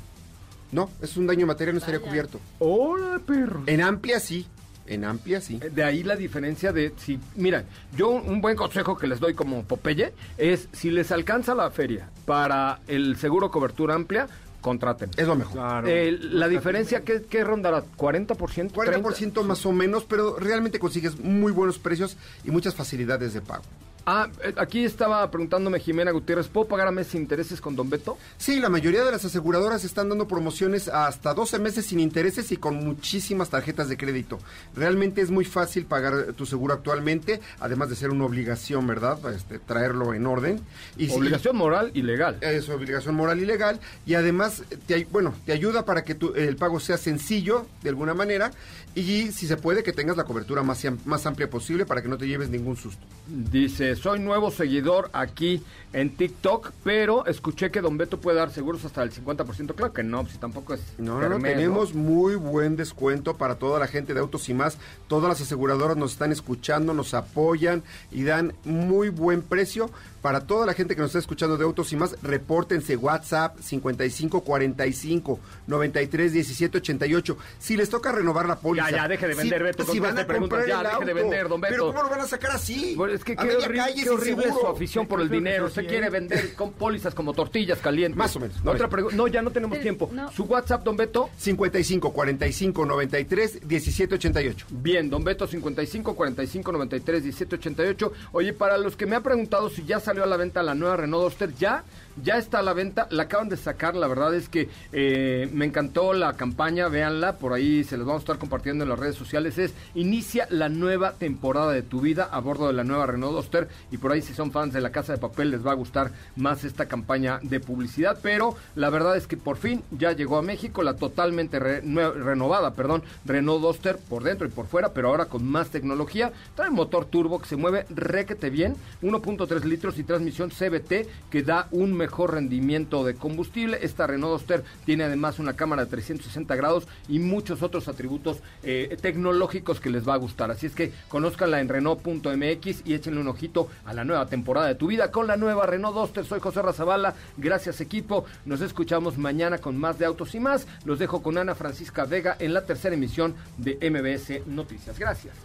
No, 0.74 0.90
es 1.02 1.16
un 1.16 1.28
daño 1.28 1.46
material, 1.46 1.76
no 1.76 1.80
estaría 1.80 2.02
cubierto. 2.02 2.42
¡Hola, 2.60 3.22
perro! 3.26 3.64
En 3.68 3.80
amplia 3.82 4.20
sí, 4.20 4.46
en 4.88 5.06
amplia 5.06 5.42
sí. 5.42 5.60
De 5.60 5.84
ahí 5.84 6.04
la 6.04 6.16
diferencia 6.16 6.72
de 6.72 6.94
si, 6.98 7.20
mira, 7.36 7.64
yo 7.96 8.10
un 8.10 8.42
buen 8.42 8.56
consejo 8.56 8.98
que 8.98 9.08
les 9.08 9.20
doy 9.20 9.34
como 9.34 9.64
Popeye 9.64 10.14
es 10.38 10.68
si 10.72 10.92
les 10.92 11.12
alcanza 11.12 11.56
la 11.56 11.70
feria 11.72 12.10
para 12.26 12.80
el 12.88 13.18
seguro 13.18 13.52
cobertura 13.52 13.96
amplia, 13.96 14.28
contraten. 14.62 15.12
Es 15.16 15.28
lo 15.28 15.36
mejor. 15.36 15.54
Claro. 15.54 15.88
Eh, 15.88 16.12
la 16.12 16.48
diferencia 16.48 17.02
que, 17.02 17.22
que 17.24 17.44
rondará 17.44 17.84
40%, 17.98 18.72
40% 18.72 19.44
más 19.44 19.66
o 19.66 19.72
menos, 19.72 20.06
pero 20.06 20.38
realmente 20.40 20.80
consigues 20.80 21.20
muy 21.20 21.52
buenos 21.52 21.78
precios 21.78 22.18
y 22.44 22.52
muchas 22.52 22.74
facilidades 22.74 23.34
de 23.34 23.42
pago. 23.42 23.64
Ah, 24.08 24.30
eh, 24.44 24.54
aquí 24.58 24.86
estaba 24.86 25.32
preguntándome 25.32 25.80
Jimena 25.80 26.12
Gutiérrez, 26.12 26.48
¿puedo 26.48 26.68
pagar 26.68 26.88
a 26.88 26.92
meses 26.92 27.14
sin 27.14 27.22
intereses 27.22 27.60
con 27.60 27.76
Don 27.76 27.90
Beto? 27.90 28.20
Sí, 28.38 28.60
la 28.60 28.70
mayoría 28.70 29.04
de 29.04 29.12
las 29.12 29.26
aseguradoras 29.26 29.84
están 29.84 30.10
dando 30.10 30.28
promociones 30.28 30.88
hasta 30.90 31.34
12 31.34 31.58
meses 31.58 31.88
sin 31.88 32.00
intereses 32.00 32.52
y 32.52 32.58
con 32.58 32.76
muchísimas 32.76 33.50
tarjetas 33.50 33.90
de 33.90 33.98
crédito. 33.98 34.38
Realmente 34.76 35.22
es 35.22 35.32
muy 35.32 35.44
fácil 35.44 35.86
pagar 35.86 36.34
tu 36.34 36.46
seguro 36.46 36.76
actualmente, 36.76 37.42
además 37.60 37.90
de 37.90 37.96
ser 37.96 38.12
una 38.12 38.26
obligación, 38.26 38.86
¿verdad? 38.86 39.18
Este, 39.34 39.58
traerlo 39.58 40.14
en 40.14 40.28
orden. 40.28 40.60
Y 40.98 41.08
si- 41.08 41.16
Obligación 41.16 41.56
moral 41.58 41.90
y 41.96 42.04
legal. 42.04 42.38
es 42.42 42.70
obligación 42.70 43.16
moral 43.16 43.40
y 43.42 43.46
legal 43.46 43.80
y 44.06 44.14
además 44.14 44.62
te, 44.86 44.94
ay- 44.94 45.08
bueno, 45.12 45.34
te 45.48 45.52
ayuda 45.52 45.84
para 45.84 46.04
que 46.04 46.14
tu- 46.14 46.36
el 46.36 46.58
pago 46.58 46.80
sea 46.80 46.98
sencillo 46.98 47.66
de 47.82 47.90
alguna 47.90 48.14
manera 48.14 48.52
y 48.94 49.32
si 49.32 49.48
se 49.48 49.58
puede 49.58 49.82
que 49.82 49.94
tengas 49.94 50.16
la 50.16 50.26
cobertura 50.26 50.62
más, 50.62 50.84
más 51.06 51.26
amplia 51.26 51.50
posible 51.50 51.86
para 51.88 52.04
que 52.04 52.08
no 52.08 52.18
te 52.20 52.28
lleves 52.28 52.50
ningún 52.50 52.78
susto. 52.78 53.04
Dice, 53.28 53.95
soy 53.96 54.20
nuevo 54.20 54.52
seguidor 54.52 55.10
aquí 55.14 55.62
en 55.96 56.14
TikTok, 56.14 56.72
pero 56.84 57.26
escuché 57.26 57.72
que 57.72 57.80
Don 57.80 57.98
Beto 57.98 58.20
puede 58.20 58.38
dar 58.38 58.52
seguros 58.52 58.84
hasta 58.84 59.02
el 59.02 59.12
50%. 59.14 59.74
Claro 59.76 59.94
que 59.94 60.04
no, 60.04 60.28
si 60.28 60.38
tampoco 60.38 60.74
es... 60.74 60.82
No, 60.98 61.22
no, 61.22 61.30
no, 61.30 61.40
tenemos 61.40 61.94
muy 61.94 62.36
buen 62.36 62.76
descuento 62.76 63.38
para 63.38 63.56
toda 63.56 63.80
la 63.80 63.88
gente 63.88 64.14
de 64.14 64.20
Autos 64.20 64.50
y 64.50 64.54
más. 64.54 64.78
Todas 65.08 65.30
las 65.30 65.40
aseguradoras 65.40 65.96
nos 65.96 66.12
están 66.12 66.34
escuchando, 66.34 66.94
nos 66.94 67.14
apoyan 67.14 67.82
y 68.12 68.24
dan 68.26 68.54
muy 68.66 69.08
buen 69.08 69.42
precio. 69.42 69.90
Para 70.22 70.42
toda 70.48 70.66
la 70.66 70.74
gente 70.74 70.96
que 70.96 71.02
nos 71.02 71.10
está 71.12 71.20
escuchando 71.20 71.56
de 71.56 71.64
Autos 71.64 71.94
y 71.94 71.96
más, 71.96 72.18
repórtense 72.24 72.98
WhatsApp 72.98 73.58
5545 73.62 75.40
93 75.68 76.34
17 76.34 76.78
88. 76.80 77.38
Si 77.60 77.78
les 77.78 77.90
toca 77.90 78.12
renovar 78.12 78.48
la 78.48 78.56
póliza. 78.58 78.90
Ya, 78.90 78.98
ya, 78.98 79.08
deje 79.08 79.28
de 79.28 79.34
si- 79.36 79.40
vender, 79.40 79.64
Beto, 79.64 79.86
Si 79.86 80.00
van 80.00 80.18
a 80.18 80.26
comprar 80.28 80.68
ya, 80.68 80.82
el 80.82 80.88
deje 80.88 81.06
de 81.06 81.14
vender, 81.14 81.48
don 81.48 81.62
Beto. 81.62 81.74
Pero 81.74 81.88
¿cómo 81.88 82.04
lo 82.04 82.10
van 82.10 82.22
a 82.22 82.28
sacar 82.28 82.52
así? 82.52 82.96
Bueno, 82.96 83.14
es 83.14 83.24
que 83.24 83.34
A 83.34 83.36
qué, 83.36 83.50
qué 83.50 84.10
horrible 84.10 84.52
su 84.52 84.68
afición 84.68 85.08
por 85.08 85.22
el 85.22 85.30
dinero. 85.30 85.68
eso 85.68 85.85
Usted 85.86 85.90
quiere 85.90 86.08
¿eh? 86.08 86.10
vender 86.10 86.54
con 86.56 86.74
pólizas 86.74 87.14
como 87.16 87.34
tortillas 87.34 87.80
calientes. 87.80 88.18
Más 88.18 88.36
o 88.36 88.40
menos. 88.40 88.58
Otra 88.66 88.88
No, 88.88 88.90
pregu- 88.94 89.12
no, 89.14 89.28
ya 89.28 89.42
no 89.42 89.52
tenemos 89.52 89.76
Pero, 89.78 89.84
tiempo. 89.84 90.10
no. 90.12 90.32
Su 90.32 90.44
WhatsApp, 90.44 90.84
Don 90.84 90.98
Beto. 90.98 91.30
55 91.38 92.12
45 92.14 92.86
93 92.86 93.68
17 93.68 94.16
88. 94.16 94.66
Bien, 94.72 95.10
Don 95.10 95.24
Beto 95.24 95.48
55 95.48 96.16
45 96.16 96.72
93 96.72 97.24
17 97.24 97.56
88. 97.56 98.14
Oye, 98.34 98.54
para 98.54 98.78
los 98.78 98.96
que 98.96 99.06
me 99.06 99.16
han 99.16 99.24
preguntado 99.24 99.70
si 99.70 99.84
ya 99.86 100.00
salió 100.00 100.24
a 100.24 100.28
la 100.28 100.38
venta 100.38 100.64
la 100.64 100.76
nueva 100.76 100.98
Renault 100.98 101.24
Duster, 101.26 101.54
ya, 101.56 101.84
ya 102.24 102.38
está 102.38 102.60
a 102.60 102.62
la 102.62 102.74
venta, 102.74 103.08
la 103.12 103.24
acaban 103.24 103.50
de 103.50 103.58
sacar, 103.58 103.96
la 103.96 104.08
verdad 104.08 104.34
es 104.36 104.50
que 104.50 104.70
eh, 104.92 105.50
me 105.54 105.66
encantó 105.66 106.14
la 106.14 106.34
campaña, 106.34 106.88
véanla, 106.88 107.38
por 107.38 107.54
ahí 107.54 107.84
se 107.84 107.98
los 107.98 108.06
vamos 108.06 108.22
a 108.22 108.24
estar 108.24 108.38
compartiendo 108.38 108.84
en 108.84 108.90
las 108.90 109.00
redes 109.00 109.16
sociales, 109.16 109.58
es 109.58 109.74
inicia 109.94 110.48
la 110.50 110.70
nueva 110.70 111.14
temporada 111.14 111.72
de 111.72 111.82
tu 111.82 112.02
vida 112.02 112.30
a 112.32 112.40
bordo 112.40 112.68
de 112.68 112.74
la 112.74 112.84
nueva 112.84 113.06
Renault 113.06 113.36
Duster 113.36 113.68
y 113.92 113.98
por 113.98 114.12
ahí 114.12 114.22
si 114.22 114.34
son 114.34 114.52
fans 114.52 114.74
de 114.74 114.82
la 114.82 114.92
Casa 114.92 115.14
de 115.14 115.20
Papel 115.20 115.52
les 115.52 115.66
va 115.66 115.72
a 115.72 115.76
gustar 115.76 116.12
más 116.36 116.64
esta 116.64 116.86
campaña 116.88 117.40
de 117.42 117.60
publicidad, 117.60 118.20
pero 118.22 118.56
la 118.76 118.90
verdad 118.90 119.18
es 119.18 119.28
que 119.28 119.38
por 119.38 119.58
fin 119.58 119.84
ya 119.92 120.14
llegó 120.14 120.38
a 120.38 120.42
México 120.42 120.84
la 120.84 120.96
totalmente 120.96 121.60
renovada, 121.60 122.74
perdón, 122.74 123.04
Renault 123.26 123.62
Duster 123.62 123.98
por 124.10 124.24
dentro 124.24 124.48
y 124.48 124.52
por 124.52 124.68
fuera, 124.68 124.94
pero 124.94 125.10
ahora 125.10 125.26
con 125.26 125.46
más 125.46 125.70
tecnología, 125.70 126.32
trae 126.56 126.70
motor 126.70 127.06
turbo 127.06 127.40
que 127.40 127.48
se 127.48 127.56
mueve 127.56 127.86
requete 127.90 128.50
bien, 128.50 128.76
1.3 129.02 129.64
litros 129.64 129.98
y 129.98 130.04
transmisión 130.04 130.50
CBT 130.50 131.30
que 131.30 131.44
da 131.44 131.68
un 131.72 131.94
mejor 131.94 132.05
rendimiento 132.28 133.04
de 133.04 133.16
combustible. 133.16 133.80
Esta 133.82 134.08
Renault 134.08 134.34
Duster 134.34 134.64
tiene 134.86 135.04
además 135.04 135.40
una 135.40 135.56
cámara 135.56 135.86
de 135.86 135.92
360 135.92 136.56
grados 136.56 136.88
y 137.08 137.20
muchos 137.20 137.62
otros 137.62 137.88
atributos 137.88 138.38
eh, 138.64 138.98
tecnológicos 139.02 139.80
que 139.80 139.90
les 139.90 140.08
va 140.08 140.14
a 140.14 140.18
gustar. 140.18 140.52
Así 140.52 140.66
es 140.66 140.76
que 140.76 140.92
conózcanla 141.08 141.60
en 141.60 141.70
Renault.mx 141.70 142.82
y 142.86 142.94
échenle 142.94 143.22
un 143.22 143.28
ojito 143.28 143.70
a 143.86 143.94
la 143.94 144.04
nueva 144.04 144.26
temporada 144.28 144.68
de 144.68 144.76
tu 144.76 144.88
vida 144.88 145.12
con 145.12 145.28
la 145.28 145.38
nueva 145.38 145.66
Renault 145.66 145.96
Duster. 145.96 146.26
Soy 146.26 146.40
José 146.40 146.62
Razabala. 146.62 147.16
Gracias 147.38 147.82
equipo. 147.82 148.26
Nos 148.46 148.62
escuchamos 148.62 149.18
mañana 149.18 149.58
con 149.58 149.78
más 149.78 150.00
de 150.00 150.06
autos 150.06 150.36
y 150.36 150.40
más. 150.40 150.68
Los 150.86 151.00
dejo 151.00 151.22
con 151.22 151.38
Ana 151.38 151.56
Francisca 151.56 152.06
Vega 152.06 152.36
en 152.40 152.54
la 152.54 152.66
tercera 152.66 152.96
emisión 152.96 153.36
de 153.58 153.78
MBS 153.90 154.48
Noticias. 154.48 154.98
Gracias. 155.00 155.36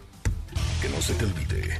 Que 0.81 0.89
no 0.89 1.01
se 1.01 1.13
te 1.13 1.25
olvide, 1.25 1.79